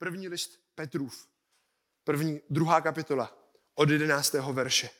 První 0.00 0.28
list 0.28 0.60
Petrův, 0.74 1.28
první, 2.04 2.40
druhá 2.50 2.80
kapitola, 2.80 3.38
od 3.74 3.90
jedenáctého 3.90 4.52
verše. 4.52 4.90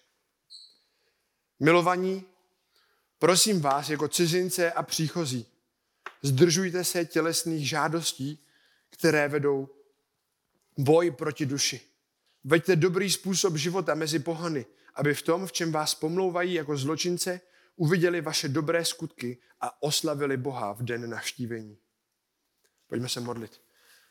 Milovaní, 1.60 2.24
prosím 3.18 3.60
vás 3.60 3.88
jako 3.88 4.08
cizince 4.08 4.72
a 4.72 4.82
příchozí, 4.82 5.46
zdržujte 6.22 6.84
se 6.84 7.04
tělesných 7.04 7.68
žádostí, 7.68 8.46
které 8.90 9.28
vedou 9.28 9.68
boj 10.78 11.10
proti 11.10 11.46
duši. 11.46 11.80
Veďte 12.44 12.76
dobrý 12.76 13.10
způsob 13.10 13.56
života 13.56 13.94
mezi 13.94 14.18
pohany, 14.18 14.66
aby 14.94 15.14
v 15.14 15.22
tom, 15.22 15.46
v 15.46 15.52
čem 15.52 15.72
vás 15.72 15.94
pomlouvají 15.94 16.54
jako 16.54 16.76
zločince, 16.76 17.40
uviděli 17.76 18.20
vaše 18.20 18.48
dobré 18.48 18.84
skutky 18.84 19.38
a 19.60 19.82
oslavili 19.82 20.36
Boha 20.36 20.72
v 20.72 20.82
den 20.82 21.10
navštívení. 21.10 21.78
Pojďme 22.86 23.08
se 23.08 23.20
modlit. 23.20 23.60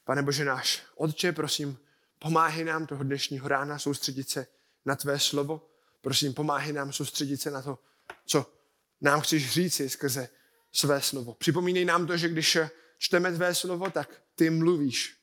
Pane 0.10 0.24
Bože 0.24 0.46
náš, 0.46 0.84
Otče, 0.96 1.32
prosím, 1.32 1.78
pomáhej 2.20 2.66
nám 2.66 2.88
toho 2.88 3.04
dnešního 3.04 3.48
rána 3.48 3.80
soustředit 3.80 4.30
se 4.30 4.48
na 4.86 4.96
Tvé 4.96 5.20
slovo. 5.20 5.70
Prosím, 6.02 6.34
pomáhej 6.34 6.74
nám 6.74 6.94
soustředit 6.94 7.38
se 7.38 7.52
na 7.52 7.62
to, 7.62 7.80
co 8.26 8.54
nám 9.02 9.22
chceš 9.22 9.52
říci 9.52 9.90
skrze 9.90 10.30
své 10.72 11.02
slovo. 11.02 11.34
Připomínej 11.34 11.86
nám 11.86 12.08
to, 12.08 12.18
že 12.18 12.30
když 12.30 12.58
čteme 12.98 13.32
Tvé 13.32 13.56
slovo, 13.56 13.90
tak 13.90 14.22
Ty 14.36 14.50
mluvíš. 14.50 15.18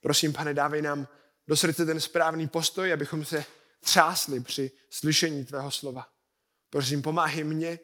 Prosím, 0.00 0.32
pane, 0.32 0.54
dávej 0.54 0.82
nám 0.82 1.08
do 1.48 1.56
srdce 1.56 1.86
ten 1.86 2.00
správný 2.00 2.48
postoj, 2.48 2.92
abychom 2.92 3.24
se 3.24 3.44
třásli 3.80 4.40
při 4.40 4.70
slyšení 4.90 5.44
Tvého 5.44 5.70
slova. 5.70 6.08
Prosím, 6.70 7.02
pomáhej 7.02 7.44
mě, 7.44 7.78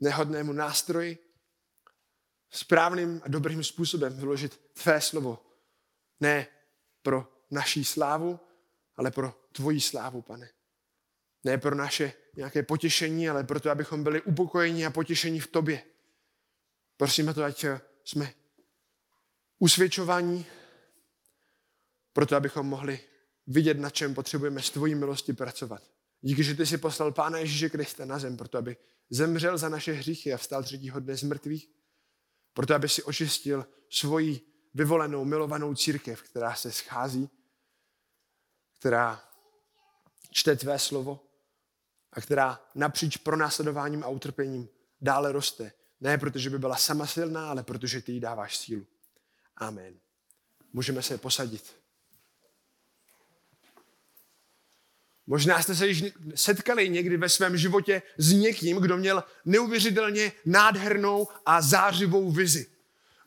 nehodnému 0.00 0.52
nástroji, 0.52 1.18
správným 2.50 3.20
a 3.24 3.28
dobrým 3.28 3.64
způsobem 3.64 4.16
vyložit 4.16 4.60
Tvé 4.82 5.00
slovo. 5.00 5.49
Ne 6.20 6.46
pro 7.02 7.32
naší 7.50 7.84
slávu, 7.84 8.40
ale 8.96 9.10
pro 9.10 9.34
Tvoji 9.52 9.80
slávu, 9.80 10.22
pane. 10.22 10.50
Ne 11.44 11.58
pro 11.58 11.74
naše 11.74 12.12
nějaké 12.36 12.62
potěšení, 12.62 13.28
ale 13.28 13.44
proto, 13.44 13.70
abychom 13.70 14.04
byli 14.04 14.22
upokojeni 14.22 14.86
a 14.86 14.90
potěšení 14.90 15.40
v 15.40 15.46
Tobě. 15.46 15.84
Prosíme 16.96 17.34
to, 17.34 17.44
ať 17.44 17.64
jsme 18.04 18.34
usvědčovaní, 19.58 20.46
proto 22.12 22.36
abychom 22.36 22.66
mohli 22.66 23.00
vidět, 23.46 23.78
na 23.78 23.90
čem 23.90 24.14
potřebujeme 24.14 24.62
s 24.62 24.70
Tvojí 24.70 24.94
milosti 24.94 25.32
pracovat. 25.32 25.82
Díky, 26.20 26.44
že 26.44 26.54
Ty 26.54 26.66
jsi 26.66 26.78
poslal 26.78 27.12
Pána 27.12 27.38
Ježíše 27.38 27.68
Krista 27.68 28.04
na 28.04 28.18
zem, 28.18 28.36
proto 28.36 28.58
aby 28.58 28.76
zemřel 29.10 29.58
za 29.58 29.68
naše 29.68 29.92
hříchy 29.92 30.32
a 30.32 30.36
vstal 30.36 30.62
třetího 30.62 31.00
dne 31.00 31.16
z 31.16 31.22
mrtvých, 31.22 31.68
proto 32.52 32.74
aby 32.74 32.88
si 32.88 33.02
očistil 33.02 33.66
svoji 33.90 34.49
vyvolenou, 34.74 35.24
milovanou 35.24 35.74
církev, 35.74 36.22
která 36.22 36.54
se 36.54 36.72
schází, 36.72 37.30
která 38.78 39.22
čte 40.30 40.56
Tvé 40.56 40.78
slovo 40.78 41.20
a 42.12 42.20
která 42.20 42.60
napříč 42.74 43.16
pronásledováním 43.16 44.04
a 44.04 44.08
utrpením 44.08 44.68
dále 45.00 45.32
roste. 45.32 45.72
Ne 46.00 46.18
protože 46.18 46.50
by 46.50 46.58
byla 46.58 46.76
sama 46.76 47.06
silná, 47.06 47.50
ale 47.50 47.62
protože 47.62 48.02
Ty 48.02 48.12
jí 48.12 48.20
dáváš 48.20 48.56
sílu. 48.56 48.86
Amen. 49.56 50.00
Můžeme 50.72 51.02
se 51.02 51.18
posadit. 51.18 51.80
Možná 55.26 55.62
jste 55.62 55.74
se 55.74 55.88
již 55.88 56.04
setkali 56.34 56.88
někdy 56.88 57.16
ve 57.16 57.28
svém 57.28 57.56
životě 57.56 58.02
s 58.18 58.32
někým, 58.32 58.76
kdo 58.76 58.96
měl 58.96 59.24
neuvěřitelně 59.44 60.32
nádhernou 60.44 61.28
a 61.46 61.62
zářivou 61.62 62.30
vizi. 62.30 62.66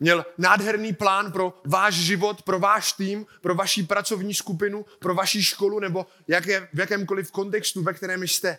Měl 0.04 0.26
nádherný 0.38 0.94
plán 0.94 1.32
pro 1.32 1.62
váš 1.66 1.94
život, 1.94 2.42
pro 2.42 2.60
váš 2.60 2.94
tým, 2.94 3.26
pro 3.42 3.56
vaši 3.56 3.84
pracovní 3.84 4.34
skupinu, 4.34 4.86
pro 5.00 5.16
vaši 5.16 5.44
školu 5.44 5.80
nebo 5.80 6.06
jaké, 6.28 6.70
v 6.74 6.80
jakémkoliv 6.80 7.32
kontextu, 7.32 7.84
ve 7.84 7.94
kterém 7.94 8.24
jste. 8.24 8.58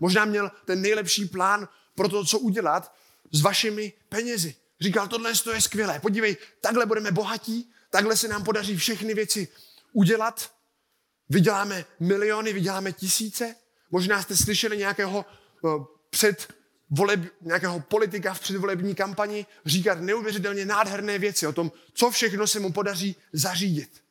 Možná 0.00 0.24
měl 0.24 0.50
ten 0.64 0.82
nejlepší 0.82 1.24
plán 1.24 1.68
pro 1.94 2.08
to, 2.08 2.24
co 2.24 2.38
udělat 2.38 2.94
s 3.32 3.40
vašimi 3.40 3.92
penězi. 4.08 4.54
Říkal, 4.80 5.08
tohle 5.08 5.32
je 5.54 5.60
skvělé, 5.60 6.00
podívej, 6.00 6.36
takhle 6.60 6.86
budeme 6.86 7.12
bohatí, 7.12 7.72
takhle 7.90 8.16
se 8.16 8.28
nám 8.28 8.44
podaří 8.44 8.76
všechny 8.76 9.14
věci 9.14 9.48
udělat 9.92 10.50
Vyděláme 11.28 11.84
miliony, 12.00 12.52
vyděláme 12.52 12.92
tisíce. 12.92 13.54
Možná 13.90 14.22
jste 14.22 14.36
slyšeli 14.36 14.76
nějakého 14.76 15.24
eh, 15.64 15.68
před 16.10 16.54
voleb, 16.92 17.20
nějakého 17.40 17.80
politika 17.80 18.34
v 18.34 18.40
předvolební 18.40 18.94
kampani 18.94 19.46
říkat 19.66 20.00
neuvěřitelně 20.00 20.64
nádherné 20.64 21.18
věci 21.18 21.46
o 21.46 21.52
tom, 21.52 21.72
co 21.94 22.10
všechno 22.10 22.46
se 22.46 22.60
mu 22.60 22.72
podaří 22.72 23.16
zařídit. 23.32 24.04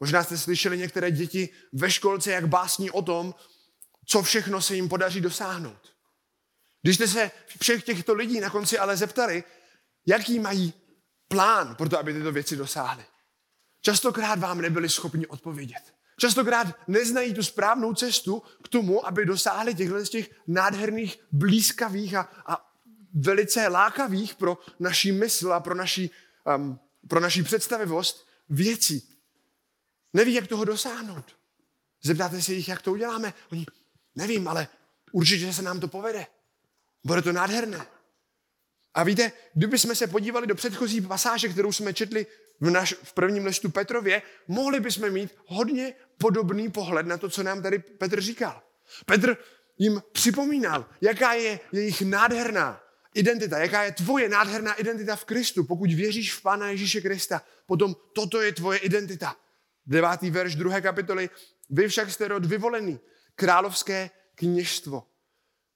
Možná 0.00 0.24
jste 0.24 0.38
slyšeli 0.38 0.78
některé 0.78 1.10
děti 1.10 1.48
ve 1.72 1.90
školce, 1.90 2.32
jak 2.32 2.48
básní 2.48 2.90
o 2.90 3.02
tom, 3.02 3.34
co 4.06 4.22
všechno 4.22 4.62
se 4.62 4.74
jim 4.74 4.88
podaří 4.88 5.20
dosáhnout. 5.20 5.94
Když 6.82 6.96
jste 6.96 7.08
se 7.08 7.30
všech 7.60 7.84
těchto 7.84 8.14
lidí 8.14 8.40
na 8.40 8.50
konci 8.50 8.78
ale 8.78 8.96
zeptali, 8.96 9.44
jaký 10.06 10.38
mají 10.38 10.72
plán 11.28 11.74
pro 11.74 11.88
to, 11.88 11.98
aby 11.98 12.12
tyto 12.12 12.32
věci 12.32 12.56
dosáhly, 12.56 13.04
častokrát 13.80 14.38
vám 14.38 14.60
nebyli 14.60 14.88
schopni 14.88 15.26
odpovědět. 15.26 15.94
Častokrát 16.18 16.66
neznají 16.88 17.34
tu 17.34 17.42
správnou 17.42 17.94
cestu 17.94 18.42
k 18.64 18.68
tomu, 18.68 19.06
aby 19.06 19.26
dosáhli 19.26 19.74
těchto 19.74 20.06
z 20.06 20.10
těch 20.10 20.30
nádherných, 20.46 21.18
blízkavých 21.32 22.14
a, 22.14 22.28
a 22.46 22.72
velice 23.14 23.68
lákavých 23.68 24.34
pro 24.34 24.58
naší 24.80 25.12
mysl 25.12 25.52
a 25.52 25.60
pro 25.60 25.74
naší, 25.74 26.10
um, 26.56 26.78
pro 27.08 27.20
naší 27.20 27.42
představivost 27.42 28.26
věcí. 28.48 29.08
Neví, 30.12 30.34
jak 30.34 30.46
toho 30.46 30.64
dosáhnout. 30.64 31.24
Zeptáte 32.02 32.42
se 32.42 32.52
jich, 32.52 32.68
jak 32.68 32.82
to 32.82 32.92
uděláme. 32.92 33.34
Oni, 33.52 33.66
nevím, 34.14 34.48
ale 34.48 34.68
určitě 35.12 35.52
se 35.52 35.62
nám 35.62 35.80
to 35.80 35.88
povede. 35.88 36.26
Bude 37.04 37.22
to 37.22 37.32
nádherné. 37.32 37.86
A 38.94 39.02
víte, 39.02 39.32
kdyby 39.54 39.78
jsme 39.78 39.94
se 39.94 40.06
podívali 40.06 40.46
do 40.46 40.54
předchozí 40.54 41.00
pasáže, 41.00 41.48
kterou 41.48 41.72
jsme 41.72 41.94
četli 41.94 42.26
v, 42.60 42.70
naš, 42.70 42.94
v 43.02 43.12
prvním 43.12 43.44
listu 43.46 43.70
Petrově, 43.70 44.22
mohli 44.48 44.80
bychom 44.80 45.10
mít 45.10 45.30
hodně 45.46 45.94
podobný 46.18 46.70
pohled 46.70 47.06
na 47.06 47.18
to, 47.18 47.28
co 47.28 47.42
nám 47.42 47.62
tady 47.62 47.78
Petr 47.78 48.20
říkal. 48.20 48.62
Petr 49.06 49.36
jim 49.78 50.02
připomínal, 50.12 50.86
jaká 51.00 51.32
je 51.32 51.60
jejich 51.72 52.02
nádherná 52.02 52.82
identita, 53.14 53.58
jaká 53.58 53.82
je 53.82 53.92
tvoje 53.92 54.28
nádherná 54.28 54.74
identita 54.74 55.16
v 55.16 55.24
Kristu. 55.24 55.64
Pokud 55.64 55.92
věříš 55.92 56.34
v 56.34 56.42
Pána 56.42 56.68
Ježíše 56.68 57.00
Krista, 57.00 57.42
potom 57.66 57.96
toto 58.12 58.40
je 58.40 58.52
tvoje 58.52 58.78
identita. 58.78 59.36
Devátý 59.86 60.30
verš 60.30 60.54
druhé 60.54 60.80
kapitoly. 60.80 61.30
Vy 61.70 61.88
však 61.88 62.10
jste 62.10 62.28
rod 62.28 62.44
vyvolený, 62.44 63.00
královské 63.34 64.10
kněžstvo, 64.34 65.06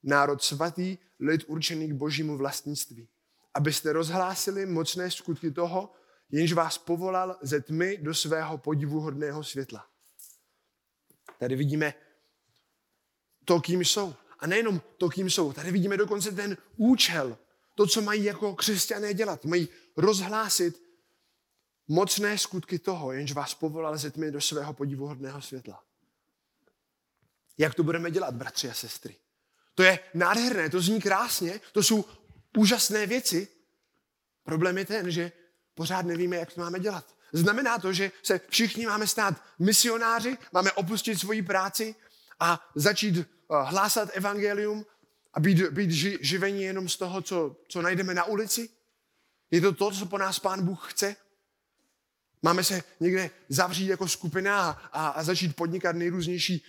národ 0.03 0.43
svatý, 0.43 0.99
lid 1.21 1.45
určený 1.47 1.89
k 1.89 1.93
božímu 1.93 2.37
vlastnictví. 2.37 3.09
Abyste 3.55 3.93
rozhlásili 3.93 4.67
mocné 4.67 5.11
skutky 5.11 5.51
toho, 5.51 5.93
jenž 6.31 6.53
vás 6.53 6.79
povolal 6.79 7.39
ze 7.43 7.61
tmy 7.61 7.97
do 7.97 8.15
svého 8.15 8.59
podivuhodného 8.59 9.45
světla. 9.45 9.87
Tady 11.39 11.57
vidíme 11.57 11.95
to, 13.45 13.61
kým 13.61 13.81
jsou. 13.81 14.15
A 14.39 14.47
nejenom 14.47 14.81
to, 14.99 15.09
kým 15.09 15.31
jsou. 15.31 15.53
Tady 15.53 15.73
vidíme 15.73 15.97
dokonce 15.97 16.33
ten 16.33 16.57
účel. 16.77 17.39
To, 17.75 17.87
co 17.87 18.03
mají 18.03 18.25
jako 18.25 18.55
křesťané 18.55 19.15
dělat. 19.15 19.45
Mají 19.45 19.69
rozhlásit 19.97 20.83
mocné 21.89 22.39
skutky 22.39 22.79
toho, 22.79 23.13
jenž 23.13 23.33
vás 23.33 23.55
povolal 23.55 23.99
ze 23.99 24.11
tmy 24.11 24.31
do 24.31 24.41
svého 24.41 24.73
podivuhodného 24.73 25.43
světla. 25.43 25.85
Jak 27.59 27.75
to 27.75 27.83
budeme 27.83 28.11
dělat, 28.11 28.35
bratři 28.35 28.71
a 28.71 28.75
sestry? 28.75 29.17
To 29.75 29.83
je 29.83 29.99
nádherné, 30.15 30.71
to 30.71 30.81
zní 30.81 31.01
krásně, 31.01 31.61
to 31.73 31.83
jsou 31.83 32.05
úžasné 32.57 33.07
věci. 33.07 33.49
Problém 34.43 34.79
je 34.79 34.85
ten, 34.85 35.11
že 35.11 35.33
pořád 35.77 36.07
nevíme, 36.07 36.37
jak 36.37 36.53
to 36.53 36.61
máme 36.61 36.81
dělat. 36.81 37.05
Znamená 37.33 37.79
to, 37.79 37.93
že 37.93 38.13
se 38.23 38.41
všichni 38.49 38.87
máme 38.87 39.07
stát 39.07 39.35
misionáři, 39.59 40.39
máme 40.53 40.73
opustit 40.73 41.21
svoji 41.21 41.43
práci 41.43 41.95
a 42.41 42.69
začít 42.75 43.19
eh, 43.19 43.25
hlásat 43.49 44.09
evangelium 44.13 44.87
a 45.35 45.41
být, 45.41 45.71
být 45.71 45.91
ži, 45.91 46.19
živení 46.21 46.63
jenom 46.63 46.89
z 46.89 46.97
toho, 46.97 47.23
co, 47.23 47.57
co 47.69 47.83
najdeme 47.83 48.15
na 48.15 48.25
ulici? 48.25 48.69
Je 49.51 49.61
to 49.61 49.73
to, 49.73 49.91
co 49.91 50.07
po 50.07 50.19
nás 50.19 50.39
Pán 50.39 50.65
Bůh 50.65 50.93
chce? 50.93 51.17
Máme 52.43 52.65
se 52.65 52.83
někde 53.01 53.31
zavřít 53.49 53.87
jako 53.87 54.09
skupina 54.09 54.71
a, 54.93 55.09
a, 55.09 55.23
začít 55.23 55.57
podnikat 55.57 55.97
nejrůznější 55.97 56.65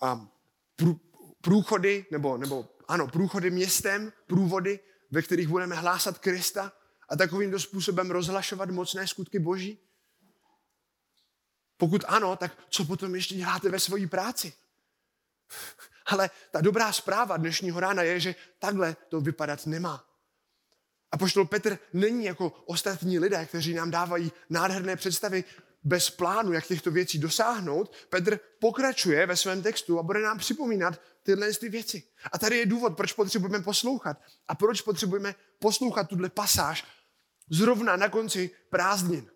a, 0.00 0.28
prů, 0.76 1.00
průchody, 1.40 2.06
nebo, 2.10 2.38
nebo 2.38 2.68
ano, 2.88 3.08
průchody 3.08 3.50
městem, 3.50 4.12
průvody, 4.26 4.80
ve 5.10 5.22
kterých 5.22 5.48
budeme 5.48 5.76
hlásat 5.76 6.18
Krista? 6.18 6.72
A 7.14 7.16
takovýmto 7.16 7.58
způsobem 7.58 8.10
rozhlašovat 8.10 8.70
mocné 8.70 9.06
skutky 9.06 9.38
Boží? 9.38 9.78
Pokud 11.76 12.04
ano, 12.08 12.36
tak 12.36 12.58
co 12.68 12.84
potom 12.84 13.14
ještě 13.14 13.34
děláte 13.34 13.68
ve 13.68 13.80
své 13.80 14.06
práci? 14.06 14.52
Ale 16.06 16.30
ta 16.50 16.60
dobrá 16.60 16.92
zpráva 16.92 17.36
dnešního 17.36 17.80
rána 17.80 18.02
je, 18.02 18.20
že 18.20 18.34
takhle 18.58 18.96
to 19.08 19.20
vypadat 19.20 19.66
nemá. 19.66 20.04
A 21.12 21.18
poštol 21.18 21.46
Petr 21.46 21.78
není 21.92 22.24
jako 22.24 22.50
ostatní 22.66 23.18
lidé, 23.18 23.46
kteří 23.46 23.74
nám 23.74 23.90
dávají 23.90 24.32
nádherné 24.50 24.96
představy. 24.96 25.44
bez 25.84 26.10
plánu, 26.10 26.52
jak 26.52 26.66
těchto 26.66 26.90
věcí 26.90 27.18
dosáhnout, 27.18 27.92
Petr 28.08 28.38
pokračuje 28.60 29.26
ve 29.26 29.36
svém 29.36 29.62
textu 29.62 29.98
a 29.98 30.02
bude 30.02 30.20
nám 30.20 30.38
připomínat 30.38 31.00
tyhle 31.22 31.52
ty 31.52 31.68
věci. 31.68 32.02
A 32.32 32.38
tady 32.38 32.58
je 32.58 32.66
důvod, 32.66 32.96
proč 32.96 33.12
potřebujeme 33.12 33.64
poslouchat 33.64 34.16
a 34.48 34.54
proč 34.54 34.80
potřebujeme 34.80 35.34
poslouchat 35.58 36.08
tuhle 36.08 36.28
pasáž 36.28 36.84
zrovna 37.50 37.96
na 37.96 38.08
konci 38.08 38.50
prázdnin. 38.70 39.30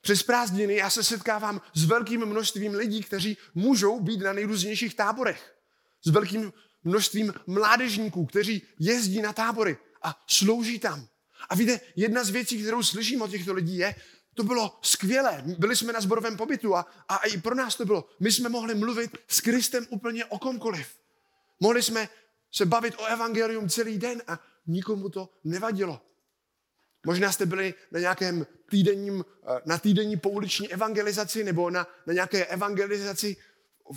Přes 0.00 0.22
prázdniny 0.22 0.74
já 0.74 0.90
se 0.90 1.04
setkávám 1.04 1.60
s 1.74 1.84
velkým 1.84 2.26
množstvím 2.26 2.74
lidí, 2.74 3.02
kteří 3.02 3.36
můžou 3.54 4.00
být 4.00 4.20
na 4.20 4.32
nejrůznějších 4.32 4.94
táborech. 4.94 5.56
S 6.04 6.10
velkým 6.10 6.52
množstvím 6.84 7.34
mládežníků, 7.46 8.26
kteří 8.26 8.62
jezdí 8.78 9.22
na 9.22 9.32
tábory 9.32 9.76
a 10.02 10.24
slouží 10.26 10.78
tam. 10.78 11.06
A 11.48 11.54
víte, 11.54 11.80
jedna 11.96 12.24
z 12.24 12.30
věcí, 12.30 12.62
kterou 12.62 12.82
slyším 12.82 13.22
od 13.22 13.30
těchto 13.30 13.52
lidí 13.52 13.76
je, 13.76 13.94
to 14.34 14.42
bylo 14.42 14.78
skvělé. 14.82 15.42
Byli 15.58 15.76
jsme 15.76 15.92
na 15.92 16.00
zborovém 16.00 16.36
pobytu 16.36 16.76
a, 16.76 16.86
a 17.08 17.16
i 17.16 17.40
pro 17.40 17.54
nás 17.54 17.76
to 17.76 17.84
bylo. 17.84 18.08
My 18.20 18.32
jsme 18.32 18.48
mohli 18.48 18.74
mluvit 18.74 19.18
s 19.28 19.40
Kristem 19.40 19.86
úplně 19.90 20.24
o 20.24 20.38
komkoliv. 20.38 20.86
Mohli 21.60 21.82
jsme 21.82 22.08
se 22.52 22.66
bavit 22.66 22.94
o 22.98 23.04
evangelium 23.04 23.68
celý 23.68 23.98
den 23.98 24.22
a 24.26 24.40
nikomu 24.66 25.08
to 25.08 25.28
nevadilo. 25.44 26.00
Možná 27.06 27.32
jste 27.32 27.46
byli 27.46 27.74
na 27.92 28.00
nějakém 28.00 28.46
týdenním, 28.70 29.24
eh, 29.24 29.60
na 29.64 29.78
týdenní 29.78 30.16
pouliční 30.16 30.72
evangelizaci 30.72 31.44
nebo 31.44 31.70
na, 31.70 31.86
na 32.06 32.12
nějaké 32.12 32.46
evangelizaci 32.46 33.36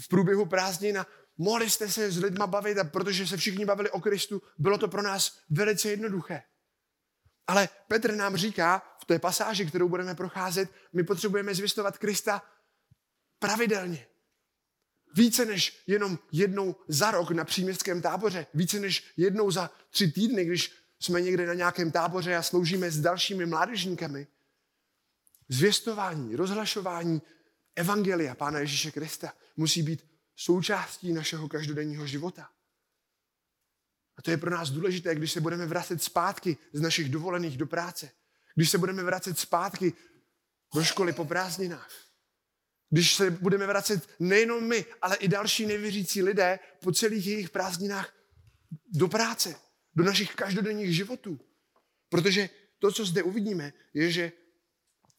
v 0.02 0.08
průběhu 0.08 0.46
prázdnin 0.46 0.98
a 0.98 1.08
mohli 1.38 1.70
jste 1.70 1.90
se 1.90 2.12
s 2.12 2.18
lidma 2.18 2.48
bavit 2.48 2.78
a 2.78 2.84
protože 2.84 3.28
se 3.28 3.38
všichni 3.38 3.66
bavili 3.66 3.90
o 3.90 4.02
Kristu, 4.02 4.42
bylo 4.58 4.78
to 4.78 4.88
pro 4.88 5.02
nás 5.02 5.40
velice 5.50 5.90
jednoduché. 5.90 6.42
Ale 7.48 7.70
Petr 7.88 8.16
nám 8.16 8.36
říká 8.36 8.82
v 9.02 9.06
té 9.06 9.20
pasáži, 9.20 9.66
kterou 9.66 9.90
budeme 9.90 10.16
procházet, 10.16 10.70
my 10.94 11.04
potřebujeme 11.04 11.56
zvěstovat 11.56 11.98
Krista 11.98 12.42
pravidelně. 13.40 14.06
Více 15.16 15.46
než 15.46 15.84
jenom 15.88 16.20
jednou 16.32 16.76
za 16.88 17.12
rok 17.12 17.32
na 17.32 17.46
příměstském 17.46 18.02
táboře, 18.02 18.46
více 18.54 18.80
než 18.80 19.14
jednou 19.18 19.52
za 19.52 19.72
tři 19.90 20.12
týdny, 20.12 20.46
když 20.46 20.79
jsme 21.00 21.22
někde 21.22 21.46
na 21.46 21.54
nějakém 21.54 21.92
táboře 21.92 22.36
a 22.36 22.44
sloužíme 22.44 22.92
s 22.92 23.00
dalšími 23.00 23.46
mládežníkami. 23.46 24.28
Zvěstování, 25.50 26.36
rozhlašování 26.36 27.22
Evangelia 27.76 28.36
Pána 28.36 28.60
Ježíše 28.60 28.92
Krista 28.92 29.34
musí 29.58 29.84
být 29.84 30.06
součástí 30.36 31.14
našeho 31.14 31.50
každodenního 31.50 32.08
života. 32.08 32.50
A 34.18 34.22
to 34.22 34.32
je 34.32 34.38
pro 34.38 34.52
nás 34.52 34.70
důležité, 34.70 35.16
když 35.16 35.32
se 35.32 35.42
budeme 35.42 35.66
vracet 35.66 36.04
zpátky 36.04 36.58
z 36.74 36.82
našich 36.82 37.10
dovolených 37.10 37.58
do 37.58 37.66
práce. 37.66 38.12
Když 38.56 38.70
se 38.70 38.78
budeme 38.78 39.04
vracet 39.04 39.40
zpátky 39.40 39.94
do 40.76 40.84
školy 40.84 41.14
po 41.14 41.26
prázdninách. 41.26 41.92
Když 42.90 43.16
se 43.16 43.32
budeme 43.32 43.68
vracet 43.68 44.10
nejenom 44.20 44.64
my, 44.64 44.86
ale 45.02 45.16
i 45.16 45.28
další 45.28 45.66
nevěřící 45.66 46.24
lidé 46.24 46.60
po 46.80 46.92
celých 46.92 47.28
jejich 47.28 47.50
prázdninách 47.50 48.14
do 48.94 49.08
práce, 49.08 49.56
do 50.00 50.06
našich 50.06 50.36
každodenních 50.36 50.96
životů. 50.96 51.40
Protože 52.10 52.50
to, 52.80 52.92
co 52.92 53.06
zde 53.06 53.24
uvidíme, 53.24 53.74
je, 53.94 54.12
že 54.12 54.32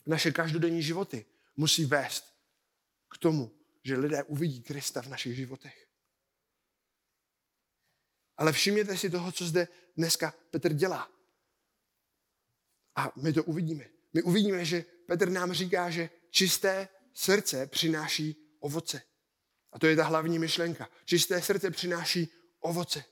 naše 0.06 0.32
každodenní 0.32 0.82
životy 0.82 1.26
musí 1.56 1.84
vést 1.84 2.24
k 3.08 3.18
tomu, 3.18 3.52
že 3.84 3.96
lidé 3.96 4.22
uvidí 4.22 4.62
Krista 4.62 5.02
v 5.02 5.06
našich 5.06 5.36
životech. 5.36 5.88
Ale 8.36 8.52
všimněte 8.52 8.96
si 8.96 9.10
toho, 9.10 9.32
co 9.32 9.46
zde 9.46 9.68
dneska 9.96 10.34
Petr 10.50 10.72
dělá. 10.72 11.10
A 12.96 13.12
my 13.16 13.32
to 13.32 13.44
uvidíme. 13.44 13.84
My 14.12 14.22
uvidíme, 14.22 14.64
že 14.64 14.84
Petr 15.06 15.28
nám 15.28 15.52
říká, 15.52 15.90
že 15.90 16.10
čisté 16.30 16.88
srdce 17.14 17.66
přináší 17.66 18.56
ovoce. 18.60 19.02
A 19.72 19.78
to 19.78 19.86
je 19.86 19.96
ta 19.96 20.04
hlavní 20.04 20.38
myšlenka. 20.38 20.88
Čisté 21.04 21.42
srdce 21.42 21.70
přináší 21.70 22.28
ovoce. 22.60 23.04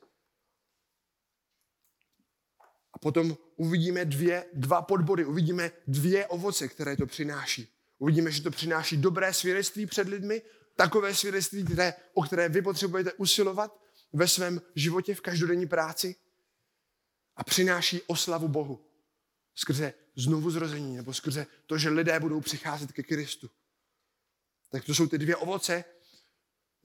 A 2.98 3.00
potom 3.00 3.36
uvidíme 3.56 4.04
dvě, 4.04 4.44
dva 4.54 4.82
podbody, 4.82 5.24
uvidíme 5.24 5.70
dvě 5.86 6.26
ovoce, 6.26 6.68
které 6.68 6.96
to 6.96 7.06
přináší. 7.06 7.68
Uvidíme, 7.98 8.30
že 8.30 8.42
to 8.42 8.50
přináší 8.50 8.96
dobré 8.96 9.34
svědectví 9.34 9.86
před 9.86 10.08
lidmi, 10.08 10.42
takové 10.76 11.14
svědectví, 11.14 11.64
které, 11.64 11.94
o 12.14 12.22
které 12.22 12.48
vy 12.48 12.62
potřebujete 12.62 13.12
usilovat 13.12 13.80
ve 14.12 14.28
svém 14.28 14.60
životě, 14.74 15.14
v 15.14 15.20
každodenní 15.20 15.66
práci. 15.66 16.16
A 17.36 17.44
přináší 17.44 18.02
oslavu 18.06 18.48
Bohu 18.48 18.84
skrze 19.54 19.94
znovu 20.16 20.50
zrození, 20.50 20.96
nebo 20.96 21.14
skrze 21.14 21.46
to, 21.66 21.78
že 21.78 21.88
lidé 21.88 22.20
budou 22.20 22.40
přicházet 22.40 22.92
ke 22.92 23.02
Kristu. 23.02 23.50
Tak 24.70 24.84
to 24.84 24.94
jsou 24.94 25.06
ty 25.06 25.18
dvě 25.18 25.36
ovoce. 25.36 25.84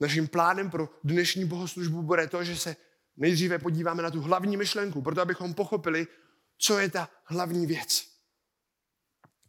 Naším 0.00 0.28
plánem 0.28 0.70
pro 0.70 0.88
dnešní 1.04 1.44
bohoslužbu 1.44 2.02
bude 2.02 2.26
to, 2.26 2.44
že 2.44 2.56
se 2.56 2.76
nejdříve 3.16 3.58
podíváme 3.58 4.02
na 4.02 4.10
tu 4.10 4.20
hlavní 4.20 4.56
myšlenku, 4.56 5.02
proto 5.02 5.20
abychom 5.20 5.54
pochopili, 5.54 6.06
co 6.58 6.78
je 6.78 6.90
ta 6.90 7.10
hlavní 7.24 7.66
věc. 7.66 8.14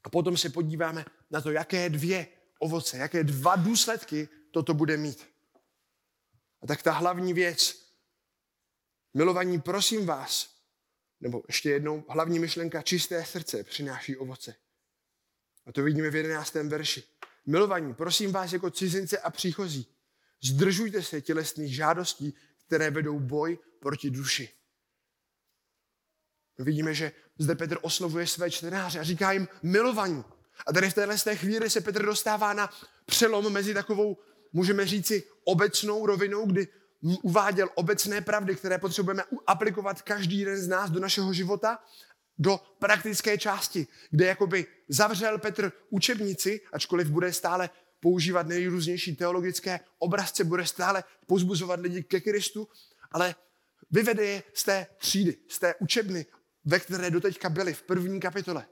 A 0.03 0.09
potom 0.09 0.37
se 0.37 0.49
podíváme 0.49 1.05
na 1.31 1.41
to, 1.41 1.51
jaké 1.51 1.89
dvě 1.89 2.27
ovoce, 2.59 2.97
jaké 2.97 3.23
dva 3.23 3.55
důsledky 3.55 4.29
toto 4.51 4.73
bude 4.73 4.97
mít. 4.97 5.27
A 6.61 6.67
tak 6.67 6.83
ta 6.83 6.91
hlavní 6.91 7.33
věc, 7.33 7.85
milovaní, 9.13 9.61
prosím 9.61 10.05
vás, 10.05 10.55
nebo 11.21 11.43
ještě 11.47 11.69
jednou, 11.69 12.03
hlavní 12.09 12.39
myšlenka, 12.39 12.81
čisté 12.81 13.25
srdce 13.25 13.63
přináší 13.63 14.17
ovoce. 14.17 14.55
A 15.65 15.71
to 15.71 15.83
vidíme 15.83 16.09
v 16.09 16.15
jedenáctém 16.15 16.69
verši. 16.69 17.03
Milovaní, 17.45 17.93
prosím 17.93 18.31
vás 18.31 18.53
jako 18.53 18.69
cizince 18.71 19.17
a 19.17 19.29
příchozí, 19.29 19.87
zdržujte 20.43 21.03
se 21.03 21.21
tělesných 21.21 21.75
žádostí, 21.75 22.33
které 22.67 22.91
vedou 22.91 23.19
boj 23.19 23.59
proti 23.79 24.09
duši. 24.09 24.49
Vidíme, 26.59 26.93
že 26.93 27.11
zde 27.37 27.55
Petr 27.55 27.77
oslovuje 27.81 28.27
své 28.27 28.51
čtenáře 28.51 28.99
a 28.99 29.03
říká 29.03 29.31
jim 29.31 29.47
milovaní. 29.63 30.23
A 30.67 30.73
tady 30.73 30.89
v 30.89 30.93
téhle 30.93 31.17
chvíli 31.35 31.69
se 31.69 31.81
Petr 31.81 32.05
dostává 32.05 32.53
na 32.53 32.69
přelom 33.05 33.53
mezi 33.53 33.73
takovou, 33.73 34.17
můžeme 34.53 34.87
říci, 34.87 35.23
obecnou 35.43 36.05
rovinou, 36.05 36.45
kdy 36.45 36.67
uváděl 37.23 37.69
obecné 37.75 38.21
pravdy, 38.21 38.55
které 38.55 38.77
potřebujeme 38.77 39.23
aplikovat 39.47 40.01
každý 40.01 40.39
jeden 40.39 40.57
z 40.57 40.67
nás 40.67 40.89
do 40.89 40.99
našeho 40.99 41.33
života, 41.33 41.79
do 42.37 42.59
praktické 42.79 43.37
části, 43.37 43.87
kde 44.09 44.25
jakoby 44.25 44.65
zavřel 44.89 45.37
Petr 45.37 45.71
učebnici, 45.89 46.61
ačkoliv 46.73 47.07
bude 47.07 47.33
stále 47.33 47.69
používat 48.05 48.47
nejrůznější 48.47 49.15
teologické 49.15 49.79
obrazce, 49.97 50.43
bude 50.43 50.65
stále 50.65 51.03
pozbuzovat 51.27 51.79
lidi 51.79 52.03
ke 52.03 52.21
Kristu, 52.21 52.67
ale 53.11 53.35
vyvede 53.91 54.25
je 54.25 54.43
z 54.53 54.63
té 54.63 54.87
třídy, 54.97 55.37
z 55.49 55.59
té 55.59 55.75
učebny, 55.79 56.25
ve 56.65 56.79
které 56.79 57.11
doteďka 57.11 57.49
byli 57.49 57.73
v 57.73 57.81
první 57.81 58.19
kapitole. 58.19 58.67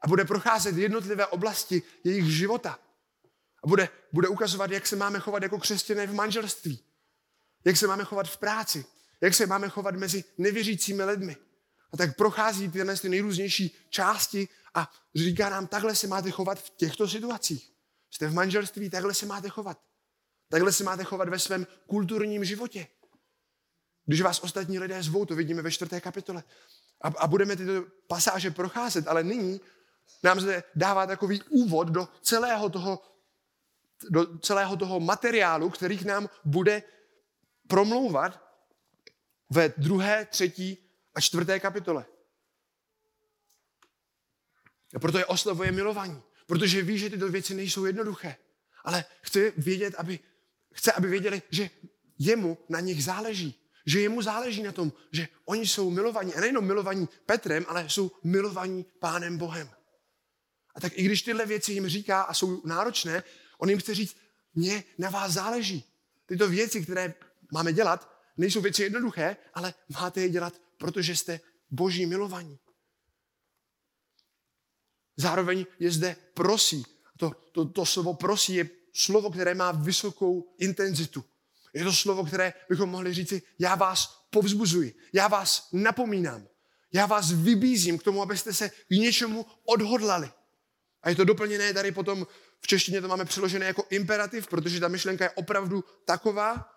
A 0.00 0.08
bude 0.08 0.24
procházet 0.24 0.76
jednotlivé 0.76 1.26
oblasti 1.26 1.82
jejich 2.04 2.24
života. 2.24 2.78
A 3.64 3.66
bude, 3.66 3.88
bude 4.12 4.28
ukazovat, 4.28 4.70
jak 4.70 4.86
se 4.86 4.96
máme 4.96 5.20
chovat 5.20 5.42
jako 5.42 5.58
křesťané 5.58 6.06
v 6.06 6.14
manželství. 6.14 6.80
Jak 7.64 7.76
se 7.76 7.86
máme 7.86 8.04
chovat 8.04 8.28
v 8.28 8.36
práci. 8.36 8.84
Jak 9.20 9.34
se 9.34 9.46
máme 9.46 9.68
chovat 9.68 9.94
mezi 9.94 10.24
nevěřícími 10.38 11.04
lidmi. 11.04 11.36
A 11.92 11.96
tak 11.96 12.16
prochází 12.16 12.70
tyhle 12.70 12.96
ty 12.96 13.08
nejrůznější 13.08 13.76
části 13.90 14.48
a 14.74 14.92
říká 15.14 15.50
nám, 15.50 15.66
takhle 15.66 15.94
se 15.94 16.06
máte 16.06 16.30
chovat 16.30 16.58
v 16.58 16.70
těchto 16.70 17.08
situacích. 17.08 17.73
Jste 18.14 18.28
v 18.28 18.34
manželství, 18.34 18.90
takhle 18.90 19.14
se 19.14 19.26
máte 19.26 19.48
chovat. 19.48 19.80
Takhle 20.48 20.72
se 20.72 20.84
máte 20.84 21.04
chovat 21.04 21.28
ve 21.28 21.38
svém 21.38 21.66
kulturním 21.86 22.44
životě. 22.44 22.86
Když 24.04 24.20
vás 24.20 24.40
ostatní 24.40 24.78
lidé 24.78 25.02
zvou, 25.02 25.24
to 25.24 25.34
vidíme 25.34 25.62
ve 25.62 25.70
čtvrté 25.70 26.00
kapitole. 26.00 26.44
A, 27.00 27.08
a 27.08 27.26
budeme 27.26 27.56
tyto 27.56 27.84
pasáže 28.06 28.50
procházet, 28.50 29.08
ale 29.08 29.22
nyní 29.22 29.60
nám 30.22 30.40
zde 30.40 30.62
dává 30.74 31.06
takový 31.06 31.42
úvod 31.42 31.88
do 31.88 32.08
celého 32.22 32.70
toho, 32.70 33.02
do 34.10 34.38
celého 34.38 34.76
toho 34.76 35.00
materiálu, 35.00 35.70
který 35.70 35.98
k 35.98 36.02
nám 36.02 36.28
bude 36.44 36.82
promlouvat 37.68 38.44
ve 39.50 39.68
druhé, 39.68 40.24
třetí 40.24 40.90
a 41.14 41.20
čtvrté 41.20 41.60
kapitole. 41.60 42.06
A 44.94 44.98
proto 44.98 45.18
je 45.18 45.26
oslavuje 45.26 45.72
milování. 45.72 46.22
Protože 46.46 46.82
ví, 46.82 46.98
že 46.98 47.10
tyto 47.10 47.28
věci 47.28 47.54
nejsou 47.54 47.84
jednoduché. 47.84 48.36
Ale 48.84 49.04
chce 49.20 49.52
vědět, 49.56 49.94
aby, 49.94 50.18
chce, 50.72 50.92
aby 50.92 51.08
věděli, 51.08 51.42
že 51.50 51.70
jemu 52.18 52.58
na 52.68 52.80
nich 52.80 53.04
záleží. 53.04 53.60
Že 53.86 54.00
jemu 54.00 54.22
záleží 54.22 54.62
na 54.62 54.72
tom, 54.72 54.92
že 55.12 55.28
oni 55.44 55.66
jsou 55.66 55.90
milovaní. 55.90 56.34
A 56.34 56.40
nejenom 56.40 56.64
milovaní 56.64 57.08
Petrem, 57.26 57.64
ale 57.68 57.88
jsou 57.88 58.12
milovaní 58.24 58.86
Pánem 58.98 59.38
Bohem. 59.38 59.70
A 60.74 60.80
tak 60.80 60.92
i 60.98 61.02
když 61.02 61.22
tyhle 61.22 61.46
věci 61.46 61.72
jim 61.72 61.88
říká 61.88 62.22
a 62.22 62.34
jsou 62.34 62.62
náročné, 62.66 63.22
on 63.58 63.70
jim 63.70 63.78
chce 63.78 63.94
říct, 63.94 64.16
mně 64.54 64.84
na 64.98 65.10
vás 65.10 65.32
záleží. 65.32 65.84
Tyto 66.26 66.48
věci, 66.48 66.82
které 66.82 67.14
máme 67.52 67.72
dělat, 67.72 68.14
nejsou 68.36 68.60
věci 68.60 68.82
jednoduché, 68.82 69.36
ale 69.54 69.74
máte 70.00 70.20
je 70.20 70.28
dělat, 70.28 70.54
protože 70.78 71.16
jste 71.16 71.40
boží 71.70 72.06
milovaní. 72.06 72.58
Zároveň 75.16 75.66
je 75.78 75.90
zde 75.90 76.16
prosí 76.34 76.84
To, 77.18 77.30
to, 77.52 77.64
to 77.64 77.86
slovo 77.86 78.14
prosí 78.14 78.54
je 78.54 78.70
slovo, 78.92 79.30
které 79.30 79.54
má 79.54 79.72
vysokou 79.72 80.54
intenzitu. 80.58 81.24
Je 81.74 81.84
to 81.84 81.92
slovo, 81.92 82.24
které 82.24 82.52
bychom 82.68 82.90
mohli 82.90 83.14
říci, 83.14 83.42
já 83.58 83.74
vás 83.74 84.26
povzbuzuji, 84.30 84.94
já 85.12 85.28
vás 85.28 85.68
napomínám, 85.72 86.46
já 86.92 87.06
vás 87.06 87.32
vybízím 87.32 87.98
k 87.98 88.02
tomu, 88.02 88.22
abyste 88.22 88.54
se 88.54 88.70
k 88.70 88.90
něčemu 88.90 89.46
odhodlali. 89.64 90.30
A 91.02 91.08
je 91.08 91.16
to 91.16 91.24
doplněné 91.24 91.74
tady 91.74 91.92
potom, 91.92 92.26
v 92.60 92.66
češtině 92.66 93.00
to 93.00 93.08
máme 93.08 93.24
přeložené 93.24 93.66
jako 93.66 93.86
imperativ, 93.90 94.46
protože 94.46 94.80
ta 94.80 94.88
myšlenka 94.88 95.24
je 95.24 95.30
opravdu 95.30 95.84
taková. 96.04 96.70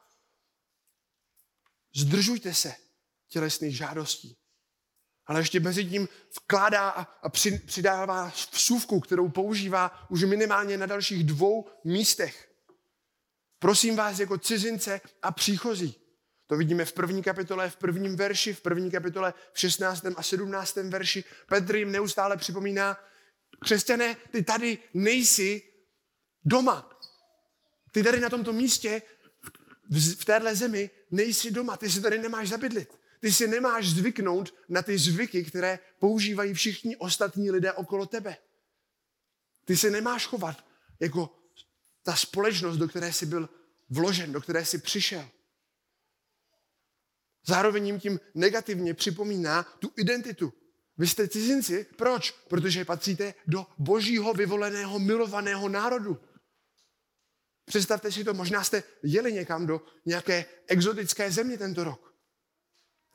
Zdržujte 1.96 2.54
se 2.54 2.76
tělesných 3.28 3.78
žádostí. 3.78 4.38
Ale 5.28 5.40
ještě 5.40 5.60
mezi 5.60 5.86
tím 5.86 6.08
vkládá 6.42 6.90
a 6.90 7.30
přidává 7.66 8.32
vsuvku, 8.52 9.00
kterou 9.00 9.30
používá 9.30 10.06
už 10.10 10.24
minimálně 10.24 10.78
na 10.78 10.86
dalších 10.86 11.24
dvou 11.24 11.70
místech. 11.84 12.50
Prosím 13.60 13.96
vás 13.96 14.20
jako 14.20 14.38
cizince 14.38 15.02
a 15.22 15.32
příchozí. 15.32 15.96
To 16.48 16.58
vidíme 16.58 16.86
v 16.86 16.94
první 16.94 17.24
kapitole, 17.24 17.70
v 17.70 17.76
prvním 17.76 18.16
verši, 18.16 18.54
v 18.54 18.62
první 18.62 18.92
kapitole, 18.92 19.34
v 19.54 19.60
16. 19.60 20.06
a 20.16 20.24
17. 20.24 20.76
verši. 20.76 21.24
Petr 21.48 21.76
jim 21.76 21.92
neustále 21.92 22.38
připomíná, 22.38 22.98
křesťané, 23.60 24.16
ty 24.32 24.44
tady 24.44 24.78
nejsi 24.94 25.62
doma. 26.46 26.90
Ty 27.92 28.04
tady 28.04 28.20
na 28.20 28.30
tomto 28.30 28.54
místě, 28.54 29.02
v 30.20 30.26
téhle 30.26 30.56
zemi, 30.56 30.90
nejsi 31.12 31.52
doma. 31.52 31.78
Ty 31.78 31.90
si 31.90 32.02
tady 32.02 32.20
nemáš 32.20 32.50
zabydlit. 32.50 33.00
Ty 33.20 33.32
si 33.32 33.48
nemáš 33.48 33.90
zvyknout 33.90 34.54
na 34.70 34.82
ty 34.82 34.98
zvyky, 34.98 35.44
které 35.44 35.80
používají 36.00 36.54
všichni 36.54 36.98
ostatní 36.98 37.52
lidé 37.52 37.74
okolo 37.74 38.06
tebe. 38.06 38.38
Ty 39.66 39.78
se 39.78 39.90
nemáš 39.90 40.26
chovat 40.26 40.66
jako 41.00 41.38
ta 42.04 42.16
společnost, 42.16 42.78
do 42.78 42.88
které 42.88 43.14
jsi 43.14 43.26
byl 43.26 43.50
vložen, 43.90 44.32
do 44.32 44.42
které 44.42 44.66
jsi 44.66 44.78
přišel. 44.78 45.30
Zároveň 47.46 47.88
jim 47.88 48.00
tím 48.00 48.20
negativně 48.36 48.94
připomíná 48.94 49.64
tu 49.64 49.92
identitu. 49.98 50.54
Vy 50.98 51.08
jste 51.08 51.28
cizinci. 51.28 51.86
Proč? 51.96 52.32
Protože 52.32 52.86
patříte 52.86 53.34
do 53.48 53.66
božího 53.78 54.34
vyvoleného, 54.34 55.00
milovaného 55.00 55.70
národu. 55.70 56.20
Představte 57.66 58.12
si 58.12 58.24
to, 58.24 58.34
možná 58.34 58.64
jste 58.64 58.84
jeli 59.04 59.34
někam 59.34 59.68
do 59.68 59.82
nějaké 60.06 60.46
exotické 60.68 61.32
země 61.32 61.58
tento 61.58 61.84
rok. 61.84 62.07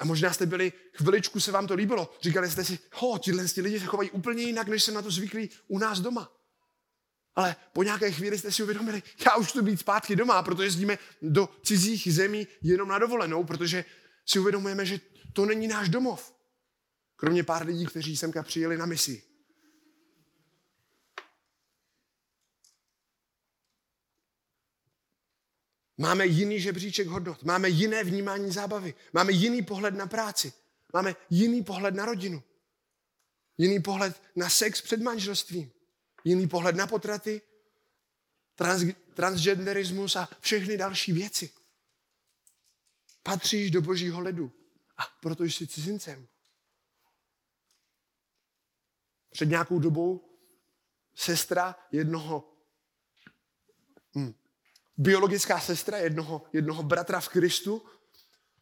A 0.03 0.05
možná 0.05 0.33
jste 0.33 0.47
byli, 0.47 0.73
chviličku 0.93 1.41
se 1.41 1.53
vám 1.53 1.67
to 1.67 1.75
líbilo. 1.75 2.15
Říkali 2.23 2.51
jste 2.51 2.65
si, 2.65 2.79
ho, 2.95 3.19
tihle 3.19 3.45
lidi 3.57 3.81
se 3.81 3.87
chovají 3.87 4.11
úplně 4.11 4.43
jinak, 4.43 4.69
než 4.69 4.83
se 4.83 4.93
na 4.93 5.03
to 5.03 5.11
zvyklí 5.11 5.51
u 5.69 5.79
nás 5.79 6.01
doma. 6.01 6.33
Ale 7.35 7.57
po 7.73 7.83
nějaké 7.83 8.13
chvíli 8.13 8.39
jste 8.39 8.53
si 8.53 8.63
uvědomili, 8.63 9.03
já 9.27 9.37
už 9.37 9.53
tu 9.53 9.63
být 9.63 9.81
zpátky 9.81 10.17
doma, 10.17 10.43
protože 10.43 10.65
jezdíme 10.65 10.99
do 11.23 11.49
cizích 11.65 12.15
zemí 12.15 12.47
jenom 12.63 12.89
na 12.89 12.99
dovolenou, 12.99 13.45
protože 13.45 13.85
si 14.27 14.39
uvědomujeme, 14.39 14.87
že 14.87 15.01
to 15.33 15.47
není 15.47 15.69
náš 15.69 15.89
domov. 15.89 16.35
Kromě 17.17 17.45
pár 17.45 17.67
lidí, 17.67 17.87
kteří 17.87 18.17
semka 18.17 18.43
přijeli 18.43 18.79
na 18.79 18.87
misi. 18.87 19.23
Máme 25.99 26.27
jiný 26.27 26.61
žebříček 26.61 27.07
hodnot, 27.07 27.43
máme 27.43 27.69
jiné 27.69 28.05
vnímání 28.05 28.53
zábavy, 28.53 28.95
máme 29.13 29.33
jiný 29.33 29.63
pohled 29.63 29.95
na 29.95 30.07
práci, 30.07 30.53
máme 30.93 31.17
jiný 31.31 31.65
pohled 31.65 31.95
na 31.95 32.05
rodinu, 32.05 32.43
jiný 33.59 33.83
pohled 33.83 34.23
na 34.37 34.49
sex 34.49 34.83
před 34.83 35.01
manželstvím, 35.01 35.73
jiný 36.25 36.49
pohled 36.49 36.77
na 36.77 36.87
potraty, 36.87 37.43
trans, 38.55 38.83
transgenderismus 39.15 40.17
a 40.17 40.29
všechny 40.41 40.77
další 40.77 41.13
věci. 41.13 41.51
Patříš 43.23 43.71
do 43.71 43.83
božího 43.83 44.21
ledu 44.21 44.53
a 44.97 45.03
proto 45.21 45.45
jsi 45.45 45.67
cizincem. 45.67 46.29
Před 49.31 49.49
nějakou 49.49 49.79
dobou 49.79 50.39
sestra 51.15 51.89
jednoho 51.93 52.53
hm, 54.17 54.35
biologická 54.97 55.61
sestra 55.61 55.99
jednoho, 55.99 56.43
jednoho 56.53 56.83
bratra 56.83 57.21
v 57.21 57.29
Kristu 57.29 57.83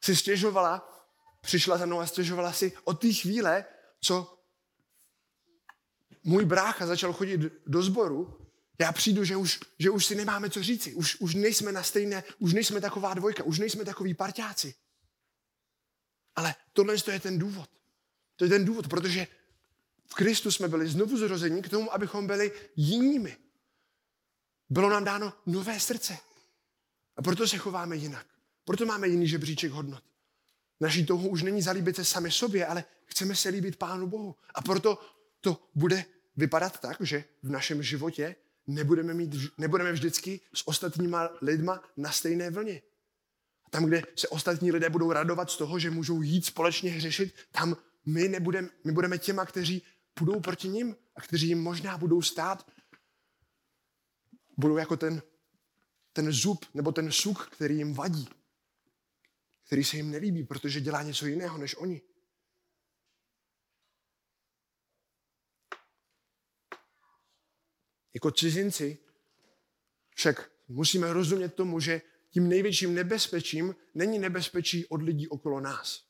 si 0.05 0.17
stěžovala, 0.17 1.05
přišla 1.41 1.79
za 1.79 1.87
mnou 1.87 2.01
a 2.01 2.07
stěžovala 2.07 2.53
si 2.53 2.73
od 2.85 3.01
té 3.01 3.13
chvíle, 3.13 3.65
co 4.01 4.39
můj 6.25 6.45
brácha 6.45 6.87
začal 6.87 7.13
chodit 7.13 7.41
do 7.67 7.83
sboru, 7.83 8.41
já 8.81 8.93
přijdu, 8.93 9.25
že 9.25 9.37
už, 9.37 9.61
že 9.79 9.91
už 9.91 10.07
si 10.07 10.15
nemáme 10.15 10.51
co 10.51 10.63
říci. 10.63 10.95
Už, 10.95 11.17
už 11.21 11.35
nejsme 11.35 11.73
na 11.73 11.83
stejné, 11.83 12.25
už 12.39 12.53
nejsme 12.53 12.81
taková 12.81 13.15
dvojka, 13.15 13.43
už 13.43 13.59
nejsme 13.59 13.85
takový 13.85 14.15
parťáci. 14.15 14.75
Ale 16.37 16.55
tohle 16.73 16.95
je 17.13 17.21
ten 17.21 17.39
důvod. 17.39 17.71
To 18.37 18.45
je 18.45 18.49
ten 18.49 18.65
důvod, 18.65 18.89
protože 18.89 19.27
v 20.07 20.15
Kristu 20.15 20.51
jsme 20.51 20.69
byli 20.69 20.89
znovu 20.89 21.17
zrození 21.17 21.63
k 21.63 21.69
tomu, 21.69 21.95
abychom 21.95 22.27
byli 22.27 22.53
jinými. 22.77 23.37
Bylo 24.71 24.91
nám 24.91 25.05
dáno 25.05 25.33
nové 25.47 25.81
srdce. 25.81 26.19
A 27.17 27.23
proto 27.23 27.49
se 27.49 27.59
chováme 27.59 27.97
jinak. 27.97 28.27
Proto 28.65 28.87
máme 28.87 29.09
jiný 29.09 29.29
žebříček 29.29 29.73
hodnot. 29.73 30.05
Naší 30.81 31.07
touhou 31.07 31.29
už 31.29 31.43
není 31.43 31.63
zalíbit 31.63 31.97
se 31.97 32.05
sami 32.05 32.31
sobě, 32.31 32.67
ale 32.67 32.85
chceme 33.05 33.37
se 33.37 33.49
líbit 33.49 33.77
Pánu 33.77 34.07
Bohu. 34.07 34.37
A 34.55 34.63
proto 34.63 34.99
to 35.41 35.69
bude 35.75 36.05
vypadat 36.37 36.81
tak, 36.81 36.97
že 37.01 37.25
v 37.43 37.51
našem 37.51 37.83
životě 37.83 38.37
nebudeme, 38.67 39.15
mít, 39.15 39.35
nebudeme 39.59 39.93
vždycky 39.93 40.41
s 40.55 40.69
ostatníma 40.69 41.29
lidma 41.43 41.83
na 41.97 42.13
stejné 42.13 42.51
vlně. 42.51 42.83
Tam, 43.71 43.85
kde 43.85 44.03
se 44.17 44.29
ostatní 44.29 44.73
lidé 44.73 44.91
budou 44.91 45.13
radovat 45.13 45.51
z 45.51 45.57
toho, 45.57 45.79
že 45.79 45.91
můžou 45.91 46.23
jít 46.23 46.47
společně 46.47 46.91
hřešit, 46.91 47.35
tam 47.53 47.77
my, 48.07 48.29
nebudeme, 48.29 48.69
my 48.85 48.93
budeme 48.93 49.19
těma, 49.19 49.45
kteří 49.45 49.83
půjdou 50.15 50.41
proti 50.41 50.69
ním 50.69 50.97
a 51.17 51.21
kteří 51.21 51.49
jim 51.49 51.63
možná 51.63 51.99
budou 51.99 52.23
stát 52.23 52.67
budou 54.61 54.77
jako 54.77 54.97
ten, 54.97 55.23
ten 56.13 56.33
zub 56.33 56.65
nebo 56.75 56.93
ten 56.93 57.13
suk, 57.13 57.49
který 57.51 57.77
jim 57.77 57.95
vadí, 57.95 58.29
který 59.67 59.85
se 59.85 59.97
jim 59.97 60.11
nelíbí, 60.11 60.45
protože 60.45 60.81
dělá 60.81 61.03
něco 61.03 61.27
jiného 61.27 61.59
než 61.59 61.75
oni. 61.77 62.03
Jako 68.15 68.31
cizinci 68.31 68.99
však 70.15 70.51
musíme 70.69 71.13
rozumět 71.13 71.55
tomu, 71.55 71.81
že 71.81 72.03
tím 72.31 72.49
největším 72.49 72.95
nebezpečím 72.95 73.77
není 73.95 74.19
nebezpečí 74.19 74.87
od 74.87 75.03
lidí 75.03 75.29
okolo 75.29 75.61
nás. 75.61 76.05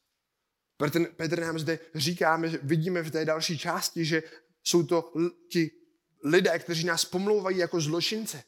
Petr, 0.76 1.12
Petr 1.12 1.40
nám 1.40 1.58
zde 1.58 1.78
říká, 1.94 2.36
my 2.36 2.48
vidíme 2.62 3.02
v 3.02 3.10
té 3.10 3.24
další 3.24 3.58
části, 3.58 4.04
že 4.04 4.22
jsou 4.62 4.86
to 4.86 5.12
ti 5.50 5.79
lidé, 6.24 6.58
kteří 6.58 6.84
nás 6.84 7.04
pomlouvají 7.04 7.58
jako 7.58 7.80
zločince. 7.80 8.44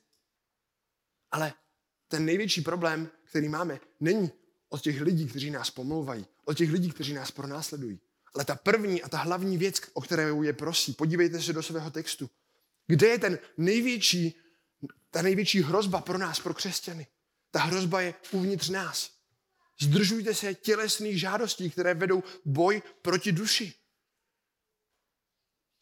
Ale 1.31 1.55
ten 2.09 2.25
největší 2.25 2.61
problém, 2.61 3.11
který 3.25 3.49
máme, 3.49 3.81
není 4.00 4.33
od 4.69 4.83
těch 4.83 5.00
lidí, 5.00 5.26
kteří 5.26 5.50
nás 5.50 5.71
pomlouvají, 5.71 6.26
od 6.45 6.55
těch 6.55 6.71
lidí, 6.71 6.91
kteří 6.91 7.14
nás 7.14 7.31
pronásledují. 7.31 8.00
Ale 8.35 8.45
ta 8.45 8.55
první 8.55 9.02
a 9.02 9.09
ta 9.09 9.19
hlavní 9.19 9.59
věc, 9.59 9.81
o 9.93 10.00
kterou 10.00 10.43
je 10.43 10.52
prosí, 10.52 10.93
podívejte 10.93 11.43
se 11.43 11.52
do 11.52 11.62
svého 11.62 11.91
textu. 11.91 12.31
Kde 12.87 13.09
je 13.09 13.19
ten 13.19 13.38
největší, 13.57 14.37
ta 15.11 15.23
největší 15.23 15.62
hrozba 15.62 16.00
pro 16.00 16.19
nás, 16.19 16.41
pro 16.41 16.55
křesťany? 16.55 17.07
Ta 17.50 17.61
hrozba 17.61 18.00
je 18.00 18.14
uvnitř 18.31 18.69
nás. 18.69 19.11
Zdržujte 19.81 20.35
se 20.35 20.55
tělesných 20.55 21.21
žádostí, 21.21 21.71
které 21.71 21.95
vedou 21.95 22.23
boj 22.45 22.83
proti 23.02 23.33
duši. 23.33 23.75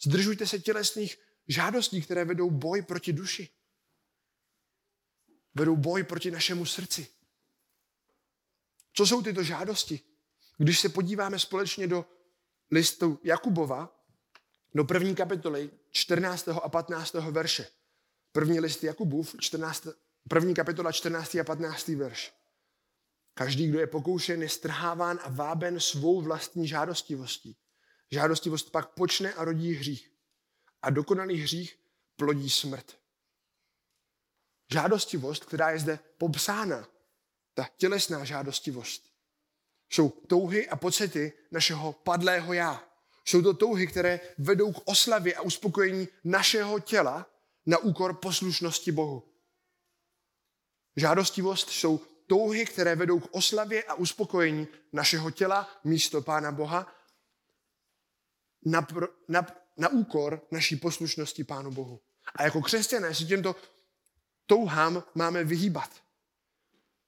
Zdržujte 0.03 0.47
se 0.47 0.59
tělesných 0.59 1.19
žádostí, 1.51 2.03
které 2.03 2.25
vedou 2.25 2.51
boj 2.51 2.83
proti 2.83 3.13
duši. 3.13 3.49
Vedou 5.55 5.77
boj 5.77 6.03
proti 6.03 6.31
našemu 6.31 6.67
srdci. 6.67 7.09
Co 8.93 9.07
jsou 9.07 9.23
tyto 9.23 9.43
žádosti? 9.43 10.01
Když 10.59 10.81
se 10.81 10.89
podíváme 10.89 11.39
společně 11.39 11.87
do 11.87 12.07
listu 12.71 13.21
Jakubova, 13.25 14.05
do 14.75 14.85
první 14.85 15.15
kapitoly 15.15 15.71
14. 15.91 16.49
a 16.49 16.69
15. 16.69 17.15
verše. 17.15 17.67
První 18.33 18.61
list 18.61 18.85
Jakubův, 18.85 19.35
14, 19.41 19.89
první 20.29 20.55
kapitola 20.55 20.93
14. 20.93 21.35
a 21.35 21.45
15. 21.45 21.89
verš. 21.89 22.33
Každý, 23.35 23.69
kdo 23.69 23.81
je 23.81 23.87
pokoušen, 23.87 24.43
je 24.43 24.49
strháván 24.49 25.21
a 25.23 25.31
váben 25.31 25.81
svou 25.81 26.21
vlastní 26.21 26.69
žádostivostí. 26.69 27.57
Žádostivost 28.11 28.73
pak 28.73 28.95
počne 28.95 29.35
a 29.35 29.45
rodí 29.45 29.73
hřích 29.73 30.11
a 30.83 30.91
dokonalý 30.91 31.43
hřích 31.43 31.79
plodí 32.17 32.51
smrt. 32.51 32.99
Žádostivost, 34.73 35.45
která 35.45 35.71
je 35.71 35.79
zde 35.79 35.99
popsána, 36.19 36.89
ta 37.55 37.69
tělesná 37.77 38.25
žádostivost, 38.25 39.11
jsou 39.91 40.09
touhy 40.09 40.69
a 40.69 40.77
pocity 40.77 41.33
našeho 41.51 41.93
padlého 41.93 42.53
já. 42.53 42.85
Jsou 43.25 43.43
to 43.43 43.55
touhy, 43.55 43.87
které 43.87 44.21
vedou 44.39 44.73
k 44.73 44.83
oslavě 44.85 45.35
a 45.35 45.41
uspokojení 45.41 46.09
našeho 46.25 46.81
těla 46.81 47.27
na 47.67 47.79
úkor 47.79 48.15
poslušnosti 48.15 48.93
Bohu. 48.93 49.23
Žádostivost 50.97 51.71
jsou 51.71 52.01
touhy, 52.27 52.65
které 52.65 52.97
vedou 52.97 53.21
k 53.21 53.35
oslavě 53.35 53.85
a 53.85 53.95
uspokojení 53.95 54.69
našeho 54.93 55.31
těla 55.31 55.69
místo 55.85 56.23
Pána 56.23 56.53
Boha 56.53 56.95
na, 58.65 58.87
na, 59.29 59.47
na 59.81 59.89
úkor 59.89 60.43
naší 60.51 60.77
poslušnosti 60.77 61.45
Pánu 61.45 61.71
Bohu. 61.71 62.01
A 62.37 62.43
jako 62.43 62.63
křesťané 62.63 63.15
si 63.15 63.25
těmto 63.25 63.57
touhám 64.47 65.03
máme 65.15 65.45
vyhýbat. 65.45 65.91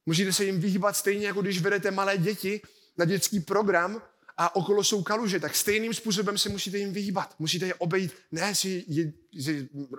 Můžete 0.07 0.33
se 0.33 0.45
jim 0.45 0.61
vyhýbat 0.61 0.97
stejně, 0.97 1.27
jako 1.27 1.43
když 1.43 1.61
vedete 1.61 1.91
malé 1.91 2.19
děti 2.19 2.61
na 2.97 3.05
dětský 3.05 3.41
program 3.41 4.03
a 4.37 4.57
okolo 4.57 4.85
jsou 4.85 5.03
kaluže, 5.03 5.41
tak 5.41 5.57
stejným 5.57 5.95
způsobem 5.95 6.39
se 6.39 6.49
musíte 6.49 6.79
jim 6.79 6.93
vyhýbat. 6.93 7.35
Musíte 7.39 7.67
je 7.67 7.75
obejít 7.75 8.13
ne 8.33 8.55
si, 8.55 8.85
je, 8.89 9.13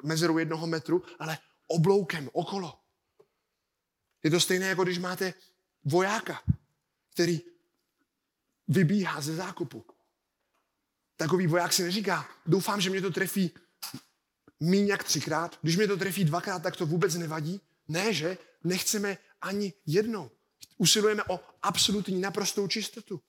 mezerou 0.03 0.37
jednoho 0.37 0.67
metru, 0.67 1.03
ale 1.19 1.37
obloukem 1.67 2.29
okolo. 2.33 2.79
Je 4.23 4.31
to 4.31 4.39
stejné, 4.39 4.67
jako 4.67 4.83
když 4.83 4.97
máte 4.97 5.33
vojáka, 5.85 6.41
který 7.13 7.41
vybíhá 8.67 9.21
ze 9.21 9.35
zákupu. 9.35 9.85
Takový 11.17 11.47
voják 11.47 11.73
si 11.73 11.83
neříká, 11.83 12.29
doufám, 12.45 12.81
že 12.81 12.89
mě 12.89 13.01
to 13.01 13.11
trefí 13.11 13.51
míň 14.59 14.87
jak 14.87 15.03
třikrát. 15.03 15.59
Když 15.61 15.77
mě 15.77 15.87
to 15.87 15.97
trefí 15.97 16.23
dvakrát, 16.25 16.63
tak 16.63 16.75
to 16.75 16.85
vůbec 16.85 17.15
nevadí. 17.15 17.61
Ne, 17.87 18.13
že 18.13 18.37
nechceme 18.63 19.17
ani 19.41 19.73
jednou. 19.85 20.31
Usilujeme 20.77 21.23
o 21.23 21.39
absolutní 21.61 22.21
naprostou 22.21 22.67
čistotu. 22.67 23.21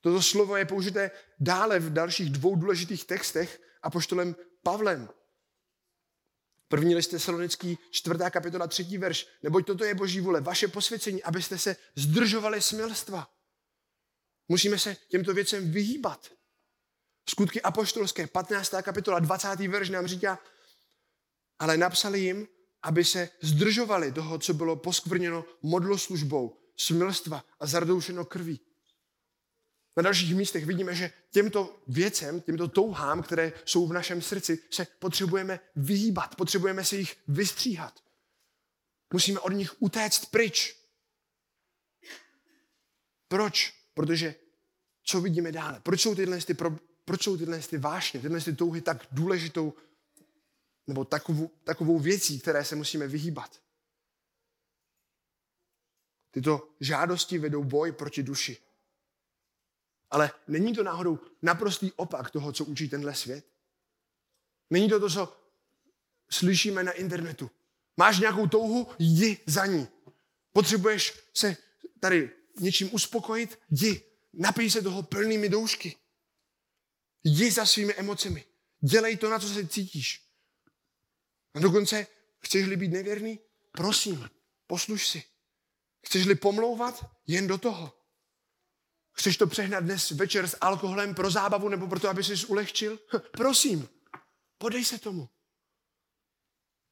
Toto 0.00 0.22
slovo 0.22 0.56
je 0.56 0.64
použité 0.64 1.10
dále 1.40 1.78
v 1.78 1.92
dalších 1.92 2.30
dvou 2.30 2.56
důležitých 2.56 3.04
textech 3.04 3.60
a 3.82 3.90
poštolem 3.90 4.36
Pavlem. 4.62 5.08
První 6.68 6.94
list 6.94 7.08
Tesalonický, 7.08 7.78
čtvrtá 7.90 8.30
kapitola, 8.30 8.66
třetí 8.66 8.98
verš. 8.98 9.26
Neboť 9.42 9.66
toto 9.66 9.84
je 9.84 9.94
boží 9.94 10.20
vůle, 10.20 10.40
vaše 10.40 10.68
posvěcení, 10.68 11.22
abyste 11.22 11.58
se 11.58 11.76
zdržovali 11.96 12.62
smilstva. 12.62 13.30
Musíme 14.48 14.78
se 14.78 14.96
těmto 15.08 15.34
věcem 15.34 15.70
vyhýbat. 15.70 16.30
Skutky 17.28 17.62
apoštolské, 17.62 18.26
15. 18.26 18.74
kapitola, 18.82 19.18
20. 19.18 19.56
verš 19.56 19.88
nám 19.88 20.06
říká, 20.06 20.38
ale 21.58 21.76
napsali 21.76 22.20
jim, 22.20 22.48
aby 22.82 23.04
se 23.04 23.30
zdržovali 23.40 24.12
toho, 24.12 24.38
co 24.38 24.54
bylo 24.54 24.76
poskvrněno 24.76 25.44
modloslužbou, 25.62 26.56
smilstva 26.76 27.44
a 27.60 27.66
zardoušeno 27.66 28.24
krví. 28.24 28.60
Na 29.96 30.02
dalších 30.02 30.34
místech 30.34 30.66
vidíme, 30.66 30.94
že 30.94 31.12
těmto 31.30 31.82
věcem, 31.88 32.40
těmto 32.40 32.68
touhám, 32.68 33.22
které 33.22 33.52
jsou 33.64 33.86
v 33.86 33.92
našem 33.92 34.22
srdci, 34.22 34.58
se 34.70 34.86
potřebujeme 34.98 35.60
vyhýbat, 35.76 36.36
potřebujeme 36.36 36.84
se 36.84 36.96
jich 36.96 37.16
vystříhat. 37.28 38.00
Musíme 39.12 39.40
od 39.40 39.52
nich 39.52 39.82
utéct 39.82 40.30
pryč. 40.30 40.76
Proč? 43.28 43.74
Protože 43.94 44.34
co 45.04 45.20
vidíme 45.20 45.52
dále? 45.52 45.80
Proč 45.80 46.00
jsou 46.00 46.14
tyhle, 46.14 46.38
ty, 46.40 46.54
proč 47.08 47.22
jsou 47.22 47.36
tyhle 47.36 47.58
ty 47.58 47.78
vášně, 47.78 48.20
tyhle 48.20 48.40
ty 48.40 48.52
touhy 48.52 48.80
tak 48.80 49.06
důležitou 49.12 49.74
nebo 50.86 51.04
takovou, 51.04 51.50
takovou 51.64 51.98
věcí, 51.98 52.40
které 52.40 52.64
se 52.64 52.76
musíme 52.76 53.06
vyhýbat? 53.06 53.60
Tyto 56.30 56.68
žádosti 56.80 57.38
vedou 57.38 57.64
boj 57.64 57.92
proti 57.92 58.22
duši. 58.22 58.56
Ale 60.10 60.30
není 60.48 60.74
to 60.74 60.82
náhodou 60.82 61.18
naprostý 61.42 61.92
opak 61.92 62.30
toho, 62.30 62.52
co 62.52 62.64
učí 62.64 62.88
tenhle 62.88 63.14
svět? 63.14 63.44
Není 64.70 64.88
to 64.88 65.00
to, 65.00 65.10
co 65.10 65.36
slyšíme 66.30 66.84
na 66.84 66.92
internetu. 66.92 67.50
Máš 67.96 68.18
nějakou 68.18 68.46
touhu, 68.46 68.88
jdi 68.98 69.38
za 69.46 69.66
ní. 69.66 69.88
Potřebuješ 70.52 71.30
se 71.34 71.56
tady 72.00 72.30
něčím 72.60 72.94
uspokojit, 72.94 73.58
jdi. 73.70 74.02
Napij 74.32 74.70
se 74.70 74.82
toho 74.82 75.02
plnými 75.02 75.48
doušky. 75.48 75.96
Jdi 77.28 77.50
za 77.50 77.66
svými 77.66 77.94
emocemi. 77.94 78.44
Dělej 78.80 79.16
to, 79.16 79.30
na 79.30 79.38
co 79.38 79.48
se 79.48 79.68
cítíš. 79.68 80.22
A 81.54 81.60
dokonce, 81.60 82.06
chceš-li 82.38 82.76
být 82.76 82.92
nevěrný? 82.92 83.38
Prosím, 83.72 84.30
posluš 84.66 85.08
si. 85.08 85.22
Chceš-li 86.06 86.34
pomlouvat? 86.34 87.10
Jen 87.26 87.46
do 87.46 87.58
toho. 87.58 87.94
Chceš 89.12 89.36
to 89.36 89.46
přehnat 89.46 89.84
dnes 89.84 90.10
večer 90.10 90.48
s 90.48 90.56
alkoholem 90.60 91.14
pro 91.14 91.30
zábavu 91.30 91.68
nebo 91.68 91.86
proto, 91.86 92.08
aby 92.08 92.24
jsi 92.24 92.46
ulehčil? 92.46 92.98
Hm, 93.12 93.18
prosím, 93.32 93.88
podej 94.58 94.84
se 94.84 94.98
tomu. 94.98 95.28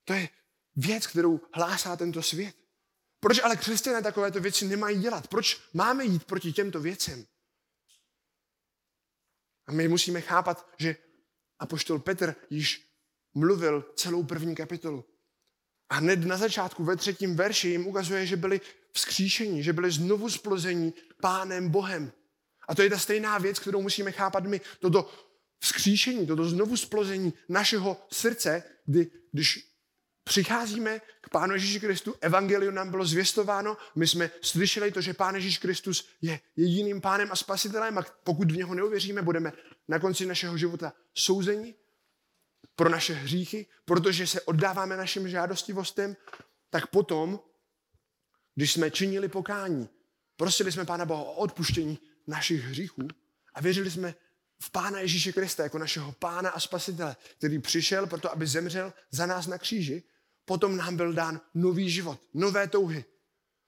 To 0.04 0.12
je 0.12 0.28
věc, 0.76 1.06
kterou 1.06 1.40
hlásá 1.52 1.96
tento 1.96 2.22
svět. 2.22 2.56
Proč 3.20 3.38
ale 3.42 3.56
křesťané 3.56 4.02
takovéto 4.02 4.40
věci 4.40 4.66
nemají 4.66 5.00
dělat? 5.00 5.28
Proč 5.28 5.60
máme 5.72 6.04
jít 6.04 6.24
proti 6.24 6.52
těmto 6.52 6.80
věcem? 6.80 7.26
A 9.66 9.72
my 9.72 9.88
musíme 9.88 10.20
chápat, 10.20 10.68
že 10.78 10.96
apoštol 11.58 11.98
Petr 11.98 12.34
již 12.50 12.86
mluvil 13.34 13.92
celou 13.96 14.22
první 14.24 14.54
kapitolu. 14.54 15.04
A 15.88 15.94
hned 15.94 16.24
na 16.24 16.36
začátku 16.36 16.84
ve 16.84 16.96
třetím 16.96 17.36
verši 17.36 17.68
jim 17.68 17.86
ukazuje, 17.86 18.26
že 18.26 18.36
byli 18.36 18.60
vzkříšení, 18.92 19.62
že 19.62 19.72
byli 19.72 19.90
znovu 19.90 20.30
splození 20.30 20.94
pánem 21.20 21.68
Bohem. 21.68 22.12
A 22.68 22.74
to 22.74 22.82
je 22.82 22.90
ta 22.90 22.98
stejná 22.98 23.38
věc, 23.38 23.58
kterou 23.58 23.82
musíme 23.82 24.12
chápat 24.12 24.44
my. 24.44 24.60
Toto 24.80 25.10
vzkříšení, 25.58 26.26
toto 26.26 26.44
znovu 26.44 26.76
splození 26.76 27.32
našeho 27.48 28.06
srdce, 28.12 28.62
kdy, 28.86 29.10
když 29.32 29.75
přicházíme 30.28 31.00
k 31.20 31.28
Pánu 31.28 31.52
Ježíši 31.54 31.80
Kristu, 31.80 32.14
evangelium 32.20 32.74
nám 32.74 32.90
bylo 32.90 33.04
zvěstováno, 33.04 33.76
my 33.94 34.06
jsme 34.06 34.30
slyšeli 34.40 34.92
to, 34.92 35.00
že 35.00 35.14
Pán 35.14 35.34
Ježíš 35.34 35.58
Kristus 35.58 36.08
je 36.22 36.40
jediným 36.56 37.00
pánem 37.00 37.28
a 37.32 37.36
spasitelem 37.36 37.98
a 37.98 38.02
pokud 38.24 38.52
v 38.52 38.56
něho 38.56 38.74
neuvěříme, 38.74 39.22
budeme 39.22 39.52
na 39.88 39.98
konci 39.98 40.26
našeho 40.26 40.58
života 40.58 40.92
souzeni 41.14 41.74
pro 42.76 42.88
naše 42.88 43.14
hříchy, 43.14 43.66
protože 43.84 44.26
se 44.26 44.40
oddáváme 44.40 44.96
našim 44.96 45.28
žádostivostem, 45.28 46.16
tak 46.70 46.86
potom 46.86 47.40
když 48.54 48.72
jsme 48.72 48.90
činili 48.90 49.28
pokání, 49.28 49.88
prosili 50.36 50.72
jsme 50.72 50.84
Pána 50.84 51.04
Boha 51.04 51.22
o 51.22 51.32
odpuštění 51.32 51.98
našich 52.26 52.64
hříchů 52.64 53.08
a 53.54 53.60
věřili 53.60 53.90
jsme 53.90 54.14
v 54.62 54.70
Pána 54.70 55.00
Ježíše 55.00 55.32
Krista 55.32 55.62
jako 55.62 55.78
našeho 55.78 56.12
Pána 56.12 56.50
a 56.50 56.60
Spasitele, 56.60 57.16
který 57.38 57.58
přišel 57.58 58.06
proto, 58.06 58.32
aby 58.32 58.46
zemřel 58.46 58.92
za 59.10 59.26
nás 59.26 59.46
na 59.46 59.58
kříži, 59.58 60.02
potom 60.46 60.76
nám 60.76 60.96
byl 60.96 61.12
dán 61.12 61.40
nový 61.54 61.90
život, 61.90 62.20
nové 62.34 62.68
touhy. 62.68 63.04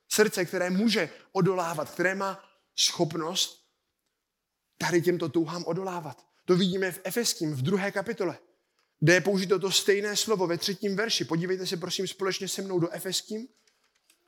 Srdce, 0.08 0.44
které 0.44 0.70
může 0.70 1.10
odolávat, 1.32 1.90
které 1.90 2.14
má 2.14 2.44
schopnost 2.76 3.68
tady 4.78 5.02
těmto 5.02 5.28
touhám 5.28 5.64
odolávat. 5.66 6.26
To 6.44 6.56
vidíme 6.56 6.92
v 6.92 7.00
Efeským, 7.04 7.54
v 7.54 7.62
druhé 7.62 7.92
kapitole, 7.92 8.38
kde 9.00 9.14
je 9.14 9.20
použito 9.20 9.58
to 9.58 9.70
stejné 9.70 10.16
slovo 10.16 10.46
ve 10.46 10.58
třetím 10.58 10.96
verši. 10.96 11.24
Podívejte 11.24 11.66
se 11.66 11.76
prosím 11.76 12.06
společně 12.06 12.48
se 12.48 12.62
mnou 12.62 12.78
do 12.78 12.90
Efeským, 12.90 13.48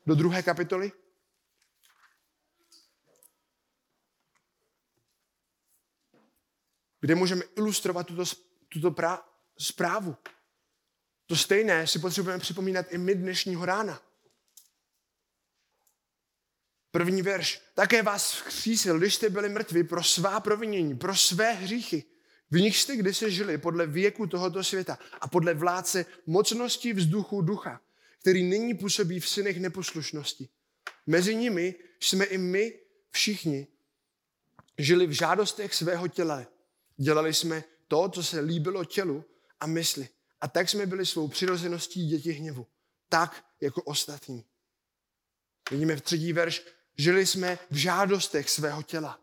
do 0.07 0.15
druhé 0.15 0.43
kapitoly. 0.43 0.93
Kde 7.01 7.15
můžeme 7.15 7.43
ilustrovat 7.57 8.07
tuto, 8.07 8.25
tuto 8.69 8.91
pra, 8.91 9.23
zprávu. 9.59 10.17
To 11.31 11.37
stejné 11.37 11.87
si 11.87 11.99
potřebujeme 11.99 12.41
připomínat 12.41 12.87
i 12.91 12.99
my 12.99 13.15
dnešního 13.15 13.67
rána. 13.67 14.03
První 16.91 17.23
verš. 17.23 17.63
Také 17.75 18.03
vás 18.03 18.33
vzkřísil, 18.33 18.99
když 18.99 19.15
jste 19.15 19.31
byli 19.31 19.49
mrtvi 19.49 19.85
pro 19.85 20.03
svá 20.03 20.41
provinění, 20.41 20.97
pro 20.97 21.17
své 21.17 21.53
hříchy. 21.53 22.05
V 22.51 22.61
nich 22.61 22.77
jste 22.77 22.97
kdysi 22.97 23.31
žili 23.31 23.59
podle 23.59 23.87
věku 23.87 24.27
tohoto 24.27 24.65
světa 24.65 24.99
a 25.21 25.29
podle 25.29 25.55
vládce 25.55 26.07
mocnosti 26.27 26.93
vzduchu 26.93 27.43
ducha, 27.43 27.81
který 28.21 28.43
nyní 28.43 28.75
působí 28.75 29.21
v 29.21 29.29
synech 29.29 29.61
neposlušnosti. 29.61 30.49
Mezi 31.07 31.35
nimi 31.35 31.75
jsme 32.01 32.25
i 32.25 32.39
my 32.39 32.79
všichni 33.11 33.67
žili 34.79 35.07
v 35.07 35.13
žádostech 35.13 35.75
svého 35.75 36.09
těla. 36.09 36.47
Dělali 36.97 37.35
jsme 37.35 37.65
to, 37.89 38.09
co 38.09 38.23
se 38.23 38.41
líbilo 38.41 38.85
tělu 38.85 39.25
a 39.61 39.67
mysli. 39.67 40.09
A 40.41 40.49
tak 40.49 40.69
jsme 40.69 40.87
byli 40.87 41.07
svou 41.07 41.29
přirozeností 41.29 42.07
děti 42.07 42.33
hněvu. 42.33 42.67
Tak 43.09 43.45
jako 43.61 43.83
ostatní. 43.83 44.45
Vidíme 45.71 45.97
v 45.97 46.01
třetí 46.01 46.33
verš, 46.33 46.67
žili 46.99 47.27
jsme 47.27 47.59
v 47.71 47.77
žádostech 47.77 48.51
svého 48.51 48.83
těla. 48.83 49.21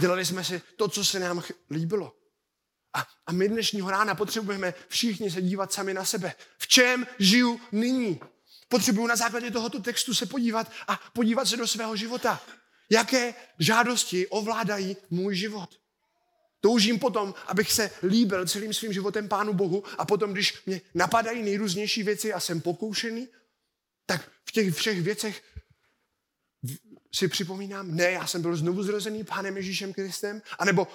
Dělali 0.00 0.24
jsme 0.24 0.44
si 0.44 0.62
to, 0.76 0.88
co 0.88 1.04
se 1.04 1.18
nám 1.18 1.42
líbilo. 1.70 2.16
A, 2.94 3.06
a 3.26 3.32
my 3.32 3.48
dnešního 3.48 3.90
rána 3.90 4.14
potřebujeme 4.14 4.74
všichni 4.88 5.30
se 5.30 5.42
dívat 5.42 5.72
sami 5.72 5.94
na 5.94 6.04
sebe. 6.04 6.34
V 6.58 6.66
čem 6.66 7.06
žiju 7.18 7.60
nyní? 7.72 8.20
Potřebuju 8.68 9.06
na 9.06 9.16
základě 9.16 9.50
tohoto 9.50 9.80
textu 9.80 10.14
se 10.14 10.26
podívat 10.26 10.72
a 10.88 11.00
podívat 11.12 11.44
se 11.44 11.56
do 11.56 11.66
svého 11.66 11.96
života. 11.96 12.42
Jaké 12.90 13.34
žádosti 13.58 14.26
ovládají 14.26 14.96
můj 15.10 15.36
život? 15.36 15.83
Toužím 16.64 16.98
potom, 16.98 17.34
abych 17.46 17.72
se 17.72 17.90
líbil 18.02 18.48
celým 18.48 18.74
svým 18.74 18.92
životem 18.92 19.28
Pánu 19.28 19.52
Bohu 19.52 19.84
a 19.98 20.04
potom, 20.04 20.32
když 20.32 20.64
mě 20.66 20.80
napadají 20.94 21.42
nejrůznější 21.42 22.02
věci 22.02 22.32
a 22.32 22.40
jsem 22.40 22.60
pokoušený, 22.60 23.28
tak 24.06 24.30
v 24.44 24.52
těch 24.52 24.74
všech 24.74 25.02
věcech 25.02 25.42
si 27.14 27.28
připomínám, 27.28 27.96
ne, 27.96 28.10
já 28.10 28.26
jsem 28.26 28.42
byl 28.42 28.56
znovu 28.56 28.82
zrozený 28.82 29.24
Pánem 29.24 29.56
Ježíšem 29.56 29.92
Kristem, 29.92 30.42
anebo 30.58 30.88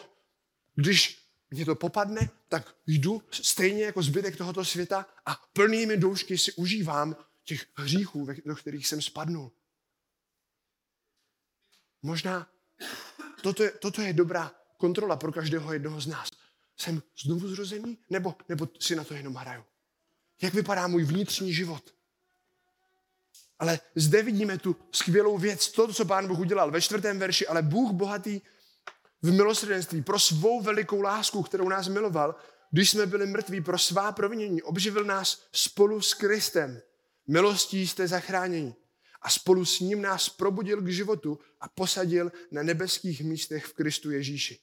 když 0.76 1.30
mě 1.52 1.66
to 1.66 1.76
popadne, 1.76 2.30
tak 2.48 2.76
jdu 2.88 3.24
stejně 3.32 3.84
jako 3.84 4.04
zbytek 4.04 4.36
tohoto 4.36 4.66
světa 4.66 5.06
a 5.26 5.36
plnými 5.54 5.98
doušky 5.98 6.38
si 6.38 6.52
užívám 6.52 7.16
těch 7.44 7.66
hříchů, 7.76 8.28
do 8.46 8.56
kterých 8.56 8.88
jsem 8.88 9.02
spadnul. 9.02 9.52
Možná 12.02 12.48
toto 13.42 13.64
je, 13.64 13.72
toto 13.72 14.02
je 14.02 14.14
dobrá 14.14 14.59
kontrola 14.80 15.16
pro 15.16 15.32
každého 15.32 15.74
jednoho 15.74 16.02
z 16.02 16.08
nás. 16.08 16.30
Jsem 16.78 17.04
znovu 17.24 17.48
zrozený, 17.48 17.98
nebo, 18.10 18.36
nebo 18.50 18.68
si 18.80 18.96
na 18.96 19.04
to 19.04 19.14
jenom 19.14 19.36
hraju? 19.36 19.64
Jak 20.42 20.54
vypadá 20.54 20.88
můj 20.88 21.04
vnitřní 21.04 21.54
život? 21.54 21.94
Ale 23.60 23.80
zde 23.96 24.24
vidíme 24.24 24.58
tu 24.58 24.76
skvělou 24.92 25.38
věc, 25.38 25.72
to, 25.72 25.94
co 25.94 26.06
pán 26.06 26.28
Bůh 26.28 26.40
udělal 26.40 26.72
ve 26.72 26.82
čtvrtém 26.82 27.20
verši, 27.20 27.48
ale 27.48 27.62
Bůh 27.62 27.92
bohatý 27.92 28.42
v 29.22 29.32
milosrdenství 29.32 30.02
pro 30.02 30.20
svou 30.20 30.62
velikou 30.62 31.02
lásku, 31.02 31.44
kterou 31.44 31.70
nás 31.70 31.88
miloval, 31.88 32.36
když 32.72 32.90
jsme 32.90 33.06
byli 33.06 33.26
mrtví 33.26 33.62
pro 33.62 33.78
svá 33.78 34.12
provinění, 34.12 34.62
obživil 34.62 35.04
nás 35.04 35.44
spolu 35.52 36.02
s 36.02 36.14
Kristem. 36.14 36.82
Milostí 37.28 37.88
jste 37.88 38.08
zachráněni. 38.08 38.76
A 39.22 39.30
spolu 39.30 39.66
s 39.66 39.80
ním 39.80 40.02
nás 40.02 40.30
probudil 40.30 40.82
k 40.82 40.88
životu 40.88 41.40
a 41.60 41.70
posadil 41.70 42.32
na 42.52 42.64
nebeských 42.64 43.22
místech 43.22 43.66
v 43.66 43.74
Kristu 43.74 44.12
Ježíši. 44.12 44.60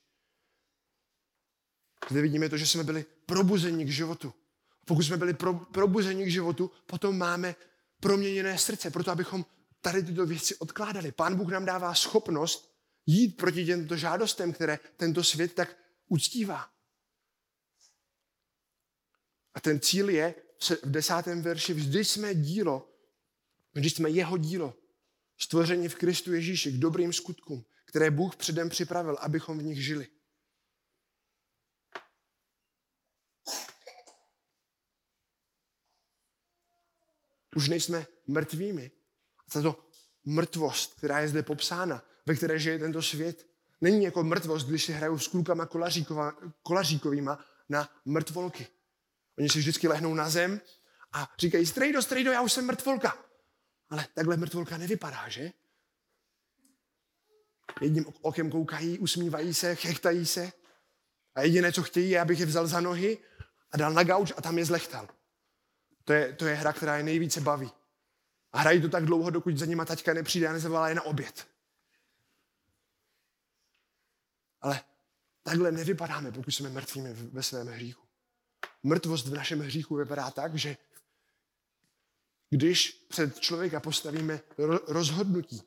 Zde 2.11 2.23
vidíme 2.23 2.49
to, 2.49 2.57
že 2.57 2.67
jsme 2.67 2.85
byli 2.85 3.05
probuzeni 3.27 3.85
k 3.85 3.93
životu. 3.93 4.35
Pokud 4.85 5.03
jsme 5.03 5.17
byli 5.17 5.35
pro, 5.35 5.55
probuzeni 5.55 6.25
k 6.25 6.31
životu, 6.31 6.71
potom 6.87 7.19
máme 7.19 7.55
proměněné 8.01 8.59
srdce, 8.59 8.91
proto 8.91 9.11
abychom 9.11 9.45
tady 9.81 10.03
tyto 10.03 10.27
věci 10.27 10.57
odkládali. 10.57 11.13
Pán 11.13 11.37
Bůh 11.37 11.49
nám 11.49 11.65
dává 11.65 11.95
schopnost 11.95 12.77
jít 13.07 13.37
proti 13.37 13.67
těmto 13.67 13.97
žádostem, 13.97 14.53
které 14.53 14.79
tento 14.97 15.25
svět 15.25 15.55
tak 15.55 15.77
uctívá. 16.09 16.69
A 19.55 19.61
ten 19.61 19.81
cíl 19.81 20.11
je 20.11 20.35
v 20.61 20.91
desátém 20.91 21.43
verši, 21.43 21.75
vždy 21.75 22.05
jsme 22.05 22.35
dílo, 22.35 22.93
vždy 23.75 23.91
jsme 23.91 24.11
jeho 24.11 24.37
dílo, 24.39 24.75
stvoření 25.39 25.89
v 25.89 25.95
Kristu 25.95 26.33
Ježíši 26.33 26.73
k 26.73 26.79
dobrým 26.79 27.13
skutkům, 27.13 27.65
které 27.85 28.11
Bůh 28.11 28.37
předem 28.37 28.69
připravil, 28.69 29.17
abychom 29.21 29.59
v 29.59 29.63
nich 29.63 29.85
žili. 29.85 30.09
Už 37.57 37.69
nejsme 37.69 38.07
mrtvými. 38.27 38.91
Tato 39.53 39.89
mrtvost, 40.25 40.95
která 40.95 41.21
je 41.21 41.29
zde 41.29 41.43
popsána, 41.43 42.03
ve 42.27 42.35
které 42.35 42.59
žije 42.59 42.79
tento 42.79 43.03
svět, 43.03 43.47
není 43.81 44.05
jako 44.05 44.25
mrtvost, 44.25 44.69
když 44.69 44.85
si 44.85 44.93
hrajou 44.93 45.19
s 45.19 45.29
klukama 45.29 45.69
kolaříkovýma 46.63 47.45
na 47.69 47.91
mrtvolky. 48.05 48.67
Oni 49.39 49.49
si 49.49 49.59
vždycky 49.59 49.89
lehnou 49.89 50.15
na 50.15 50.31
zem 50.31 50.61
a 51.13 51.33
říkají, 51.39 51.67
strejdo, 51.67 52.03
strejdo, 52.03 52.33
já 52.33 52.43
už 52.43 52.53
jsem 52.53 52.67
mrtvolka. 52.67 53.19
Ale 53.91 54.07
takhle 54.15 54.37
mrtvolka 54.37 54.77
nevypadá, 54.77 55.29
že? 55.29 55.53
Jedním 57.81 58.07
okem 58.21 58.51
koukají, 58.51 58.99
usmívají 58.99 59.55
se, 59.55 59.75
chechtají 59.75 60.27
se. 60.27 60.53
A 61.35 61.43
jediné, 61.43 61.73
co 61.73 61.83
chtějí, 61.83 62.11
je, 62.11 62.21
abych 62.21 62.41
je 62.41 62.47
vzal 62.47 62.67
za 62.67 62.81
nohy 62.81 63.19
a 63.71 63.77
dal 63.77 63.93
na 63.93 64.03
gauč 64.05 64.33
a 64.37 64.43
tam 64.43 64.59
je 64.59 64.65
zlechtal. 64.65 65.09
To 66.07 66.13
je, 66.13 66.33
to 66.33 66.47
je 66.47 66.55
hra, 66.55 66.73
která 66.73 66.97
je 66.97 67.03
nejvíce 67.03 67.41
baví. 67.41 67.71
A 68.53 68.61
hrají 68.61 68.81
to 68.81 68.89
tak 68.89 69.05
dlouho, 69.05 69.31
dokud 69.31 69.59
za 69.59 69.67
nima 69.67 69.85
taťka 69.85 70.15
nepřijde 70.15 70.49
a 70.49 70.53
nezavolá 70.53 70.89
je 70.89 70.95
na 70.95 71.03
oběd. 71.03 71.47
Ale 74.61 74.81
takhle 75.43 75.73
nevypadáme, 75.73 76.33
pokud 76.33 76.51
jsme 76.51 76.69
mrtvými 76.69 77.13
ve 77.13 77.43
svém 77.43 77.67
hříchu. 77.67 78.03
Mrtvost 78.83 79.27
v 79.27 79.35
našem 79.35 79.61
hříchu 79.61 79.97
vypadá 79.97 80.31
tak, 80.31 80.55
že 80.55 80.77
když 82.51 82.91
před 83.09 83.41
člověka 83.41 83.81
postavíme 83.81 84.41
rozhodnutí, 84.89 85.63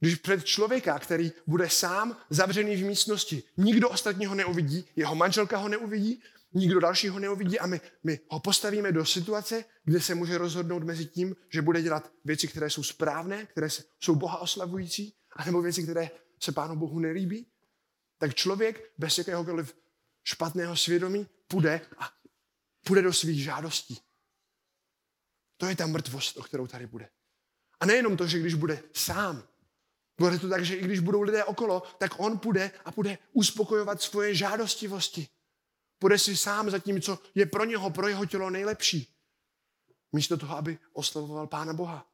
když 0.00 0.14
před 0.14 0.44
člověka, 0.44 0.98
který 0.98 1.32
bude 1.46 1.70
sám 1.70 2.16
zavřený 2.30 2.76
v 2.76 2.84
místnosti, 2.84 3.42
nikdo 3.56 3.88
ostatního 3.88 4.34
neuvidí, 4.34 4.88
jeho 4.96 5.14
manželka 5.14 5.58
ho 5.58 5.68
neuvidí, 5.68 6.22
nikdo 6.54 6.80
další 6.80 7.08
ho 7.08 7.18
neuvidí 7.18 7.58
a 7.58 7.66
my, 7.66 7.80
my 8.02 8.20
ho 8.28 8.40
postavíme 8.40 8.92
do 8.92 9.04
situace, 9.04 9.64
kde 9.84 10.00
se 10.00 10.14
může 10.14 10.38
rozhodnout 10.38 10.82
mezi 10.82 11.06
tím, 11.06 11.36
že 11.48 11.62
bude 11.62 11.82
dělat 11.82 12.12
věci, 12.24 12.48
které 12.48 12.70
jsou 12.70 12.82
správné, 12.82 13.46
které 13.46 13.68
jsou 14.00 14.14
Boha 14.14 14.38
oslavující, 14.38 15.16
anebo 15.32 15.62
věci, 15.62 15.82
které 15.82 16.10
se 16.40 16.52
Pánu 16.52 16.76
Bohu 16.76 16.98
nelíbí, 16.98 17.46
tak 18.18 18.34
člověk 18.34 18.92
bez 18.98 19.18
jakéhokoliv 19.18 19.76
špatného 20.24 20.76
svědomí 20.76 21.26
půjde 21.48 21.80
a 21.98 22.10
půjde 22.86 23.02
do 23.02 23.12
svých 23.12 23.42
žádostí. 23.42 23.98
To 25.56 25.66
je 25.66 25.76
ta 25.76 25.86
mrtvost, 25.86 26.36
o 26.36 26.42
kterou 26.42 26.66
tady 26.66 26.86
bude. 26.86 27.08
A 27.80 27.86
nejenom 27.86 28.16
to, 28.16 28.26
že 28.26 28.38
když 28.38 28.54
bude 28.54 28.82
sám, 28.92 29.42
bude 30.18 30.38
to 30.38 30.48
tak, 30.48 30.64
že 30.64 30.76
i 30.76 30.84
když 30.84 31.00
budou 31.00 31.22
lidé 31.22 31.44
okolo, 31.44 31.82
tak 31.98 32.20
on 32.20 32.38
půjde 32.38 32.70
a 32.84 32.90
bude 32.90 33.18
uspokojovat 33.32 34.02
svoje 34.02 34.34
žádostivosti. 34.34 35.28
Půjde 36.04 36.18
si 36.18 36.36
sám 36.36 36.70
za 36.70 36.78
tím, 36.78 37.02
co 37.02 37.18
je 37.34 37.46
pro 37.46 37.64
něho, 37.64 37.90
pro 37.90 38.08
jeho 38.08 38.26
tělo 38.26 38.50
nejlepší. 38.50 39.16
Místo 40.12 40.36
toho, 40.36 40.56
aby 40.56 40.78
oslavoval 40.92 41.46
Pána 41.46 41.72
Boha. 41.72 42.12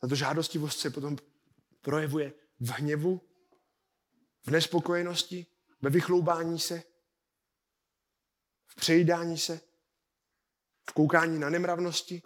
Tato 0.00 0.14
žádostivost 0.14 0.78
se 0.78 0.90
potom 0.90 1.16
projevuje 1.80 2.34
v 2.60 2.70
hněvu, 2.70 3.20
v 4.46 4.50
nespokojenosti, 4.50 5.46
ve 5.80 5.90
vychloubání 5.90 6.58
se, 6.58 6.82
v 8.66 8.74
přejídání 8.74 9.38
se, 9.38 9.60
v 10.90 10.92
koukání 10.92 11.38
na 11.38 11.50
nemravnosti. 11.50 12.22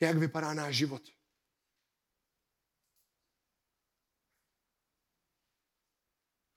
Jak 0.00 0.18
vypadá 0.18 0.54
náš 0.54 0.76
život? 0.76 1.02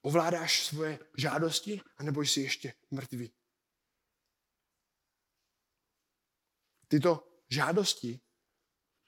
Ovládáš 0.08 0.66
svoje 0.66 1.00
žádosti, 1.18 1.82
anebo 1.98 2.22
jsi 2.22 2.42
ještě 2.42 2.74
mrtvý? 2.92 3.32
Tyto 6.88 7.28
žádosti 7.50 8.20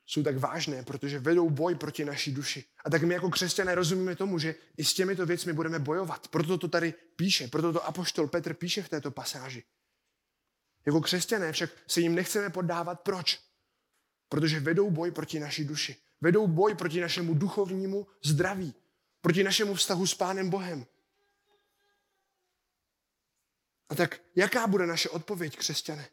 jsou 0.06 0.24
tak 0.24 0.38
vážné, 0.38 0.84
protože 0.84 1.20
vedou 1.20 1.50
boj 1.50 1.76
proti 1.76 2.06
naší 2.06 2.32
duši. 2.32 2.66
A 2.86 2.90
tak 2.90 3.04
my 3.04 3.14
jako 3.14 3.30
křesťané 3.30 3.76
rozumíme 3.76 4.16
tomu, 4.16 4.40
že 4.40 4.56
i 4.78 4.86
s 4.86 4.94
těmito 4.94 5.26
věcmi 5.26 5.54
budeme 5.54 5.80
bojovat. 5.80 6.28
Proto 6.28 6.58
to 6.58 6.68
tady 6.68 6.94
píše, 7.16 7.48
proto 7.48 7.74
to 7.74 7.86
apoštol 7.86 8.28
Petr 8.28 8.54
píše 8.54 8.84
v 8.84 8.90
této 8.90 9.12
pasáži. 9.12 9.64
Jako 10.86 11.02
křesťané 11.02 11.52
však 11.52 11.70
se 11.88 12.02
jim 12.02 12.16
nechceme 12.16 12.50
poddávat. 12.50 13.02
Proč? 13.02 13.40
Protože 14.30 14.60
vedou 14.60 14.92
boj 14.92 15.12
proti 15.12 15.40
naší 15.40 15.66
duši. 15.66 15.96
Vedou 16.22 16.48
boj 16.48 16.76
proti 16.76 17.02
našemu 17.02 17.34
duchovnímu 17.34 18.08
zdraví. 18.26 18.74
Proti 19.22 19.44
našemu 19.44 19.74
vztahu 19.74 20.08
s 20.08 20.14
Pánem 20.14 20.50
Bohem. 20.50 20.86
A 23.90 23.96
tak 23.96 24.22
jaká 24.36 24.68
bude 24.68 24.86
naše 24.86 25.10
odpověď, 25.10 25.58
křesťané? 25.58 26.10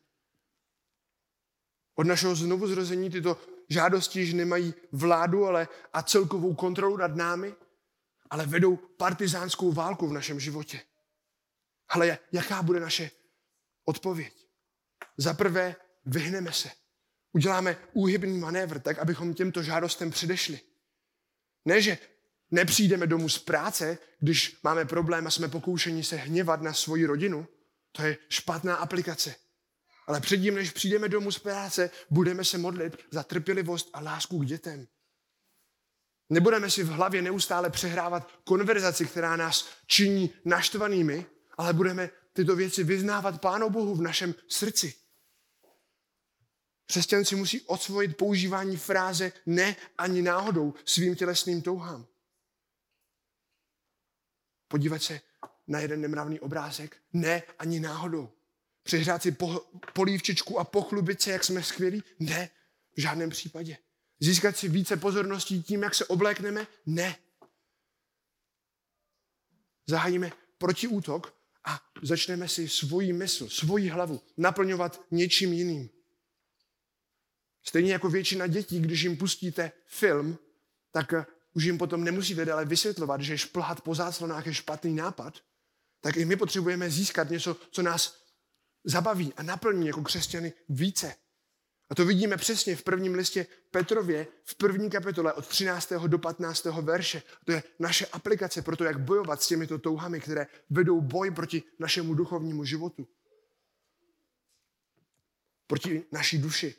Od 1.94 2.06
našeho 2.06 2.34
znovuzrození 2.34 3.10
tyto 3.10 3.40
žádosti 3.68 4.20
již 4.20 4.32
nemají 4.32 4.74
vládu 4.92 5.44
ale, 5.44 5.68
a 5.92 6.02
celkovou 6.02 6.54
kontrolu 6.54 6.96
nad 6.96 7.16
námi, 7.16 7.54
ale 8.30 8.46
vedou 8.46 8.76
partizánskou 8.76 9.72
válku 9.72 10.08
v 10.08 10.12
našem 10.12 10.40
životě. 10.40 10.80
Ale 11.88 12.18
jaká 12.32 12.62
bude 12.62 12.80
naše 12.80 13.10
odpověď? 13.84 14.48
Za 15.16 15.34
prvé, 15.34 15.76
vyhneme 16.04 16.52
se. 16.52 16.70
Uděláme 17.32 17.78
úhybný 17.92 18.38
manévr, 18.38 18.80
tak 18.80 18.98
abychom 18.98 19.34
těmto 19.34 19.62
žádostem 19.62 20.10
předešli. 20.10 20.60
Ne, 21.64 21.82
že 21.82 21.98
nepřijdeme 22.50 23.06
domů 23.06 23.28
z 23.28 23.38
práce, 23.38 23.98
když 24.20 24.58
máme 24.62 24.84
problém 24.84 25.26
a 25.26 25.30
jsme 25.30 25.48
pokoušeni 25.48 26.04
se 26.04 26.16
hněvat 26.16 26.62
na 26.62 26.72
svoji 26.72 27.06
rodinu. 27.06 27.46
To 27.92 28.02
je 28.02 28.18
špatná 28.28 28.76
aplikace. 28.76 29.34
Ale 30.06 30.20
předtím, 30.20 30.54
než 30.54 30.70
přijdeme 30.70 31.08
domů 31.08 31.32
z 31.32 31.38
práce, 31.38 31.90
budeme 32.10 32.44
se 32.44 32.58
modlit 32.58 32.96
za 33.10 33.22
trpělivost 33.22 33.90
a 33.92 34.00
lásku 34.00 34.38
k 34.38 34.46
dětem. 34.46 34.86
Nebudeme 36.30 36.70
si 36.70 36.82
v 36.82 36.88
hlavě 36.88 37.22
neustále 37.22 37.70
přehrávat 37.70 38.30
konverzaci, 38.44 39.06
která 39.06 39.36
nás 39.36 39.68
činí 39.86 40.30
naštvanými, 40.44 41.26
ale 41.58 41.72
budeme 41.72 42.10
tyto 42.32 42.56
věci 42.56 42.84
vyznávat 42.84 43.40
Pánu 43.40 43.70
Bohu 43.70 43.94
v 43.94 44.02
našem 44.02 44.34
srdci. 44.48 44.94
Křesťan 46.86 47.24
si 47.24 47.36
musí 47.36 47.60
osvojit 47.60 48.16
používání 48.16 48.76
fráze 48.76 49.32
ne 49.46 49.76
ani 49.98 50.22
náhodou 50.22 50.74
svým 50.84 51.14
tělesným 51.14 51.62
touhám. 51.62 52.06
Podívat 54.68 55.02
se 55.02 55.20
na 55.66 55.80
jeden 55.80 56.00
nemravný 56.00 56.40
obrázek, 56.40 56.96
ne 57.12 57.42
ani 57.58 57.80
náhodou. 57.80 58.32
Přehrát 58.82 59.22
si 59.22 59.32
po, 59.32 59.60
polívčičku 59.92 60.58
a 60.58 60.64
pochlubit 60.64 61.22
se, 61.22 61.30
jak 61.30 61.44
jsme 61.44 61.62
skvělí? 61.62 62.02
Ne, 62.18 62.50
v 62.96 63.00
žádném 63.00 63.30
případě. 63.30 63.78
Získat 64.20 64.56
si 64.56 64.68
více 64.68 64.96
pozorností 64.96 65.62
tím, 65.62 65.82
jak 65.82 65.94
se 65.94 66.04
oblékneme? 66.04 66.66
Ne. 66.86 67.16
Zahájíme 69.86 70.32
protiútok 70.58 71.38
a 71.64 71.80
začneme 72.02 72.48
si 72.48 72.68
svoji 72.68 73.12
mysl, 73.12 73.48
svoji 73.48 73.88
hlavu 73.88 74.22
naplňovat 74.36 75.00
něčím 75.10 75.52
jiným. 75.52 75.90
Stejně 77.62 77.92
jako 77.92 78.08
většina 78.08 78.46
dětí, 78.46 78.80
když 78.80 79.02
jim 79.02 79.16
pustíte 79.16 79.72
film, 79.86 80.38
tak 80.92 81.14
už 81.56 81.64
jim 81.64 81.78
potom 81.78 82.04
nemusíte 82.04 82.44
dále 82.44 82.64
vysvětlovat, 82.64 83.20
že 83.20 83.38
šplhat 83.38 83.80
po 83.80 83.94
záclonách 83.94 84.46
je 84.46 84.54
špatný 84.54 84.94
nápad, 84.94 85.34
tak 86.00 86.16
i 86.16 86.24
my 86.24 86.36
potřebujeme 86.36 86.90
získat 86.90 87.30
něco, 87.30 87.56
co 87.70 87.82
nás 87.82 88.22
zabaví 88.84 89.32
a 89.36 89.42
naplní 89.42 89.86
jako 89.86 90.02
křesťany 90.02 90.52
více. 90.68 91.14
A 91.90 91.94
to 91.94 92.04
vidíme 92.04 92.36
přesně 92.36 92.76
v 92.76 92.82
prvním 92.82 93.14
listě 93.14 93.46
Petrově, 93.70 94.26
v 94.44 94.54
první 94.54 94.90
kapitole 94.90 95.32
od 95.32 95.46
13. 95.46 95.92
do 96.06 96.18
15. 96.18 96.64
verše. 96.64 97.22
To 97.44 97.52
je 97.52 97.62
naše 97.78 98.06
aplikace 98.06 98.62
pro 98.62 98.76
to, 98.76 98.84
jak 98.84 99.00
bojovat 99.00 99.42
s 99.42 99.46
těmito 99.46 99.78
touhami, 99.78 100.20
které 100.20 100.46
vedou 100.70 101.00
boj 101.00 101.30
proti 101.30 101.62
našemu 101.78 102.14
duchovnímu 102.14 102.64
životu. 102.64 103.08
Proti 105.66 106.04
naší 106.12 106.38
duši. 106.38 106.74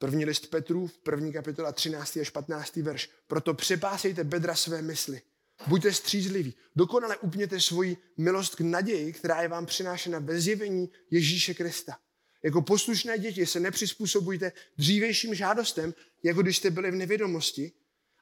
První 0.00 0.24
list 0.24 0.46
Petru, 0.46 0.86
v 0.86 0.98
první 0.98 1.32
kapitola 1.32 1.72
13. 1.72 2.16
až 2.16 2.30
15. 2.30 2.76
verš. 2.76 3.10
Proto 3.26 3.54
přepásejte 3.54 4.24
bedra 4.24 4.54
své 4.54 4.82
mysli. 4.82 5.22
Buďte 5.66 5.92
střízliví. 5.92 6.54
Dokonale 6.76 7.16
upněte 7.16 7.60
svoji 7.60 7.96
milost 8.16 8.54
k 8.54 8.60
naději, 8.60 9.12
která 9.12 9.42
je 9.42 9.48
vám 9.48 9.66
přinášena 9.66 10.18
ve 10.18 10.40
zjevení 10.40 10.90
Ježíše 11.10 11.54
Krista. 11.54 11.98
Jako 12.42 12.62
poslušné 12.62 13.18
děti 13.18 13.46
se 13.46 13.60
nepřizpůsobujte 13.60 14.52
dřívejším 14.78 15.34
žádostem, 15.34 15.94
jako 16.22 16.42
když 16.42 16.56
jste 16.56 16.70
byli 16.70 16.90
v 16.90 16.94
nevědomosti, 16.94 17.72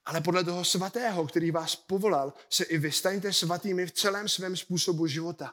ale 0.05 0.21
podle 0.21 0.45
toho 0.45 0.65
svatého, 0.65 1.27
který 1.27 1.51
vás 1.51 1.77
povolal, 1.77 2.33
se 2.51 2.65
i 2.65 2.79
vy 2.79 2.93
staňte 2.93 3.33
svatými 3.33 3.87
v 3.87 3.93
celém 3.93 4.29
svém 4.29 4.57
způsobu 4.57 5.07
života. 5.07 5.53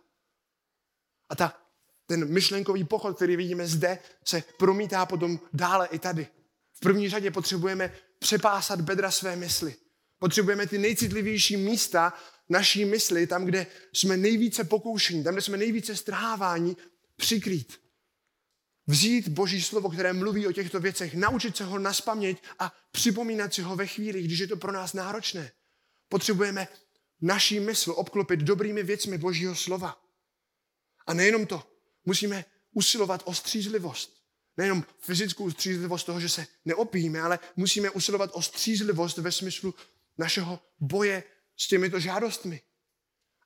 A 1.30 1.36
ta, 1.36 1.65
ten 2.06 2.34
myšlenkový 2.34 2.84
pochod, 2.84 3.16
který 3.16 3.36
vidíme 3.36 3.68
zde, 3.68 4.00
se 4.26 4.44
promítá 4.58 5.06
potom 5.06 5.40
dále 5.54 5.88
i 5.88 6.00
tady. 6.00 6.28
V 6.74 6.80
první 6.80 7.10
řadě 7.10 7.32
potřebujeme 7.32 7.94
přepásat 8.20 8.82
bedra 8.82 9.12
své 9.12 9.36
mysli. 9.36 9.76
Potřebujeme 10.20 10.68
ty 10.68 10.78
nejcitlivější 10.78 11.58
místa 11.58 12.14
naší 12.50 12.86
mysli, 12.86 13.28
tam, 13.28 13.46
kde 13.46 13.68
jsme 13.94 14.18
nejvíce 14.18 14.64
pokoušení, 14.64 15.24
tam, 15.24 15.34
kde 15.34 15.42
jsme 15.42 15.58
nejvíce 15.58 15.96
strháváni, 15.96 16.76
přikrýt. 17.16 17.80
Vzít 18.88 19.28
Boží 19.28 19.62
slovo, 19.62 19.90
které 19.90 20.14
mluví 20.14 20.48
o 20.48 20.52
těchto 20.52 20.80
věcech, 20.80 21.14
naučit 21.14 21.58
se 21.58 21.64
ho 21.64 21.80
naspamět 21.80 22.38
a 22.60 22.74
připomínat 22.92 23.54
si 23.54 23.62
ho 23.62 23.76
ve 23.76 23.88
chvíli, 23.88 24.24
když 24.24 24.40
je 24.40 24.48
to 24.48 24.58
pro 24.58 24.72
nás 24.72 24.94
náročné. 24.94 25.52
Potřebujeme 26.10 26.68
naší 27.22 27.60
mysl 27.60 27.92
obklopit 27.92 28.40
dobrými 28.40 28.84
věcmi 28.84 29.18
Božího 29.18 29.56
slova. 29.56 30.02
A 31.08 31.14
nejenom 31.14 31.46
to, 31.46 31.64
musíme 32.06 32.46
usilovat 32.72 33.22
o 33.26 33.34
střízlivost. 33.34 34.26
Nejenom 34.58 34.86
fyzickou 35.00 35.52
střízlivost 35.52 36.06
toho, 36.06 36.20
že 36.20 36.30
se 36.30 36.48
neopíme, 36.66 37.22
ale 37.22 37.40
musíme 37.56 37.90
usilovat 37.90 38.30
o 38.34 38.42
střízlivost 38.42 39.18
ve 39.18 39.32
smyslu 39.32 39.74
našeho 40.18 40.60
boje 40.80 41.24
s 41.58 41.68
těmito 41.68 42.00
žádostmi. 42.00 42.62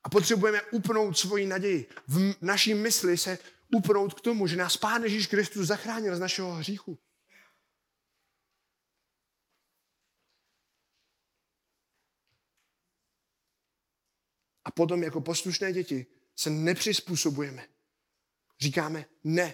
A 0.04 0.10
potřebujeme 0.10 0.62
upnout 0.62 1.18
svoji 1.18 1.48
naději. 1.48 1.90
V 2.08 2.36
naší 2.42 2.74
mysli 2.74 3.18
se 3.18 3.38
upnout 3.76 4.14
k 4.14 4.22
tomu, 4.22 4.48
že 4.48 4.56
nás 4.56 4.78
Pán 4.78 5.04
Ježíš 5.04 5.28
Kristus 5.28 5.68
zachránil 5.68 6.16
z 6.16 6.20
našeho 6.20 6.54
hříchu. 6.54 7.00
A 14.66 14.72
potom 14.72 15.04
jako 15.04 15.22
poslušné 15.22 15.74
děti 15.74 16.06
se 16.36 16.50
nepřizpůsobujeme. 16.50 17.68
Říkáme 18.60 19.06
ne 19.24 19.54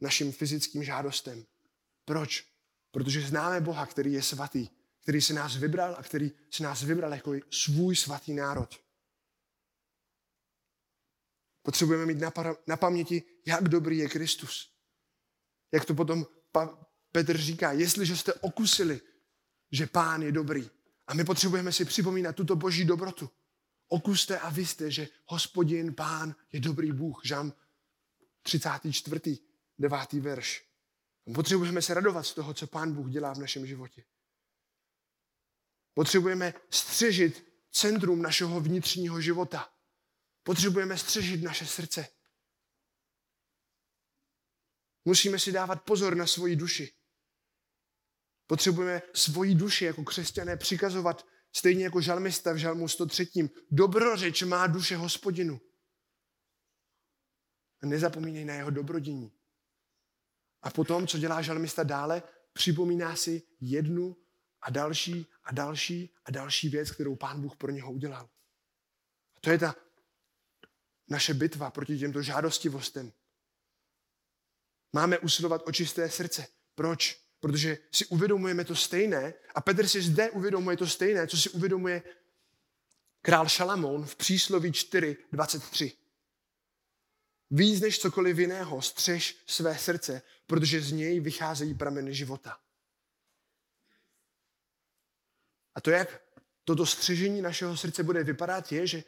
našim 0.00 0.32
fyzickým 0.32 0.84
žádostem. 0.84 1.46
Proč? 2.04 2.46
Protože 2.90 3.20
známe 3.20 3.60
Boha, 3.60 3.86
který 3.86 4.12
je 4.12 4.22
svatý, 4.22 4.68
který 5.02 5.20
se 5.20 5.34
nás 5.34 5.56
vybral 5.56 5.94
a 5.98 6.02
který 6.02 6.32
se 6.50 6.62
nás 6.62 6.82
vybral 6.82 7.12
jako 7.12 7.32
svůj 7.50 7.96
svatý 7.96 8.34
národ. 8.34 8.80
Potřebujeme 11.62 12.06
mít 12.06 12.18
na, 12.66 12.76
paměti, 12.76 13.22
jak 13.46 13.68
dobrý 13.68 13.98
je 13.98 14.08
Kristus. 14.08 14.74
Jak 15.72 15.84
to 15.84 15.94
potom 15.94 16.26
pa- 16.52 16.86
Petr 17.12 17.38
říká, 17.38 17.72
jestliže 17.72 18.16
jste 18.16 18.34
okusili, 18.34 19.00
že 19.72 19.86
pán 19.86 20.22
je 20.22 20.32
dobrý. 20.32 20.70
A 21.06 21.14
my 21.14 21.24
potřebujeme 21.24 21.72
si 21.72 21.84
připomínat 21.84 22.36
tuto 22.36 22.56
boží 22.56 22.84
dobrotu. 22.84 23.30
Okuste 23.88 24.38
a 24.38 24.56
jste, 24.56 24.90
že 24.90 25.08
hospodin, 25.26 25.94
pán 25.94 26.34
je 26.52 26.60
dobrý 26.60 26.92
Bůh. 26.92 27.20
Žám 27.24 27.52
34. 28.58 29.38
9. 29.78 30.12
verš. 30.12 30.68
Potřebujeme 31.34 31.82
se 31.82 31.94
radovat 31.94 32.26
z 32.26 32.34
toho, 32.34 32.54
co 32.54 32.66
pán 32.66 32.94
Bůh 32.94 33.10
dělá 33.10 33.34
v 33.34 33.38
našem 33.38 33.66
životě. 33.66 34.04
Potřebujeme 35.94 36.54
střežit 36.70 37.52
centrum 37.70 38.22
našeho 38.22 38.60
vnitřního 38.60 39.20
života. 39.20 39.72
Potřebujeme 40.42 40.98
střežit 40.98 41.42
naše 41.42 41.66
srdce. 41.66 42.08
Musíme 45.04 45.38
si 45.38 45.52
dávat 45.52 45.82
pozor 45.82 46.14
na 46.16 46.26
svoji 46.26 46.56
duši. 46.56 46.94
Potřebujeme 48.46 49.02
svoji 49.14 49.54
duši 49.54 49.84
jako 49.84 50.04
křesťané 50.04 50.56
přikazovat, 50.56 51.26
stejně 51.56 51.84
jako 51.84 52.00
žalmista 52.00 52.52
v 52.52 52.56
žalmu 52.56 52.88
103. 52.88 53.30
Dobrořeč 53.70 54.42
má 54.42 54.66
duše 54.66 54.96
hospodinu. 54.96 55.60
Nezapomínej 57.86 58.44
na 58.44 58.54
jeho 58.54 58.70
dobrodění. 58.70 59.32
A 60.62 60.70
potom, 60.70 61.06
co 61.06 61.18
dělá 61.18 61.42
žalmista 61.42 61.82
dále, 61.82 62.22
připomíná 62.52 63.16
si 63.16 63.42
jednu 63.60 64.16
a 64.62 64.70
další 64.70 65.26
a 65.44 65.52
další 65.52 66.14
a 66.24 66.30
další 66.30 66.68
věc, 66.68 66.90
kterou 66.90 67.16
pán 67.16 67.40
Bůh 67.40 67.56
pro 67.56 67.70
něho 67.70 67.92
udělal. 67.92 68.28
A 69.36 69.40
to 69.40 69.50
je 69.50 69.58
ta 69.58 69.76
naše 71.08 71.34
bitva 71.34 71.70
proti 71.70 71.98
těmto 71.98 72.22
žádostivostem. 72.22 73.12
Máme 74.92 75.18
usilovat 75.18 75.62
o 75.66 75.72
čisté 75.72 76.10
srdce. 76.10 76.46
Proč? 76.74 77.20
Protože 77.40 77.78
si 77.92 78.06
uvědomujeme 78.06 78.64
to 78.64 78.76
stejné 78.76 79.34
a 79.54 79.60
Petr 79.60 79.88
si 79.88 80.02
zde 80.02 80.30
uvědomuje 80.30 80.76
to 80.76 80.86
stejné, 80.86 81.26
co 81.26 81.36
si 81.36 81.50
uvědomuje 81.50 82.02
král 83.22 83.48
Šalamón 83.48 84.06
v 84.06 84.16
přísloví 84.16 84.70
4.23. 84.70 85.92
Víc 87.50 87.80
než 87.80 87.98
cokoliv 87.98 88.38
jiného 88.38 88.82
střež 88.82 89.42
své 89.46 89.78
srdce, 89.78 90.22
protože 90.46 90.80
z 90.80 90.92
něj 90.92 91.20
vycházejí 91.20 91.74
prameny 91.74 92.14
života. 92.14 92.58
A 95.74 95.80
to, 95.80 95.90
jak 95.90 96.22
toto 96.64 96.86
střežení 96.86 97.42
našeho 97.42 97.76
srdce 97.76 98.02
bude 98.02 98.24
vypadat, 98.24 98.72
je, 98.72 98.86
že 98.86 99.04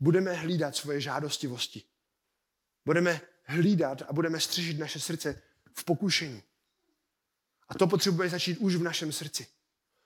budeme 0.00 0.32
hlídat 0.32 0.76
svoje 0.76 1.00
žádostivosti. 1.00 1.82
Budeme 2.84 3.20
hlídat 3.44 4.02
a 4.02 4.12
budeme 4.12 4.40
střežit 4.40 4.78
naše 4.78 5.00
srdce 5.00 5.42
v 5.74 5.84
pokušení. 5.84 6.42
A 7.68 7.74
to 7.74 7.86
potřebuje 7.86 8.28
začít 8.28 8.58
už 8.58 8.74
v 8.74 8.82
našem 8.82 9.12
srdci. 9.12 9.46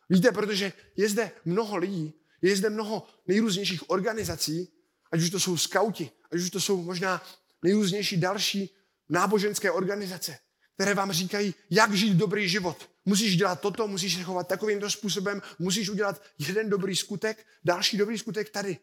Víte, 0.08 0.32
protože 0.32 0.72
je 0.96 1.08
zde 1.08 1.32
mnoho 1.44 1.76
lidí, 1.76 2.14
je 2.42 2.56
zde 2.56 2.70
mnoho 2.70 3.08
nejrůznějších 3.26 3.90
organizací, 3.90 4.75
ať 5.12 5.20
už 5.20 5.30
to 5.30 5.40
jsou 5.40 5.56
skauti, 5.56 6.10
ať 6.32 6.40
už 6.40 6.50
to 6.50 6.60
jsou 6.60 6.82
možná 6.82 7.22
nejrůznější 7.62 8.16
další 8.16 8.74
náboženské 9.08 9.70
organizace, 9.70 10.38
které 10.74 10.94
vám 10.94 11.12
říkají, 11.12 11.54
jak 11.70 11.94
žít 11.94 12.14
dobrý 12.14 12.48
život. 12.48 12.90
Musíš 13.04 13.36
dělat 13.36 13.60
toto, 13.60 13.88
musíš 13.88 14.14
se 14.14 14.22
chovat 14.22 14.48
takovýmto 14.48 14.90
způsobem, 14.90 15.42
musíš 15.58 15.88
udělat 15.88 16.22
jeden 16.38 16.70
dobrý 16.70 16.96
skutek, 16.96 17.46
další 17.64 17.96
dobrý 17.96 18.18
skutek 18.18 18.50
tady. 18.50 18.78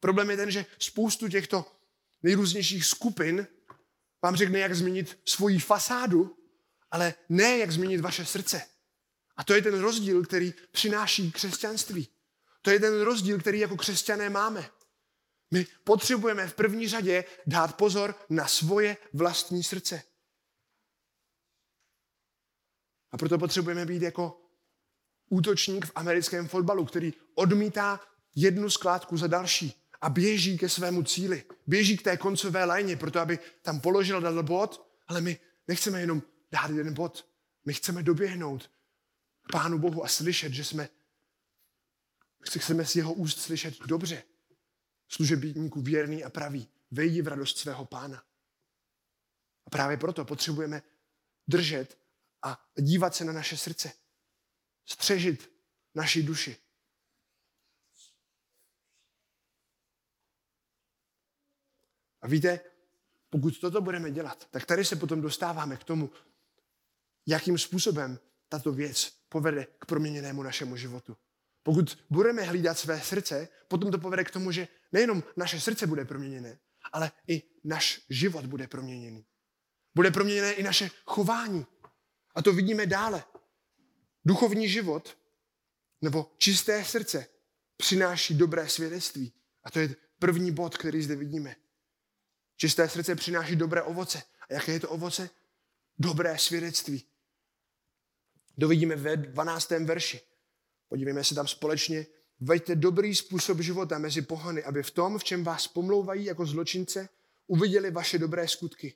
Problém 0.00 0.30
je 0.30 0.36
ten, 0.36 0.50
že 0.50 0.66
spoustu 0.78 1.28
těchto 1.28 1.64
nejrůznějších 2.22 2.86
skupin 2.86 3.46
vám 4.22 4.36
řekne, 4.36 4.58
jak 4.58 4.74
změnit 4.74 5.18
svoji 5.24 5.58
fasádu, 5.58 6.36
ale 6.90 7.14
ne 7.28 7.58
jak 7.58 7.72
změnit 7.72 8.00
vaše 8.00 8.24
srdce. 8.24 8.62
A 9.36 9.44
to 9.44 9.54
je 9.54 9.62
ten 9.62 9.80
rozdíl, 9.80 10.24
který 10.24 10.54
přináší 10.72 11.32
křesťanství. 11.32 12.08
To 12.62 12.70
je 12.70 12.80
ten 12.80 13.00
rozdíl, 13.00 13.38
který 13.38 13.58
jako 13.58 13.76
křesťané 13.76 14.30
máme. 14.30 14.70
My 15.52 15.66
potřebujeme 15.84 16.48
v 16.48 16.54
první 16.54 16.88
řadě 16.88 17.24
dát 17.46 17.76
pozor 17.76 18.14
na 18.30 18.46
svoje 18.48 18.96
vlastní 19.12 19.62
srdce. 19.62 20.02
A 23.10 23.16
proto 23.18 23.38
potřebujeme 23.38 23.86
být 23.86 24.02
jako 24.02 24.40
útočník 25.28 25.86
v 25.86 25.92
americkém 25.94 26.48
fotbalu, 26.48 26.84
který 26.84 27.12
odmítá 27.34 28.00
jednu 28.34 28.70
skládku 28.70 29.16
za 29.16 29.26
další 29.26 29.88
a 30.00 30.10
běží 30.10 30.58
ke 30.58 30.68
svému 30.68 31.02
cíli. 31.02 31.44
Běží 31.66 31.96
k 31.96 32.02
té 32.02 32.16
koncové 32.16 32.64
lajně, 32.64 32.96
proto 32.96 33.20
aby 33.20 33.38
tam 33.62 33.80
položil 33.80 34.20
dal 34.20 34.42
bod, 34.42 34.88
ale 35.08 35.20
my 35.20 35.38
nechceme 35.68 36.00
jenom 36.00 36.22
dát 36.52 36.70
jeden 36.70 36.94
bod. 36.94 37.28
My 37.64 37.74
chceme 37.74 38.02
doběhnout 38.02 38.70
Pánu 39.52 39.78
Bohu 39.78 40.04
a 40.04 40.08
slyšet, 40.08 40.52
že 40.52 40.64
jsme, 40.64 40.88
chceme 42.58 42.86
z 42.86 42.96
jeho 42.96 43.12
úst 43.12 43.40
slyšet 43.40 43.74
dobře. 43.86 44.22
Služebníku 45.14 45.82
věrný 45.82 46.24
a 46.24 46.30
pravý. 46.30 46.68
Vejdi 46.90 47.22
v 47.22 47.28
radost 47.28 47.58
svého 47.58 47.84
pána. 47.84 48.24
A 49.66 49.70
právě 49.70 49.96
proto 49.96 50.24
potřebujeme 50.24 50.82
držet 51.48 51.98
a 52.42 52.70
dívat 52.80 53.14
se 53.14 53.24
na 53.24 53.32
naše 53.32 53.56
srdce. 53.56 53.92
Střežit 54.86 55.52
naši 55.94 56.22
duši. 56.22 56.56
A 62.20 62.28
víte, 62.28 62.60
pokud 63.30 63.60
toto 63.60 63.80
budeme 63.80 64.10
dělat, 64.10 64.48
tak 64.50 64.66
tady 64.66 64.84
se 64.84 64.96
potom 64.96 65.20
dostáváme 65.20 65.76
k 65.76 65.84
tomu, 65.84 66.10
jakým 67.26 67.58
způsobem 67.58 68.18
tato 68.48 68.72
věc 68.72 69.10
povede 69.28 69.64
k 69.64 69.86
proměněnému 69.86 70.42
našemu 70.42 70.76
životu. 70.76 71.16
Pokud 71.62 72.04
budeme 72.10 72.42
hlídat 72.42 72.78
své 72.78 73.00
srdce, 73.00 73.48
potom 73.68 73.90
to 73.90 73.98
povede 73.98 74.24
k 74.24 74.30
tomu, 74.30 74.52
že 74.52 74.68
nejenom 74.92 75.22
naše 75.36 75.60
srdce 75.60 75.86
bude 75.86 76.04
proměněné, 76.04 76.58
ale 76.92 77.12
i 77.28 77.42
náš 77.64 78.00
život 78.10 78.46
bude 78.46 78.66
proměněný. 78.66 79.26
Bude 79.94 80.10
proměněné 80.10 80.52
i 80.52 80.62
naše 80.62 80.90
chování. 81.04 81.66
A 82.34 82.42
to 82.42 82.52
vidíme 82.52 82.86
dále. 82.86 83.24
Duchovní 84.24 84.68
život 84.68 85.18
nebo 86.00 86.34
čisté 86.38 86.84
srdce 86.84 87.26
přináší 87.76 88.34
dobré 88.34 88.68
svědectví. 88.68 89.32
A 89.64 89.70
to 89.70 89.78
je 89.78 89.96
první 90.18 90.52
bod, 90.52 90.76
který 90.76 91.02
zde 91.02 91.16
vidíme. 91.16 91.56
Čisté 92.56 92.88
srdce 92.88 93.14
přináší 93.14 93.56
dobré 93.56 93.82
ovoce. 93.82 94.22
A 94.50 94.54
jaké 94.54 94.72
je 94.72 94.80
to 94.80 94.88
ovoce? 94.88 95.30
Dobré 95.98 96.38
svědectví. 96.38 97.04
Dovidíme 98.58 98.96
ve 98.96 99.16
12. 99.16 99.70
verši. 99.70 100.20
Podívejme 100.88 101.24
se 101.24 101.34
tam 101.34 101.48
společně. 101.48 102.06
Veďte 102.44 102.76
dobrý 102.76 103.14
způsob 103.14 103.60
života 103.60 103.98
mezi 103.98 104.22
pohany, 104.22 104.64
aby 104.64 104.82
v 104.82 104.90
tom, 104.90 105.18
v 105.18 105.24
čem 105.24 105.44
vás 105.44 105.68
pomlouvají 105.68 106.24
jako 106.24 106.46
zločince, 106.46 107.08
uviděli 107.46 107.90
vaše 107.90 108.18
dobré 108.18 108.48
skutky. 108.48 108.94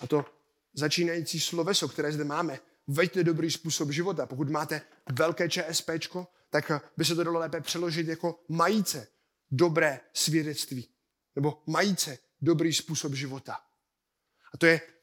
A 0.00 0.06
to 0.06 0.24
začínající 0.72 1.40
sloveso, 1.40 1.88
které 1.88 2.12
zde 2.12 2.24
máme, 2.24 2.60
veďte 2.86 3.24
dobrý 3.24 3.50
způsob 3.50 3.90
života. 3.90 4.26
Pokud 4.26 4.50
máte 4.50 4.82
velké 5.12 5.48
ČSPčko, 5.48 6.28
tak 6.50 6.72
by 6.96 7.04
se 7.04 7.14
to 7.14 7.24
dalo 7.24 7.38
lépe 7.38 7.60
přeložit 7.60 8.08
jako 8.08 8.44
majíce 8.48 9.08
dobré 9.50 10.00
svědectví. 10.12 10.88
Nebo 11.34 11.62
majíce 11.66 12.18
dobrý 12.40 12.72
způsob 12.72 13.14
života. 13.14 13.60
A 14.54 14.58
to 14.58 14.66
je 14.66 14.95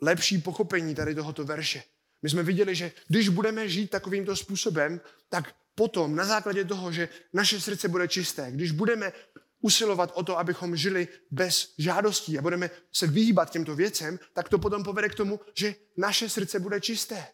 lepší 0.00 0.38
pochopení 0.38 0.94
tady 0.94 1.14
tohoto 1.14 1.44
verše. 1.44 1.82
My 2.22 2.30
jsme 2.30 2.42
viděli, 2.42 2.74
že 2.74 2.92
když 3.08 3.28
budeme 3.28 3.68
žít 3.68 3.90
takovýmto 3.90 4.36
způsobem, 4.36 5.00
tak 5.28 5.54
potom 5.74 6.16
na 6.16 6.24
základě 6.24 6.64
toho, 6.64 6.92
že 6.92 7.08
naše 7.32 7.60
srdce 7.60 7.88
bude 7.88 8.08
čisté, 8.08 8.50
když 8.50 8.70
budeme 8.70 9.12
usilovat 9.60 10.12
o 10.14 10.22
to, 10.22 10.38
abychom 10.38 10.76
žili 10.76 11.08
bez 11.30 11.74
žádostí 11.78 12.38
a 12.38 12.42
budeme 12.42 12.70
se 12.92 13.06
vyhýbat 13.06 13.50
těmto 13.50 13.76
věcem, 13.76 14.18
tak 14.32 14.48
to 14.48 14.58
potom 14.58 14.84
povede 14.84 15.08
k 15.08 15.14
tomu, 15.14 15.40
že 15.54 15.74
naše 15.96 16.28
srdce 16.28 16.60
bude 16.60 16.80
čisté. 16.80 17.26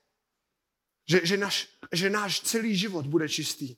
Že, 1.09 1.21
že, 1.27 1.37
naš, 1.37 1.69
že 1.93 2.11
náš 2.11 2.41
celý 2.41 2.77
život 2.77 3.07
bude 3.07 3.29
čistý. 3.29 3.77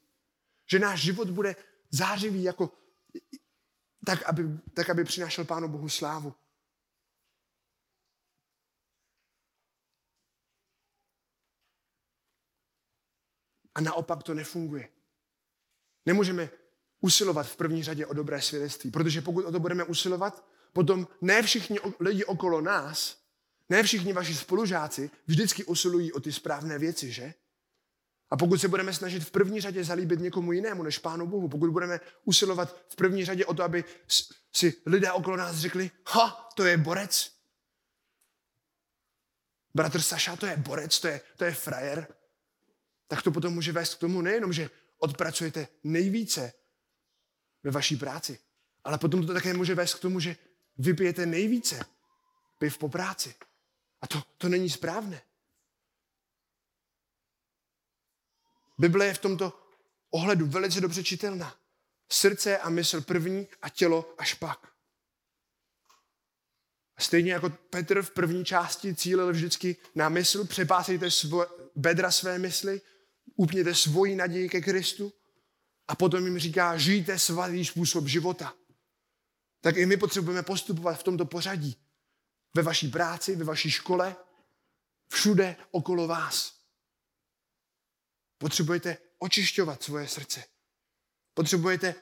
Že 0.70 0.78
náš 0.78 1.00
život 1.00 1.30
bude 1.30 1.56
zářivý 1.90 2.42
jako 2.42 2.72
tak, 4.06 4.22
aby, 4.22 4.42
tak, 4.74 4.90
aby 4.90 5.04
přinášel 5.04 5.44
Pánu 5.44 5.68
Bohu 5.68 5.88
slávu. 5.88 6.34
A 13.78 13.80
naopak 13.80 14.22
to 14.22 14.34
nefunguje. 14.34 14.88
Nemůžeme 16.06 16.50
usilovat 17.00 17.46
v 17.46 17.56
první 17.56 17.82
řadě 17.82 18.06
o 18.06 18.14
dobré 18.14 18.42
svědectví, 18.42 18.90
protože 18.90 19.22
pokud 19.22 19.44
o 19.44 19.52
to 19.52 19.60
budeme 19.60 19.84
usilovat, 19.84 20.44
potom 20.72 21.08
ne 21.20 21.42
všichni 21.42 21.78
lidi 22.00 22.24
okolo 22.24 22.60
nás, 22.60 23.18
ne 23.68 23.82
všichni 23.82 24.12
vaši 24.12 24.34
spolužáci 24.34 25.10
vždycky 25.26 25.64
usilují 25.64 26.12
o 26.12 26.20
ty 26.20 26.32
správné 26.32 26.78
věci, 26.78 27.12
že? 27.12 27.34
A 28.30 28.36
pokud 28.36 28.60
se 28.60 28.68
budeme 28.68 28.92
snažit 28.92 29.24
v 29.24 29.30
první 29.30 29.60
řadě 29.60 29.84
zalíbit 29.84 30.20
někomu 30.20 30.52
jinému 30.52 30.82
než 30.82 30.98
Pánu 30.98 31.26
Bohu, 31.26 31.48
pokud 31.48 31.70
budeme 31.70 32.00
usilovat 32.24 32.76
v 32.88 32.96
první 32.96 33.24
řadě 33.24 33.46
o 33.46 33.54
to, 33.54 33.62
aby 33.62 33.84
si 34.52 34.74
lidé 34.86 35.12
okolo 35.12 35.36
nás 35.36 35.56
řekli, 35.56 35.90
ha, 36.06 36.48
to 36.54 36.64
je 36.64 36.76
borec. 36.76 37.32
Bratr 39.74 40.00
Saša, 40.00 40.36
to 40.36 40.46
je 40.46 40.56
borec, 40.56 41.00
to 41.00 41.08
je, 41.08 41.20
to 41.36 41.44
je 41.44 41.52
frajer. 41.52 42.17
Tak 43.08 43.22
to 43.22 43.30
potom 43.30 43.54
může 43.54 43.72
vést 43.72 43.94
k 43.94 44.00
tomu 44.00 44.22
nejenom, 44.22 44.52
že 44.52 44.70
odpracujete 44.98 45.68
nejvíce 45.84 46.52
ve 47.62 47.70
vaší 47.70 47.96
práci, 47.96 48.38
ale 48.84 48.98
potom 48.98 49.26
to 49.26 49.34
také 49.34 49.54
může 49.54 49.74
vést 49.74 49.94
k 49.94 50.00
tomu, 50.00 50.20
že 50.20 50.36
vypijete 50.78 51.26
nejvíce 51.26 51.84
piv 52.58 52.78
po 52.78 52.88
práci. 52.88 53.34
A 54.00 54.06
to, 54.06 54.22
to 54.38 54.48
není 54.48 54.70
správné. 54.70 55.22
Bible 58.78 59.06
je 59.06 59.14
v 59.14 59.18
tomto 59.18 59.60
ohledu 60.10 60.46
velice 60.46 60.80
dobře 60.80 61.04
čitelná. 61.04 61.56
Srdce 62.12 62.58
a 62.58 62.70
mysl 62.70 63.00
první 63.00 63.48
a 63.62 63.68
tělo 63.68 64.14
až 64.18 64.34
pak. 64.34 64.72
Stejně 66.98 67.32
jako 67.32 67.50
Petr 67.50 68.02
v 68.02 68.10
první 68.10 68.44
části 68.44 68.94
cílil 68.94 69.32
vždycky 69.32 69.76
na 69.94 70.08
mysl, 70.08 70.46
přepásejte 70.46 71.10
svo, 71.10 71.46
bedra 71.76 72.10
své 72.10 72.38
mysli, 72.38 72.80
upněte 73.36 73.74
svoji 73.74 74.16
naději 74.16 74.48
ke 74.48 74.60
Kristu 74.60 75.12
a 75.88 75.94
potom 75.94 76.24
jim 76.24 76.38
říká, 76.38 76.76
žijte 76.78 77.18
svatý 77.18 77.64
způsob 77.64 78.06
života. 78.06 78.54
Tak 79.60 79.76
i 79.76 79.86
my 79.86 79.96
potřebujeme 79.96 80.42
postupovat 80.42 81.00
v 81.00 81.02
tomto 81.02 81.26
pořadí. 81.26 81.76
Ve 82.56 82.62
vaší 82.62 82.88
práci, 82.88 83.36
ve 83.36 83.44
vaší 83.44 83.70
škole, 83.70 84.16
všude 85.08 85.56
okolo 85.70 86.06
vás. 86.06 86.58
Potřebujete 88.38 88.98
očišťovat 89.18 89.82
svoje 89.82 90.08
srdce. 90.08 90.44
Potřebujete, 91.34 91.94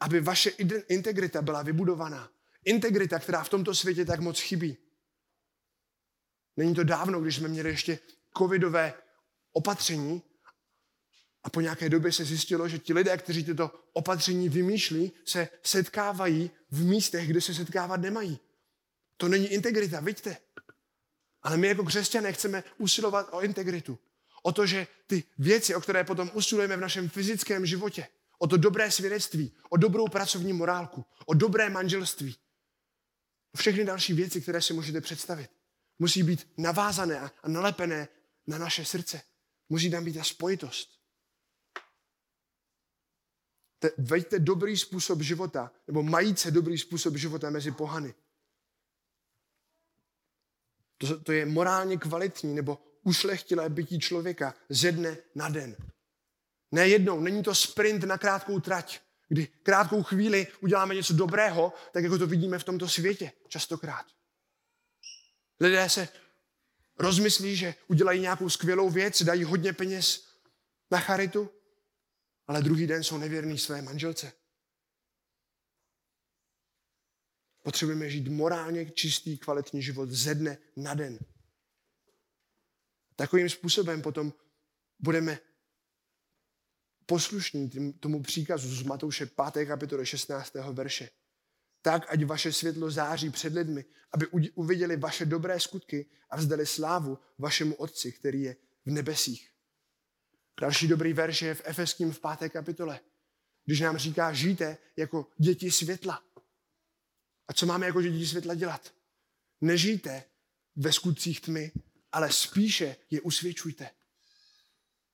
aby 0.00 0.20
vaše 0.20 0.50
integrita 0.88 1.42
byla 1.42 1.62
vybudovaná. 1.62 2.32
Integrita, 2.64 3.18
která 3.18 3.44
v 3.44 3.48
tomto 3.48 3.74
světě 3.74 4.04
tak 4.04 4.20
moc 4.20 4.40
chybí. 4.40 4.76
Není 6.56 6.74
to 6.74 6.84
dávno, 6.84 7.20
když 7.20 7.36
jsme 7.36 7.48
měli 7.48 7.70
ještě 7.70 7.98
covidové 8.38 8.94
opatření 9.52 10.22
a 11.44 11.50
po 11.50 11.60
nějaké 11.60 11.88
době 11.88 12.12
se 12.12 12.24
zjistilo, 12.24 12.68
že 12.68 12.78
ti 12.78 12.92
lidé, 12.92 13.16
kteří 13.16 13.44
tyto 13.44 13.70
opatření 13.92 14.48
vymýšlí, 14.48 15.12
se 15.24 15.48
setkávají 15.62 16.50
v 16.70 16.84
místech, 16.84 17.28
kde 17.28 17.40
se 17.40 17.54
setkávat 17.54 18.00
nemají. 18.00 18.38
To 19.16 19.28
není 19.28 19.46
integrita, 19.46 20.00
vidíte. 20.00 20.36
Ale 21.42 21.56
my 21.56 21.68
jako 21.68 21.84
křesťané 21.84 22.32
chceme 22.32 22.64
usilovat 22.78 23.28
o 23.30 23.40
integritu. 23.40 23.98
O 24.42 24.52
to, 24.52 24.66
že 24.66 24.86
ty 25.06 25.24
věci, 25.38 25.74
o 25.74 25.80
které 25.80 26.04
potom 26.04 26.30
usilujeme 26.34 26.76
v 26.76 26.80
našem 26.80 27.08
fyzickém 27.08 27.66
životě, 27.66 28.06
o 28.38 28.46
to 28.46 28.56
dobré 28.56 28.90
svědectví, 28.90 29.52
o 29.70 29.76
dobrou 29.76 30.08
pracovní 30.08 30.52
morálku, 30.52 31.04
o 31.26 31.34
dobré 31.34 31.70
manželství, 31.70 32.36
všechny 33.56 33.84
další 33.84 34.12
věci, 34.12 34.40
které 34.40 34.62
si 34.62 34.72
můžete 34.72 35.00
představit, 35.00 35.50
musí 35.98 36.22
být 36.22 36.48
navázané 36.56 37.20
a 37.20 37.48
nalepené 37.48 38.08
na 38.46 38.58
naše 38.58 38.84
srdce. 38.84 39.22
Musí 39.72 39.90
tam 39.90 40.04
být 40.04 40.12
ta 40.12 40.24
spojitost. 40.24 40.90
Te, 43.78 43.90
veďte 43.98 44.38
dobrý 44.38 44.76
způsob 44.76 45.20
života, 45.20 45.72
nebo 45.86 46.02
majíce 46.02 46.50
dobrý 46.50 46.78
způsob 46.78 47.16
života 47.16 47.50
mezi 47.50 47.70
pohany. 47.70 48.14
To, 50.98 51.20
to 51.20 51.32
je 51.32 51.46
morálně 51.46 51.96
kvalitní 51.96 52.54
nebo 52.54 52.84
ušlechtilé 53.02 53.68
bytí 53.68 54.00
člověka 54.00 54.54
ze 54.68 54.92
dne 54.92 55.16
na 55.34 55.48
den. 55.48 55.76
Ne 56.72 56.88
jednou, 56.88 57.20
není 57.20 57.42
to 57.42 57.54
sprint 57.54 58.04
na 58.04 58.18
krátkou 58.18 58.60
trať, 58.60 59.00
kdy 59.28 59.46
krátkou 59.46 60.02
chvíli 60.02 60.46
uděláme 60.60 60.94
něco 60.94 61.14
dobrého, 61.14 61.72
tak 61.92 62.04
jako 62.04 62.18
to 62.18 62.26
vidíme 62.26 62.58
v 62.58 62.64
tomto 62.64 62.88
světě 62.88 63.32
častokrát. 63.48 64.06
Lidé 65.60 65.88
se 65.88 66.08
rozmyslí, 67.02 67.56
že 67.56 67.74
udělají 67.88 68.20
nějakou 68.20 68.48
skvělou 68.48 68.90
věc, 68.90 69.22
dají 69.22 69.44
hodně 69.44 69.72
peněz 69.72 70.28
na 70.90 71.00
charitu, 71.00 71.50
ale 72.46 72.62
druhý 72.62 72.86
den 72.86 73.04
jsou 73.04 73.18
nevěrní 73.18 73.58
své 73.58 73.82
manželce. 73.82 74.32
Potřebujeme 77.62 78.10
žít 78.10 78.28
morálně 78.28 78.90
čistý, 78.90 79.38
kvalitní 79.38 79.82
život 79.82 80.10
ze 80.10 80.34
dne 80.34 80.58
na 80.76 80.94
den. 80.94 81.18
Takovým 83.16 83.48
způsobem 83.48 84.02
potom 84.02 84.32
budeme 84.98 85.38
poslušní 87.06 87.92
tomu 88.00 88.22
příkazu 88.22 88.74
z 88.74 88.82
Matouše 88.82 89.26
5. 89.26 89.66
kapitoly 89.66 90.06
16. 90.06 90.54
verše. 90.54 91.10
Tak, 91.82 92.12
ať 92.12 92.24
vaše 92.24 92.52
světlo 92.52 92.90
září 92.90 93.30
před 93.30 93.54
lidmi, 93.54 93.84
aby 94.12 94.26
uviděli 94.54 94.96
vaše 94.96 95.26
dobré 95.26 95.60
skutky 95.60 96.10
a 96.30 96.36
vzdali 96.36 96.66
slávu 96.66 97.18
vašemu 97.38 97.74
Otci, 97.74 98.12
který 98.12 98.42
je 98.42 98.56
v 98.86 98.90
nebesích. 98.90 99.50
Další 100.60 100.88
dobrý 100.88 101.12
verš 101.12 101.42
je 101.42 101.54
v 101.54 101.62
Efeským 101.64 102.12
v 102.12 102.20
5. 102.38 102.50
kapitole, 102.50 103.00
když 103.64 103.80
nám 103.80 103.96
říká, 103.98 104.32
žijte 104.32 104.78
jako 104.96 105.26
děti 105.38 105.70
světla. 105.70 106.22
A 107.48 107.52
co 107.52 107.66
máme 107.66 107.86
jako 107.86 108.02
děti 108.02 108.26
světla 108.26 108.54
dělat? 108.54 108.94
Nežijte 109.60 110.24
ve 110.76 110.92
skutcích 110.92 111.40
tmy, 111.40 111.72
ale 112.12 112.32
spíše 112.32 112.96
je 113.10 113.20
usvědčujte. 113.20 113.90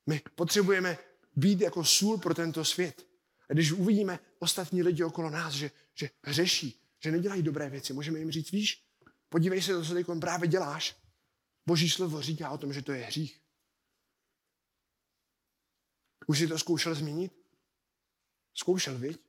My 0.06 0.22
potřebujeme 0.34 0.98
být 1.36 1.60
jako 1.60 1.84
sůl 1.84 2.18
pro 2.18 2.34
tento 2.34 2.64
svět. 2.64 3.07
A 3.50 3.52
když 3.52 3.72
uvidíme 3.72 4.18
ostatní 4.38 4.82
lidi 4.82 5.04
okolo 5.04 5.30
nás, 5.30 5.54
že, 5.54 5.70
že 5.94 6.10
hřeší, 6.22 6.80
že 7.04 7.10
nedělají 7.10 7.42
dobré 7.42 7.70
věci, 7.70 7.92
můžeme 7.92 8.18
jim 8.18 8.30
říct, 8.30 8.50
víš, 8.50 8.84
podívej 9.28 9.62
se, 9.62 9.84
co 9.84 9.94
teď 9.94 10.06
právě 10.20 10.48
děláš. 10.48 10.96
Boží 11.66 11.90
slovo 11.90 12.22
říká 12.22 12.50
o 12.50 12.58
tom, 12.58 12.72
že 12.72 12.82
to 12.82 12.92
je 12.92 13.04
hřích. 13.04 13.40
Už 16.26 16.38
jsi 16.38 16.46
to 16.46 16.58
zkoušel 16.58 16.94
změnit? 16.94 17.32
Zkoušel, 18.54 18.98
viď? 18.98 19.20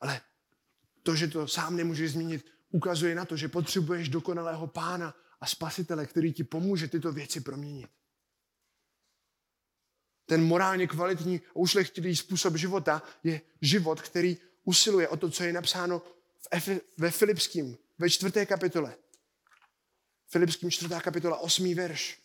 Ale 0.00 0.20
to, 1.02 1.16
že 1.16 1.28
to 1.28 1.48
sám 1.48 1.76
nemůžeš 1.76 2.12
změnit, 2.12 2.46
ukazuje 2.70 3.14
na 3.14 3.24
to, 3.24 3.36
že 3.36 3.48
potřebuješ 3.48 4.08
dokonalého 4.08 4.66
pána 4.66 5.14
a 5.40 5.46
spasitele, 5.46 6.06
který 6.06 6.32
ti 6.32 6.44
pomůže 6.44 6.88
tyto 6.88 7.12
věci 7.12 7.40
proměnit. 7.40 7.90
Ten 10.30 10.44
morálně 10.44 10.86
kvalitní 10.86 11.40
a 11.40 11.56
ušlechtilý 11.56 12.16
způsob 12.16 12.56
života 12.56 13.02
je 13.24 13.40
život, 13.62 14.00
který 14.00 14.38
usiluje 14.64 15.08
o 15.08 15.16
to, 15.16 15.30
co 15.30 15.44
je 15.44 15.52
napsáno 15.52 16.02
ve 16.98 17.10
Filipským, 17.10 17.78
ve 17.98 18.10
čtvrté 18.10 18.46
kapitole. 18.46 18.96
Filipským 20.26 20.70
čtvrtá 20.70 21.00
kapitola, 21.00 21.38
osmý 21.38 21.74
verš. 21.74 22.18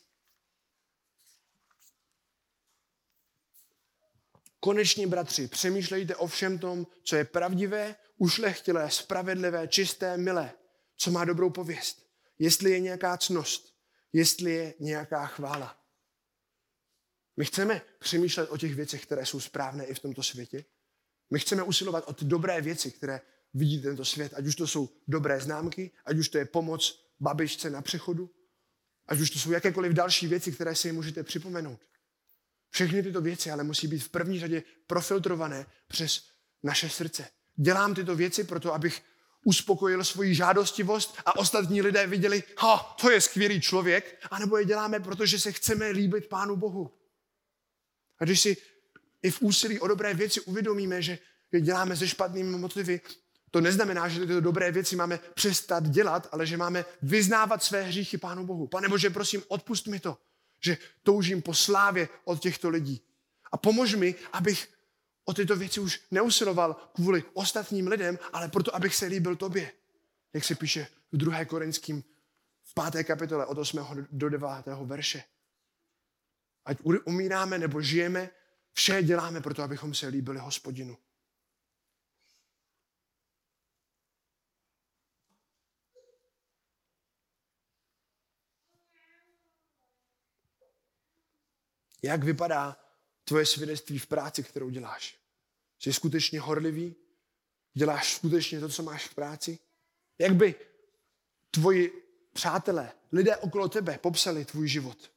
Konečně, 4.60 5.08
bratři, 5.08 5.48
přemýšlejte 5.48 6.16
o 6.16 6.28
všem 6.28 6.60
tom, 6.60 6.88
co 7.04 7.16
je 7.16 7.26
pravdivé, 7.26 7.96
ušlechtilé, 8.18 8.92
spravedlivé, 8.92 9.68
čisté, 9.68 10.18
milé, 10.18 10.54
co 10.98 11.12
má 11.12 11.26
dobrou 11.26 11.50
pověst. 11.50 12.08
Jestli 12.40 12.72
je 12.72 12.80
nějaká 12.80 13.18
cnost, 13.18 13.76
jestli 14.14 14.52
je 14.52 14.74
nějaká 14.80 15.26
chvála. 15.26 15.85
My 17.38 17.46
chceme 17.46 17.82
přemýšlet 18.00 18.50
o 18.50 18.58
těch 18.58 18.76
věcech, 18.76 19.04
které 19.04 19.26
jsou 19.26 19.40
správné 19.40 19.86
i 19.86 19.94
v 19.94 20.00
tomto 20.00 20.24
světě. 20.24 20.66
My 21.30 21.40
chceme 21.40 21.64
usilovat 21.64 22.04
o 22.08 22.14
ty 22.14 22.26
dobré 22.26 22.62
věci, 22.62 22.92
které 22.92 23.22
vidí 23.54 23.82
tento 23.82 24.06
svět, 24.06 24.34
ať 24.36 24.46
už 24.46 24.56
to 24.56 24.68
jsou 24.68 24.90
dobré 25.08 25.40
známky, 25.40 25.92
ať 26.06 26.18
už 26.18 26.30
to 26.30 26.38
je 26.38 26.46
pomoc 26.46 27.10
babičce 27.20 27.70
na 27.70 27.82
přechodu, 27.82 28.30
ať 29.08 29.20
už 29.20 29.30
to 29.30 29.40
jsou 29.40 29.52
jakékoliv 29.52 29.94
další 29.94 30.28
věci, 30.28 30.52
které 30.52 30.76
si 30.76 30.92
můžete 30.92 31.24
připomenout. 31.24 31.80
Všechny 32.70 33.04
tyto 33.04 33.22
věci 33.22 33.52
ale 33.52 33.64
musí 33.64 33.88
být 33.88 34.00
v 34.00 34.10
první 34.10 34.40
řadě 34.40 34.64
profiltrované 34.88 35.66
přes 35.88 36.30
naše 36.64 36.90
srdce. 36.90 37.28
Dělám 37.56 37.96
tyto 37.96 38.16
věci 38.16 38.44
proto, 38.44 38.74
abych 38.74 39.02
uspokojil 39.46 40.04
svoji 40.04 40.36
žádostivost 40.36 41.18
a 41.26 41.38
ostatní 41.38 41.82
lidé 41.82 42.08
viděli, 42.08 42.44
ha, 42.58 42.96
to 43.02 43.12
je 43.12 43.22
skvělý 43.22 43.62
člověk, 43.62 44.26
anebo 44.32 44.58
je 44.58 44.66
děláme, 44.66 45.00
protože 45.00 45.40
se 45.40 45.52
chceme 45.52 45.90
líbit 45.90 46.30
Pánu 46.30 46.56
Bohu. 46.56 46.92
A 48.20 48.26
když 48.26 48.42
si 48.42 48.58
i 49.24 49.32
v 49.32 49.42
úsilí 49.42 49.80
o 49.80 49.88
dobré 49.88 50.14
věci 50.14 50.42
uvědomíme, 50.42 51.02
že 51.02 51.20
děláme 51.62 51.96
ze 51.96 52.08
špatnými 52.08 52.58
motivy, 52.58 53.02
to 53.52 53.62
neznamená, 53.62 54.08
že 54.08 54.20
tyto 54.20 54.42
dobré 54.42 54.72
věci 54.72 54.96
máme 54.96 55.20
přestat 55.34 55.90
dělat, 55.90 56.28
ale 56.32 56.46
že 56.46 56.58
máme 56.58 56.86
vyznávat 57.02 57.64
své 57.64 57.84
hříchy 57.84 58.18
Pánu 58.18 58.46
Bohu. 58.46 58.68
Pane 58.68 58.90
Bože, 58.90 59.10
prosím, 59.10 59.44
odpust 59.48 59.88
mi 59.88 60.00
to 60.00 60.18
že 60.66 60.78
toužím 61.04 61.42
po 61.42 61.54
slávě 61.54 62.10
od 62.24 62.42
těchto 62.42 62.70
lidí. 62.70 63.02
A 63.52 63.58
pomož 63.58 63.96
mi, 63.96 64.16
abych 64.34 64.70
o 65.26 65.34
tyto 65.34 65.56
věci 65.56 65.80
už 65.80 66.02
neusiloval 66.12 66.76
kvůli 66.96 67.24
ostatním 67.34 67.88
lidem, 67.88 68.20
ale 68.34 68.50
proto, 68.50 68.76
abych 68.76 68.96
se 68.96 69.06
líbil 69.06 69.36
tobě. 69.36 69.72
Jak 70.34 70.44
se 70.44 70.56
píše 70.56 70.88
v 71.12 71.18
2. 71.18 71.46
Korinským 71.46 72.04
v 72.64 72.92
5. 72.92 73.04
kapitole 73.04 73.46
od 73.46 73.58
8. 73.58 74.08
do 74.12 74.30
9. 74.30 74.50
verše. 74.84 75.24
Ať 76.66 76.78
umíráme 77.06 77.58
nebo 77.58 77.82
žijeme, 77.82 78.30
vše 78.74 79.04
děláme 79.04 79.42
proto, 79.42 79.64
abychom 79.64 79.94
se 79.94 80.08
líbili 80.08 80.40
hospodinu. 80.40 80.98
Jak 92.04 92.24
vypadá 92.24 92.78
tvoje 93.24 93.46
svědectví 93.46 94.00
v 94.00 94.08
práci, 94.08 94.44
kterou 94.44 94.70
děláš? 94.70 95.20
Jsi 95.80 95.94
skutečně 95.94 96.40
horlivý? 96.40 96.96
Děláš 97.74 98.14
skutečně 98.14 98.60
to, 98.60 98.70
co 98.70 98.84
máš 98.84 99.08
v 99.08 99.16
práci? 99.16 99.60
Jak 100.20 100.36
by 100.36 100.56
tvoji 101.52 102.04
přátelé, 102.34 102.92
lidé 103.12 103.38
okolo 103.38 103.70
tebe 103.70 103.98
popsali 103.98 104.46
tvůj 104.46 104.68
život? 104.68 105.15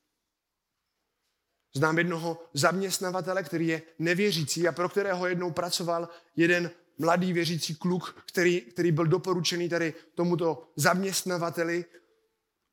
Znám 1.78 1.98
jednoho 1.98 2.44
zaměstnavatele, 2.54 3.42
který 3.42 3.68
je 3.68 3.82
nevěřící 3.98 4.68
a 4.68 4.72
pro 4.72 4.88
kterého 4.88 5.26
jednou 5.26 5.50
pracoval 5.50 6.08
jeden 6.36 6.70
mladý 6.98 7.32
věřící 7.32 7.74
kluk, 7.74 8.24
který, 8.26 8.60
který 8.60 8.92
byl 8.92 9.06
doporučený 9.06 9.68
tady 9.68 9.94
tomuto 10.14 10.72
zaměstnavateli 10.76 11.84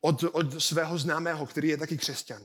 od, 0.00 0.22
od 0.22 0.62
svého 0.62 0.98
známého, 0.98 1.46
který 1.46 1.68
je 1.68 1.76
taky 1.76 1.96
křesťan. 1.96 2.42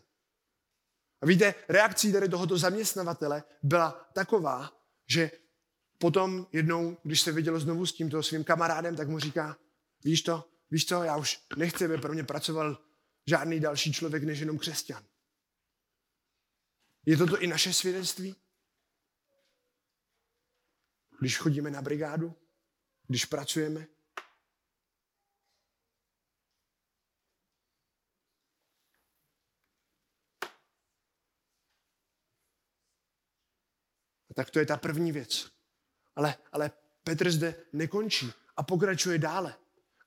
A 1.21 1.25
víte, 1.25 1.55
reakcí 1.69 2.11
tady 2.11 2.29
tohoto 2.29 2.57
zaměstnavatele 2.57 3.43
byla 3.63 4.09
taková, 4.13 4.71
že 5.07 5.31
potom 5.97 6.47
jednou, 6.51 6.97
když 7.03 7.21
se 7.21 7.31
viděl 7.31 7.59
znovu 7.59 7.85
s 7.85 7.93
tímto 7.93 8.23
svým 8.23 8.43
kamarádem, 8.43 8.95
tak 8.95 9.07
mu 9.07 9.19
říká, 9.19 9.57
víš 10.03 10.21
to, 10.21 10.45
víš 10.71 10.85
co, 10.85 11.03
já 11.03 11.17
už 11.17 11.39
nechci, 11.57 11.85
aby 11.85 11.97
pro 11.97 12.13
mě 12.13 12.23
pracoval 12.23 12.77
žádný 13.27 13.59
další 13.59 13.93
člověk 13.93 14.23
než 14.23 14.39
jenom 14.39 14.57
křesťan. 14.57 15.03
Je 17.05 17.17
toto 17.17 17.41
i 17.41 17.47
naše 17.47 17.73
svědectví? 17.73 18.35
Když 21.19 21.37
chodíme 21.37 21.71
na 21.71 21.81
brigádu, 21.81 22.35
když 23.07 23.25
pracujeme, 23.25 23.87
tak 34.35 34.49
to 34.49 34.59
je 34.59 34.65
ta 34.65 34.77
první 34.77 35.11
věc. 35.11 35.51
Ale, 36.15 36.37
ale 36.51 36.71
Petr 37.03 37.31
zde 37.31 37.65
nekončí 37.73 38.33
a 38.55 38.63
pokračuje 38.63 39.17
dále. 39.17 39.55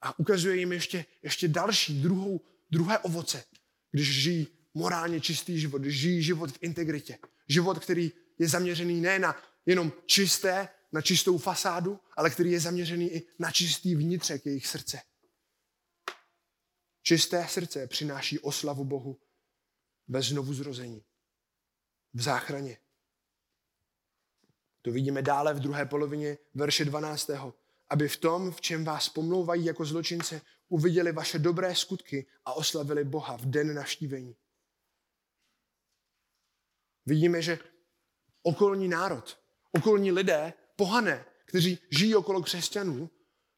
A 0.01 0.19
ukazuje 0.19 0.57
jim 0.57 0.73
ještě, 0.73 1.05
ještě 1.23 1.49
další, 1.49 2.03
druhou, 2.03 2.41
druhé 2.71 2.99
ovoce, 2.99 3.45
když 3.91 4.23
žijí 4.23 4.64
morálně 4.75 5.21
čistý 5.21 5.61
život, 5.61 5.85
žijí 5.85 6.23
život 6.23 6.53
v 6.53 6.59
integritě. 6.61 7.19
Život, 7.49 7.79
který 7.79 8.13
je 8.39 8.49
zaměřený 8.49 9.01
ne 9.01 9.19
na 9.19 9.37
jenom 9.67 9.93
čisté, 10.07 10.69
na 10.93 11.03
čistou 11.03 11.39
fasádu, 11.39 12.01
ale 12.17 12.31
který 12.31 12.53
je 12.53 12.61
zaměřený 12.61 13.13
i 13.13 13.27
na 13.39 13.51
čistý 13.51 13.95
vnitřek 13.95 14.47
jejich 14.47 14.67
srdce. 14.67 15.01
Čisté 17.03 17.47
srdce 17.49 17.87
přináší 17.87 18.39
oslavu 18.39 18.85
Bohu 18.85 19.21
bez 20.09 20.27
znovu 20.27 20.55
zrození, 20.55 21.05
v 22.15 22.23
záchraně. 22.23 22.79
To 24.83 24.91
vidíme 24.91 25.23
dále 25.23 25.55
v 25.55 25.61
druhé 25.61 25.87
polovině 25.87 26.39
verše 26.55 26.85
12. 26.85 27.31
Aby 27.89 28.09
v 28.09 28.17
tom, 28.17 28.53
v 28.53 28.61
čem 28.61 28.85
vás 28.85 29.09
pomlouvají 29.09 29.65
jako 29.65 29.85
zločince, 29.85 30.41
uviděli 30.69 31.13
vaše 31.13 31.39
dobré 31.39 31.75
skutky 31.75 32.27
a 32.45 32.53
oslavili 32.53 33.05
Boha 33.05 33.37
v 33.37 33.47
den 33.47 33.75
naštívení. 33.75 34.37
Vidíme, 37.07 37.43
že 37.43 37.59
okolní 38.43 38.89
národ, 38.89 39.39
okolní 39.73 40.13
lidé, 40.13 40.53
pohané, 40.77 41.25
kteří 41.45 41.79
žijí 41.91 42.15
okolo 42.15 42.43
křesťanů, 42.43 43.11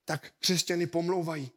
tak 0.04 0.32
křesťany 0.38 0.86
pomlouvají. 0.86 1.50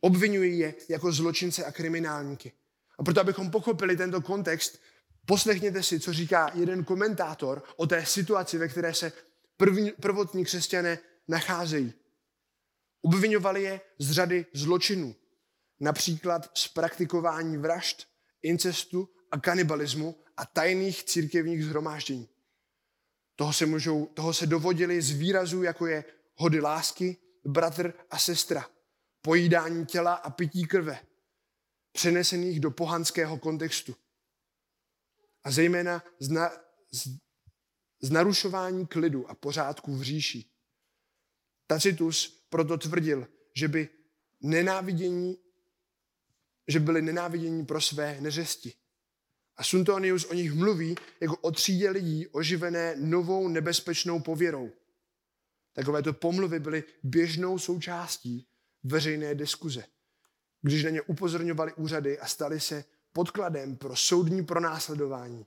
Obvinují 0.00 0.58
je 0.58 0.74
jako 0.88 1.12
zločince 1.12 1.64
a 1.64 1.72
kriminálníky. 1.72 2.52
A 2.98 3.04
proto, 3.04 3.20
abychom 3.20 3.50
pochopili 3.50 3.96
tento 3.96 4.20
kontext, 4.20 4.78
Poslechněte 5.26 5.82
si, 5.82 6.00
co 6.00 6.12
říká 6.12 6.50
jeden 6.54 6.84
komentátor 6.84 7.62
o 7.76 7.86
té 7.86 8.06
situaci, 8.06 8.58
ve 8.58 8.68
které 8.68 8.94
se 8.94 9.12
první, 9.56 9.90
prvotní 9.90 10.44
křesťané 10.44 10.98
nacházejí. 11.28 11.92
Obvinovali 13.02 13.62
je 13.62 13.80
z 13.98 14.10
řady 14.10 14.46
zločinů, 14.54 15.14
například 15.80 16.50
z 16.58 16.68
praktikování 16.68 17.56
vražd, 17.56 18.08
incestu 18.44 19.08
a 19.30 19.40
kanibalismu 19.40 20.14
a 20.36 20.46
tajných 20.46 21.04
církevních 21.04 21.64
zhromáždění. 21.64 22.28
Toho 23.36 23.52
se, 23.52 23.66
můžou, 23.66 24.06
toho 24.06 24.34
se 24.34 24.46
dovodili 24.46 25.02
z 25.02 25.10
výrazů, 25.10 25.62
jako 25.62 25.86
je 25.86 26.04
hody 26.34 26.60
lásky, 26.60 27.16
bratr 27.44 27.94
a 28.10 28.18
sestra, 28.18 28.70
pojídání 29.22 29.86
těla 29.86 30.14
a 30.14 30.30
pití 30.30 30.66
krve, 30.66 31.06
přenesených 31.92 32.60
do 32.60 32.70
pohanského 32.70 33.38
kontextu. 33.38 33.96
A 35.44 35.50
zejména 35.50 36.04
z, 36.18 36.28
na, 36.28 36.50
z, 36.92 37.06
z 38.02 38.10
narušování 38.10 38.86
klidu 38.86 39.30
a 39.30 39.34
pořádku 39.34 39.96
v 39.96 40.02
říši. 40.02 40.44
Tacitus 41.66 42.46
proto 42.48 42.78
tvrdil, 42.78 43.28
že 43.56 43.68
by 43.68 43.88
nenávidění, 44.40 45.38
že 46.68 46.80
byli 46.80 47.02
nenávidění 47.02 47.66
pro 47.66 47.80
své 47.80 48.20
neřesti. 48.20 48.72
A 49.56 49.64
Suntonius 49.64 50.24
o 50.24 50.34
nich 50.34 50.52
mluví 50.52 50.94
jako 51.20 51.36
o 51.36 51.50
třídě 51.50 51.90
lidí 51.90 52.26
oživené 52.26 52.94
novou 52.96 53.48
nebezpečnou 53.48 54.20
pověrou. 54.20 54.70
Takovéto 55.72 56.12
pomluvy 56.12 56.60
byly 56.60 56.84
běžnou 57.02 57.58
součástí 57.58 58.46
veřejné 58.82 59.34
diskuze, 59.34 59.84
když 60.62 60.84
na 60.84 60.90
ně 60.90 61.02
upozorňovali 61.02 61.72
úřady 61.72 62.18
a 62.18 62.26
stali 62.26 62.60
se 62.60 62.84
podkladem 63.12 63.76
pro 63.76 63.96
soudní 63.96 64.44
pronásledování. 64.44 65.46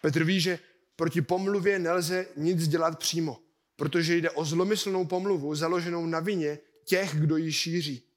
Petr 0.00 0.24
ví, 0.24 0.40
že 0.40 0.58
proti 0.96 1.22
pomluvě 1.22 1.78
nelze 1.78 2.26
nic 2.36 2.68
dělat 2.68 2.98
přímo, 2.98 3.42
protože 3.76 4.16
jde 4.16 4.30
o 4.30 4.44
zlomyslnou 4.44 5.06
pomluvu 5.06 5.54
založenou 5.54 6.06
na 6.06 6.20
vině 6.20 6.58
těch, 6.84 7.14
kdo 7.14 7.36
ji 7.36 7.52
šíří. 7.52 8.08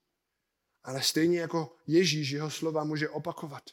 Ale 0.85 1.01
stejně 1.01 1.39
jako 1.39 1.75
Ježíš 1.87 2.29
jeho 2.29 2.51
slova 2.51 2.83
může 2.83 3.09
opakovat. 3.09 3.63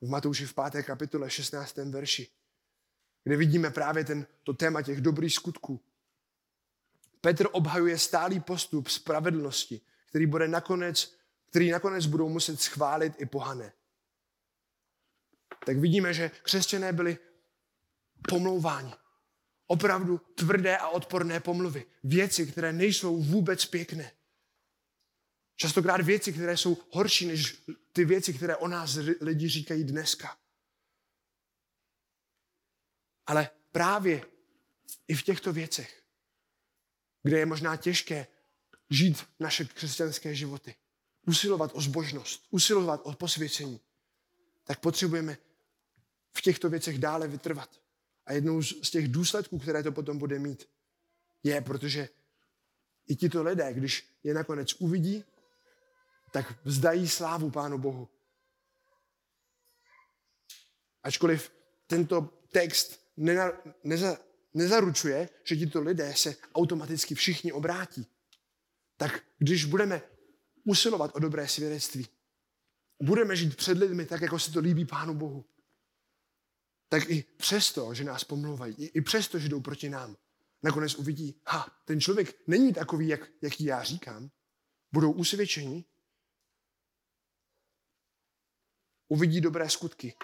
V 0.00 0.08
Matouši 0.08 0.46
v 0.46 0.54
5. 0.70 0.82
kapitole 0.82 1.30
16. 1.30 1.76
verši, 1.76 2.28
kde 3.24 3.36
vidíme 3.36 3.70
právě 3.70 4.04
ten, 4.04 4.26
to 4.42 4.52
téma 4.54 4.82
těch 4.82 5.00
dobrých 5.00 5.34
skutků. 5.34 5.80
Petr 7.20 7.48
obhajuje 7.52 7.98
stálý 7.98 8.40
postup 8.40 8.88
spravedlnosti, 8.88 9.80
který, 10.08 10.26
bude 10.26 10.48
nakonec, 10.48 11.14
který 11.50 11.70
nakonec 11.70 12.06
budou 12.06 12.28
muset 12.28 12.60
schválit 12.60 13.12
i 13.18 13.26
pohané. 13.26 13.72
Tak 15.66 15.78
vidíme, 15.78 16.14
že 16.14 16.30
křesťané 16.42 16.92
byli 16.92 17.18
pomlouváni. 18.28 18.94
Opravdu 19.66 20.18
tvrdé 20.18 20.76
a 20.76 20.88
odporné 20.88 21.40
pomluvy. 21.40 21.84
Věci, 22.04 22.46
které 22.46 22.72
nejsou 22.72 23.22
vůbec 23.22 23.64
pěkné. 23.64 24.12
Častokrát 25.62 26.00
věci, 26.00 26.32
které 26.32 26.56
jsou 26.56 26.78
horší 26.90 27.26
než 27.26 27.62
ty 27.92 28.04
věci, 28.04 28.34
které 28.34 28.56
o 28.56 28.68
nás 28.68 28.98
lidi 29.20 29.48
říkají 29.48 29.84
dneska. 29.84 30.38
Ale 33.26 33.50
právě 33.72 34.26
i 35.08 35.14
v 35.14 35.22
těchto 35.22 35.52
věcech, 35.52 36.02
kde 37.22 37.38
je 37.38 37.46
možná 37.46 37.76
těžké 37.76 38.26
žít 38.90 39.26
naše 39.40 39.64
křesťanské 39.64 40.34
životy, 40.34 40.74
usilovat 41.26 41.70
o 41.74 41.80
zbožnost, 41.80 42.46
usilovat 42.50 43.00
o 43.04 43.12
posvěcení, 43.12 43.80
tak 44.64 44.80
potřebujeme 44.80 45.38
v 46.32 46.40
těchto 46.40 46.70
věcech 46.70 46.98
dále 46.98 47.28
vytrvat. 47.28 47.80
A 48.26 48.32
jednou 48.32 48.62
z 48.62 48.90
těch 48.90 49.08
důsledků, 49.08 49.58
které 49.58 49.82
to 49.82 49.92
potom 49.92 50.18
bude 50.18 50.38
mít, 50.38 50.68
je, 51.42 51.60
protože 51.60 52.08
i 53.06 53.16
tito 53.16 53.42
lidé, 53.42 53.72
když 53.72 54.08
je 54.22 54.34
nakonec 54.34 54.74
uvidí, 54.74 55.24
tak 56.32 56.64
vzdají 56.64 57.08
slávu 57.08 57.50
Pánu 57.50 57.78
Bohu. 57.78 58.08
Ačkoliv 61.02 61.52
tento 61.86 62.22
text 62.52 63.00
nena, 63.16 63.52
neza, 63.84 64.18
nezaručuje, 64.54 65.28
že 65.44 65.56
tito 65.56 65.80
lidé 65.80 66.14
se 66.16 66.36
automaticky 66.54 67.14
všichni 67.14 67.52
obrátí, 67.52 68.06
tak 68.96 69.24
když 69.38 69.64
budeme 69.64 70.02
usilovat 70.64 71.16
o 71.16 71.18
dobré 71.18 71.48
svědectví, 71.48 72.08
budeme 73.02 73.36
žít 73.36 73.56
před 73.56 73.78
lidmi 73.78 74.06
tak, 74.06 74.20
jako 74.20 74.38
se 74.38 74.52
to 74.52 74.60
líbí 74.60 74.84
Pánu 74.84 75.14
Bohu, 75.14 75.44
tak 76.88 77.10
i 77.10 77.24
přesto, 77.36 77.94
že 77.94 78.04
nás 78.04 78.24
pomlouvají, 78.24 78.74
i 78.74 79.00
přesto, 79.00 79.38
že 79.38 79.48
jdou 79.48 79.60
proti 79.60 79.88
nám, 79.88 80.16
nakonec 80.62 80.94
uvidí, 80.94 81.40
ha, 81.46 81.82
ten 81.84 82.00
člověk 82.00 82.36
není 82.46 82.72
takový, 82.72 83.08
jak, 83.08 83.20
jaký 83.42 83.64
já 83.64 83.82
říkám, 83.82 84.30
budou 84.92 85.12
usvědčeni, 85.12 85.84
uvidí 89.12 89.40
dobré 89.40 89.70
skutky 89.70 90.14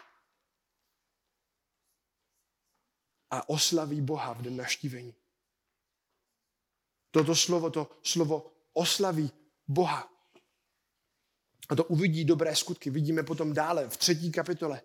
a 3.30 3.48
oslaví 3.48 4.00
Boha 4.00 4.32
v 4.32 4.42
den 4.42 4.56
naštívení. 4.56 5.14
Toto 7.10 7.36
slovo, 7.36 7.70
to 7.70 7.90
slovo 8.02 8.52
oslaví 8.72 9.30
Boha 9.68 10.12
a 11.68 11.74
to 11.74 11.84
uvidí 11.84 12.24
dobré 12.24 12.56
skutky. 12.56 12.90
Vidíme 12.90 13.22
potom 13.22 13.52
dále 13.52 13.88
v 13.88 13.96
třetí 13.96 14.32
kapitole, 14.32 14.82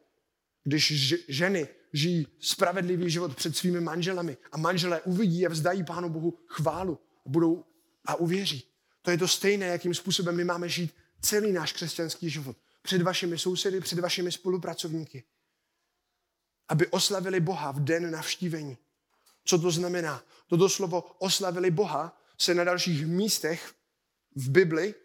když 0.63 1.13
ženy 1.27 1.67
žijí 1.93 2.27
spravedlivý 2.39 3.09
život 3.09 3.35
před 3.35 3.57
svými 3.57 3.81
manželami 3.81 4.37
a 4.51 4.57
manželé 4.57 5.01
uvidí 5.01 5.45
a 5.45 5.49
vzdají 5.49 5.83
Pánu 5.83 6.09
Bohu 6.09 6.39
chválu 6.47 6.99
a 7.25 7.29
budou 7.29 7.65
a 8.05 8.15
uvěří. 8.15 8.67
To 9.01 9.11
je 9.11 9.17
to 9.17 9.27
stejné, 9.27 9.65
jakým 9.65 9.93
způsobem 9.93 10.35
my 10.35 10.43
máme 10.43 10.69
žít 10.69 10.95
celý 11.21 11.51
náš 11.51 11.73
křesťanský 11.73 12.29
život. 12.29 12.57
Před 12.83 13.01
vašimi 13.01 13.37
sousedy, 13.37 13.81
před 13.81 13.99
vašimi 13.99 14.31
spolupracovníky. 14.31 15.23
Aby 16.67 16.87
oslavili 16.87 17.39
Boha 17.39 17.71
v 17.71 17.79
den 17.79 18.11
navštívení. 18.11 18.77
Co 19.45 19.59
to 19.59 19.71
znamená? 19.71 20.23
Toto 20.47 20.69
slovo 20.69 21.01
oslavili 21.19 21.71
Boha 21.71 22.21
se 22.37 22.53
na 22.53 22.63
dalších 22.63 23.07
místech 23.07 23.73
v 24.35 24.49
Bibli 24.49 24.95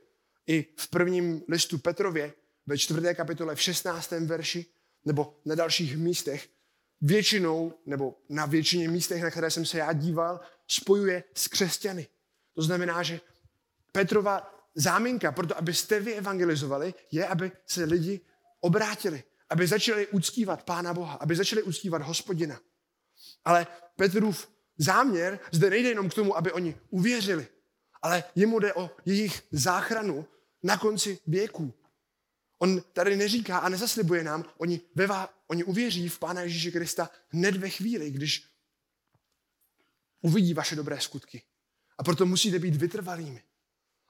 i 0.46 0.66
v 0.76 0.88
prvním 0.88 1.42
listu 1.48 1.78
Petrově 1.78 2.32
ve 2.66 2.78
čtvrté 2.78 3.14
kapitole 3.14 3.54
v 3.54 3.62
16. 3.62 4.10
verši 4.10 4.66
nebo 5.04 5.40
na 5.44 5.54
dalších 5.54 5.96
místech 5.96 6.48
většinou, 7.00 7.72
nebo 7.86 8.18
na 8.28 8.46
většině 8.46 8.88
místech, 8.88 9.22
na 9.22 9.30
které 9.30 9.50
jsem 9.50 9.66
se 9.66 9.78
já 9.78 9.92
díval, 9.92 10.40
spojuje 10.66 11.24
s 11.34 11.48
křesťany. 11.48 12.06
To 12.54 12.62
znamená, 12.62 13.02
že 13.02 13.20
Petrova 13.92 14.57
záminka 14.78 15.32
pro 15.32 15.46
to, 15.46 15.58
abyste 15.58 16.00
vy 16.00 16.14
evangelizovali, 16.14 16.94
je, 17.10 17.26
aby 17.26 17.52
se 17.66 17.84
lidi 17.84 18.20
obrátili, 18.60 19.22
aby 19.50 19.66
začali 19.66 20.06
uctívat 20.06 20.62
Pána 20.62 20.94
Boha, 20.94 21.14
aby 21.14 21.36
začali 21.36 21.62
uctívat 21.62 22.02
hospodina. 22.02 22.60
Ale 23.44 23.66
Petrův 23.96 24.48
záměr 24.78 25.40
zde 25.52 25.70
nejde 25.70 25.88
jenom 25.88 26.10
k 26.10 26.14
tomu, 26.14 26.36
aby 26.36 26.52
oni 26.52 26.76
uvěřili, 26.90 27.46
ale 28.02 28.24
jemu 28.34 28.58
jde 28.58 28.74
o 28.74 28.90
jejich 29.04 29.42
záchranu 29.50 30.26
na 30.62 30.76
konci 30.76 31.18
věků. 31.26 31.74
On 32.58 32.82
tady 32.92 33.16
neříká 33.16 33.58
a 33.58 33.68
nezaslibuje 33.68 34.24
nám, 34.24 34.44
oni, 34.58 34.80
veva, 34.94 35.34
oni 35.46 35.64
uvěří 35.64 36.08
v 36.08 36.18
Pána 36.18 36.40
Ježíše 36.42 36.70
Krista 36.70 37.10
hned 37.28 37.56
ve 37.56 37.68
chvíli, 37.70 38.10
když 38.10 38.46
uvidí 40.20 40.54
vaše 40.54 40.76
dobré 40.76 41.00
skutky. 41.00 41.42
A 41.98 42.04
proto 42.04 42.26
musíte 42.26 42.58
být 42.58 42.76
vytrvalými. 42.76 43.42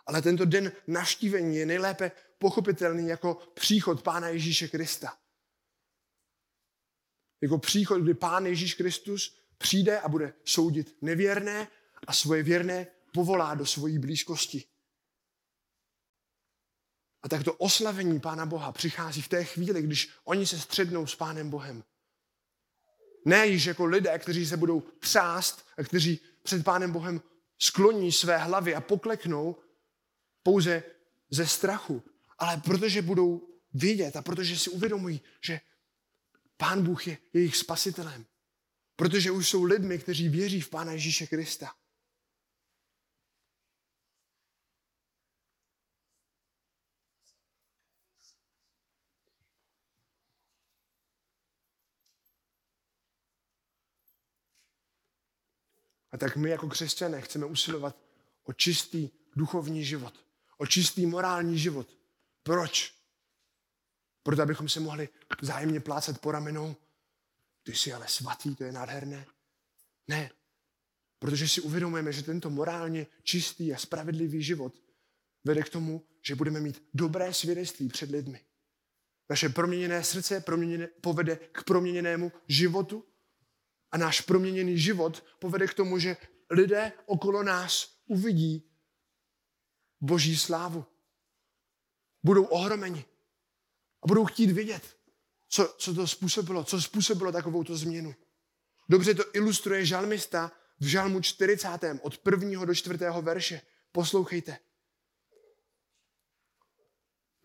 Ale 0.08 0.22
tento 0.22 0.44
den 0.44 0.72
naštívení 0.86 1.56
je 1.56 1.66
nejlépe 1.66 2.12
pochopitelný 2.38 3.08
jako 3.08 3.34
příchod 3.54 4.02
Pána 4.02 4.28
Ježíše 4.28 4.68
Krista. 4.68 5.18
Jako 7.40 7.58
příchod, 7.58 8.02
kdy 8.02 8.14
Pán 8.14 8.46
Ježíš 8.46 8.74
Kristus 8.74 9.38
přijde 9.58 10.00
a 10.00 10.08
bude 10.08 10.34
soudit 10.44 10.96
nevěrné 11.02 11.68
a 12.06 12.12
svoje 12.12 12.42
věrné 12.42 12.86
povolá 13.12 13.54
do 13.54 13.66
svojí 13.66 13.98
blízkosti. 13.98 14.64
A 17.22 17.28
tak 17.28 17.44
to 17.44 17.54
oslavení 17.54 18.20
Pána 18.20 18.46
Boha 18.46 18.72
přichází 18.72 19.22
v 19.22 19.28
té 19.28 19.44
chvíli, 19.44 19.82
když 19.82 20.10
oni 20.24 20.46
se 20.46 20.58
střednou 20.58 21.06
s 21.06 21.14
Pánem 21.14 21.50
Bohem. 21.50 21.84
Ne 23.24 23.46
již 23.46 23.64
jako 23.64 23.84
lidé, 23.84 24.18
kteří 24.18 24.46
se 24.46 24.56
budou 24.56 24.80
třást 24.80 25.66
a 25.78 25.82
kteří 25.82 26.20
před 26.42 26.64
Pánem 26.64 26.92
Bohem 26.92 27.22
skloní 27.58 28.12
své 28.12 28.38
hlavy 28.38 28.74
a 28.74 28.80
pokleknou 28.80 29.56
pouze 30.48 30.82
ze 31.30 31.46
strachu, 31.46 32.02
ale 32.38 32.56
protože 32.56 33.02
budou 33.02 33.48
vědět 33.74 34.16
a 34.16 34.22
protože 34.22 34.58
si 34.58 34.70
uvědomují, 34.70 35.20
že 35.44 35.60
Pán 36.56 36.84
Bůh 36.84 37.06
je 37.06 37.18
jejich 37.32 37.56
spasitelem. 37.56 38.26
Protože 38.96 39.30
už 39.30 39.48
jsou 39.48 39.64
lidmi, 39.64 39.98
kteří 39.98 40.28
věří 40.28 40.60
v 40.60 40.70
Pána 40.70 40.92
Ježíše 40.92 41.26
Krista. 41.26 41.74
A 56.12 56.16
tak 56.18 56.36
my 56.36 56.50
jako 56.50 56.68
křesťané 56.68 57.20
chceme 57.20 57.46
usilovat 57.46 57.96
o 58.44 58.52
čistý 58.52 59.10
duchovní 59.36 59.84
život, 59.84 60.27
o 60.58 60.66
čistý 60.66 61.06
morální 61.06 61.58
život. 61.58 61.98
Proč? 62.42 62.94
Proto, 64.22 64.42
abychom 64.42 64.68
se 64.68 64.80
mohli 64.80 65.08
zájemně 65.42 65.80
plácat 65.80 66.18
po 66.18 66.30
ramenou. 66.30 66.76
Ty 67.62 67.74
jsi 67.74 67.92
ale 67.92 68.08
svatý, 68.08 68.56
to 68.56 68.64
je 68.64 68.72
nádherné. 68.72 69.26
Ne, 70.08 70.30
protože 71.18 71.48
si 71.48 71.60
uvědomujeme, 71.60 72.12
že 72.12 72.22
tento 72.22 72.50
morálně 72.50 73.06
čistý 73.22 73.74
a 73.74 73.78
spravedlivý 73.78 74.42
život 74.42 74.74
vede 75.44 75.62
k 75.62 75.68
tomu, 75.68 76.06
že 76.22 76.34
budeme 76.34 76.60
mít 76.60 76.82
dobré 76.94 77.34
svědectví 77.34 77.88
před 77.88 78.10
lidmi. 78.10 78.40
Naše 79.30 79.48
proměněné 79.48 80.04
srdce 80.04 80.40
proměněné, 80.40 80.86
povede 80.86 81.36
k 81.36 81.64
proměněnému 81.64 82.32
životu 82.48 83.04
a 83.90 83.98
náš 83.98 84.20
proměněný 84.20 84.78
život 84.78 85.24
povede 85.38 85.66
k 85.66 85.74
tomu, 85.74 85.98
že 85.98 86.16
lidé 86.50 86.92
okolo 87.06 87.42
nás 87.42 87.98
uvidí 88.06 88.70
boží 90.00 90.36
slávu. 90.36 90.84
Budou 92.22 92.44
ohromeni 92.44 93.04
a 94.02 94.06
budou 94.06 94.24
chtít 94.24 94.50
vidět, 94.50 94.96
co, 95.48 95.74
co 95.78 95.94
to 95.94 96.06
způsobilo, 96.06 96.64
co 96.64 96.82
způsobilo 96.82 97.32
takovou 97.32 97.64
to 97.64 97.76
změnu. 97.76 98.14
Dobře 98.88 99.14
to 99.14 99.24
ilustruje 99.32 99.86
žalmista 99.86 100.52
v 100.80 100.86
žalmu 100.86 101.20
40. 101.20 101.68
od 102.00 102.18
prvního 102.18 102.64
do 102.64 102.74
čtvrtého 102.74 103.22
verše. 103.22 103.60
Poslouchejte. 103.92 104.58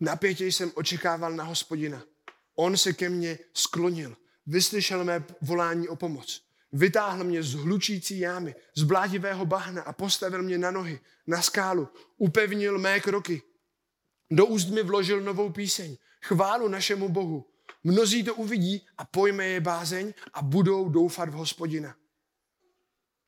Napětě 0.00 0.46
jsem 0.46 0.72
očekával 0.74 1.32
na 1.32 1.44
hospodina. 1.44 2.04
On 2.54 2.76
se 2.76 2.92
ke 2.92 3.08
mně 3.08 3.38
sklonil, 3.54 4.16
vyslyšel 4.46 5.04
mé 5.04 5.24
volání 5.40 5.88
o 5.88 5.96
pomoc. 5.96 6.43
Vytáhl 6.76 7.24
mě 7.24 7.42
z 7.42 7.54
hlučící 7.54 8.18
jámy, 8.18 8.54
z 8.74 8.82
blátivého 8.82 9.46
bahna 9.46 9.82
a 9.82 9.92
postavil 9.92 10.42
mě 10.42 10.58
na 10.58 10.70
nohy, 10.70 11.00
na 11.26 11.42
skálu. 11.42 11.88
Upevnil 12.16 12.78
mé 12.78 13.00
kroky. 13.00 13.42
Do 14.30 14.46
úst 14.46 14.68
mi 14.68 14.82
vložil 14.82 15.20
novou 15.20 15.52
píseň, 15.52 15.96
chválu 16.22 16.68
našemu 16.68 17.08
Bohu. 17.08 17.50
Mnozí 17.84 18.24
to 18.24 18.34
uvidí 18.34 18.86
a 18.98 19.04
pojme 19.04 19.46
je 19.46 19.60
bázeň 19.60 20.14
a 20.32 20.42
budou 20.42 20.88
doufat 20.88 21.28
v 21.28 21.32
hospodina. 21.32 21.96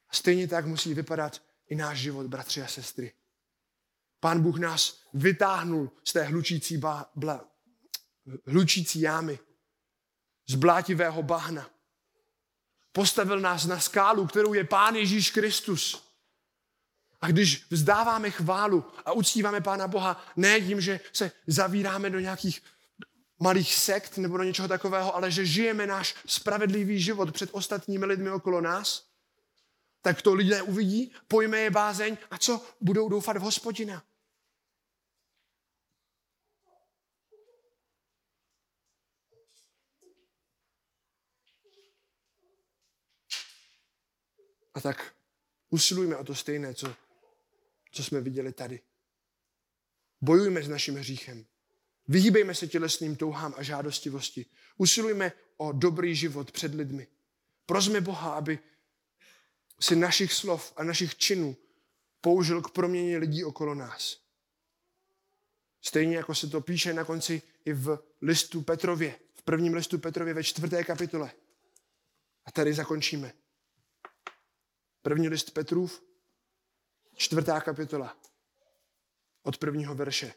A 0.08 0.14
stejně 0.14 0.48
tak 0.48 0.66
musí 0.66 0.94
vypadat 0.94 1.42
i 1.68 1.74
náš 1.74 1.98
život, 1.98 2.26
bratři 2.26 2.62
a 2.62 2.66
sestry. 2.66 3.12
Pán 4.20 4.42
Bůh 4.42 4.58
nás 4.58 5.02
vytáhnul 5.14 5.90
z 6.04 6.12
té 6.12 6.22
hlučící, 6.22 6.78
ba, 6.78 7.10
bla, 7.14 7.48
hlučící 8.46 9.00
jámy, 9.00 9.38
z 10.48 10.54
blátivého 10.54 11.22
bahna. 11.22 11.75
Postavil 12.96 13.40
nás 13.40 13.66
na 13.66 13.80
skálu, 13.80 14.26
kterou 14.26 14.54
je 14.54 14.64
Pán 14.64 14.96
Ježíš 14.96 15.30
Kristus. 15.30 16.02
A 17.20 17.28
když 17.28 17.66
vzdáváme 17.70 18.30
chválu 18.30 18.84
a 19.04 19.12
uctíváme 19.12 19.60
Pána 19.60 19.88
Boha, 19.88 20.24
ne 20.36 20.60
tím, 20.60 20.80
že 20.80 21.00
se 21.12 21.32
zavíráme 21.46 22.10
do 22.10 22.20
nějakých 22.20 22.62
malých 23.38 23.74
sekt 23.74 24.18
nebo 24.18 24.36
do 24.36 24.42
něčeho 24.42 24.68
takového, 24.68 25.16
ale 25.16 25.30
že 25.30 25.46
žijeme 25.46 25.86
náš 25.86 26.14
spravedlivý 26.26 27.00
život 27.00 27.32
před 27.32 27.50
ostatními 27.52 28.06
lidmi 28.06 28.30
okolo 28.30 28.60
nás, 28.60 29.04
tak 30.02 30.22
to 30.22 30.34
lidé 30.34 30.62
uvidí, 30.62 31.12
pojme 31.28 31.58
je 31.58 31.70
bázeň 31.70 32.16
a 32.30 32.38
co? 32.38 32.64
Budou 32.80 33.08
doufat 33.08 33.36
v 33.36 33.40
hospodina. 33.40 34.02
A 44.76 44.80
tak 44.80 45.14
usilujme 45.70 46.16
o 46.16 46.24
to 46.24 46.34
stejné, 46.34 46.74
co, 46.74 46.94
co 47.92 48.04
jsme 48.04 48.20
viděli 48.20 48.52
tady. 48.52 48.80
Bojujme 50.20 50.62
s 50.62 50.68
naším 50.68 50.94
hříchem. 50.94 51.46
Vyhýbejme 52.08 52.54
se 52.54 52.66
tělesným 52.66 53.16
touhám 53.16 53.54
a 53.56 53.62
žádostivosti. 53.62 54.46
Usilujme 54.76 55.32
o 55.56 55.72
dobrý 55.72 56.16
život 56.16 56.52
před 56.52 56.74
lidmi. 56.74 57.06
Prosme 57.66 58.00
Boha, 58.00 58.34
aby 58.34 58.58
si 59.80 59.96
našich 59.96 60.32
slov 60.32 60.72
a 60.76 60.84
našich 60.84 61.16
činů 61.16 61.56
použil 62.20 62.62
k 62.62 62.70
proměně 62.70 63.18
lidí 63.18 63.44
okolo 63.44 63.74
nás. 63.74 64.20
Stejně 65.82 66.16
jako 66.16 66.34
se 66.34 66.46
to 66.46 66.60
píše 66.60 66.92
na 66.92 67.04
konci 67.04 67.42
i 67.64 67.72
v 67.72 67.98
listu 68.22 68.62
Petrově, 68.62 69.18
v 69.34 69.42
prvním 69.42 69.74
listu 69.74 69.98
Petrově 69.98 70.34
ve 70.34 70.44
čtvrté 70.44 70.84
kapitole. 70.84 71.32
A 72.44 72.52
tady 72.52 72.74
zakončíme. 72.74 73.32
První 75.06 75.28
list 75.28 75.50
Petrův, 75.50 76.02
čtvrtá 77.14 77.60
kapitola, 77.60 78.16
od 79.42 79.58
prvního 79.58 79.94
verše. 79.94 80.34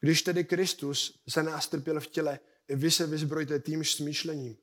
Když 0.00 0.22
tedy 0.22 0.44
Kristus 0.44 1.20
za 1.26 1.42
nás 1.42 1.68
trpěl 1.68 2.00
v 2.00 2.06
těle, 2.06 2.40
vy 2.68 2.90
se 2.90 3.06
vyzbrojte 3.06 3.58
týmž 3.58 3.94
smýšlením. 3.94 4.56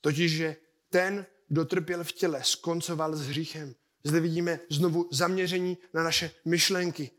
Totiž, 0.00 0.32
že 0.32 0.56
ten, 0.88 1.26
kdo 1.48 1.64
trpěl 1.64 2.04
v 2.04 2.12
těle, 2.12 2.44
skoncoval 2.44 3.16
s 3.16 3.26
hříchem. 3.26 3.74
Zde 4.04 4.20
vidíme 4.20 4.60
znovu 4.70 5.08
zaměření 5.12 5.78
na 5.94 6.02
naše 6.02 6.30
myšlenky, 6.44 7.10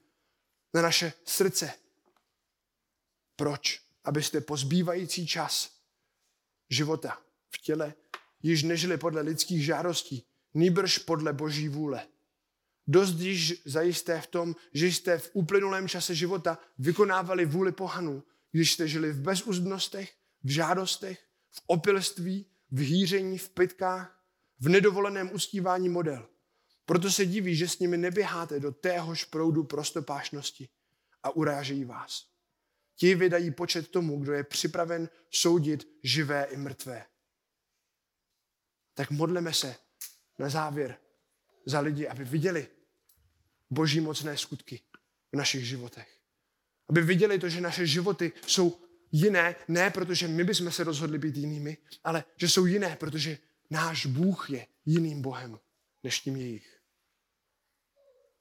na 0.73 0.81
naše 0.81 1.13
srdce. 1.25 1.73
Proč? 3.35 3.81
Abyste 4.03 4.41
po 4.41 4.57
zbývající 4.57 5.27
čas 5.27 5.77
života 6.69 7.21
v 7.49 7.57
těle 7.57 7.93
již 8.43 8.63
nežili 8.63 8.97
podle 8.97 9.21
lidských 9.21 9.65
žádostí, 9.65 10.25
nýbrž 10.53 10.97
podle 10.97 11.33
boží 11.33 11.69
vůle. 11.69 12.07
Dost 12.87 13.19
již 13.19 13.61
zajisté 13.65 14.21
v 14.21 14.27
tom, 14.27 14.55
že 14.73 14.87
jste 14.87 15.17
v 15.17 15.29
uplynulém 15.33 15.87
čase 15.87 16.15
života 16.15 16.57
vykonávali 16.77 17.45
vůli 17.45 17.71
pohanů, 17.71 18.23
když 18.51 18.73
jste 18.73 18.87
žili 18.87 19.11
v 19.11 19.21
bezúzdnostech, 19.21 20.13
v 20.43 20.49
žádostech, 20.49 21.19
v 21.51 21.61
opilství, 21.67 22.45
v 22.71 22.79
hýření, 22.79 23.37
v 23.37 23.49
pytkách, 23.49 24.23
v 24.59 24.69
nedovoleném 24.69 25.29
ustívání 25.33 25.89
model. 25.89 26.29
Proto 26.85 27.11
se 27.11 27.25
diví, 27.25 27.55
že 27.55 27.67
s 27.67 27.79
nimi 27.79 27.97
neběháte 27.97 28.59
do 28.59 28.71
téhož 28.71 29.23
proudu 29.23 29.63
prostopášnosti 29.63 30.69
a 31.23 31.29
urážejí 31.29 31.85
vás. 31.85 32.25
Ti 32.95 33.15
vydají 33.15 33.51
počet 33.51 33.87
tomu, 33.87 34.19
kdo 34.19 34.33
je 34.33 34.43
připraven 34.43 35.09
soudit 35.31 35.87
živé 36.03 36.43
i 36.43 36.57
mrtvé. 36.57 37.05
Tak 38.93 39.11
modleme 39.11 39.53
se 39.53 39.75
na 40.39 40.49
závěr 40.49 40.97
za 41.65 41.79
lidi, 41.79 42.07
aby 42.07 42.23
viděli 42.23 42.67
boží 43.69 43.99
mocné 43.99 44.37
skutky 44.37 44.81
v 45.31 45.37
našich 45.37 45.65
životech. 45.65 46.19
Aby 46.89 47.01
viděli 47.01 47.39
to, 47.39 47.49
že 47.49 47.61
naše 47.61 47.87
životy 47.87 48.31
jsou 48.47 48.81
jiné, 49.11 49.55
ne 49.67 49.91
protože 49.91 50.27
my 50.27 50.43
bychom 50.43 50.71
se 50.71 50.83
rozhodli 50.83 51.17
být 51.17 51.37
jinými, 51.37 51.77
ale 52.03 52.23
že 52.37 52.49
jsou 52.49 52.65
jiné, 52.65 52.95
protože 52.95 53.37
náš 53.69 54.05
Bůh 54.05 54.49
je 54.49 54.67
jiným 54.85 55.21
Bohem 55.21 55.59
než 56.03 56.19
tím 56.19 56.35
jejich. 56.35 56.79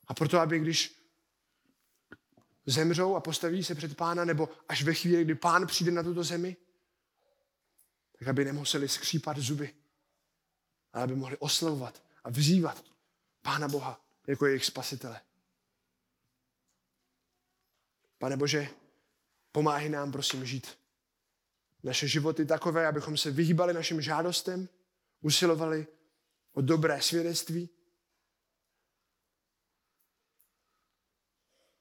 A 0.08 0.14
proto, 0.14 0.40
aby 0.40 0.58
když 0.58 1.02
zemřou 2.66 3.14
a 3.14 3.20
postaví 3.20 3.64
se 3.64 3.74
před 3.74 3.96
pána, 3.96 4.24
nebo 4.24 4.48
až 4.68 4.82
ve 4.82 4.94
chvíli, 4.94 5.24
kdy 5.24 5.34
pán 5.34 5.66
přijde 5.66 5.90
na 5.90 6.02
tuto 6.02 6.24
zemi, 6.24 6.56
tak 8.18 8.28
aby 8.28 8.44
nemuseli 8.44 8.88
skřípat 8.88 9.38
zuby, 9.38 9.74
ale 10.92 11.04
aby 11.04 11.16
mohli 11.16 11.36
oslavovat 11.38 12.02
a 12.24 12.30
vzývat 12.30 12.84
Pána 13.42 13.68
Boha 13.68 14.00
jako 14.26 14.46
jejich 14.46 14.64
spasitele. 14.64 15.20
Pane 18.18 18.36
Bože, 18.36 18.68
pomáhej 19.52 19.88
nám, 19.88 20.12
prosím, 20.12 20.46
žít 20.46 20.78
naše 21.82 22.08
životy 22.08 22.46
takové, 22.46 22.86
abychom 22.86 23.16
se 23.16 23.30
vyhýbali 23.30 23.74
našim 23.74 24.00
žádostem, 24.00 24.68
usilovali 25.20 25.86
o 26.52 26.60
dobré 26.60 27.02
svědectví, 27.02 27.70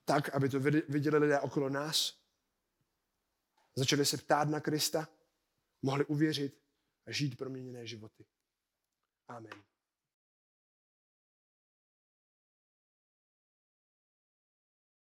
tak, 0.06 0.30
aby 0.30 0.50
to 0.50 0.60
viděli 0.90 1.18
lidé 1.18 1.40
okolo 1.40 1.70
nás, 1.70 2.18
začali 3.76 4.06
se 4.06 4.18
ptát 4.18 4.50
na 4.50 4.60
Krista, 4.60 5.08
mohli 5.82 6.06
uvěřit 6.06 6.62
a 7.06 7.12
žít 7.12 7.38
proměněné 7.38 7.88
životy. 7.88 8.26
Amen. 9.30 9.71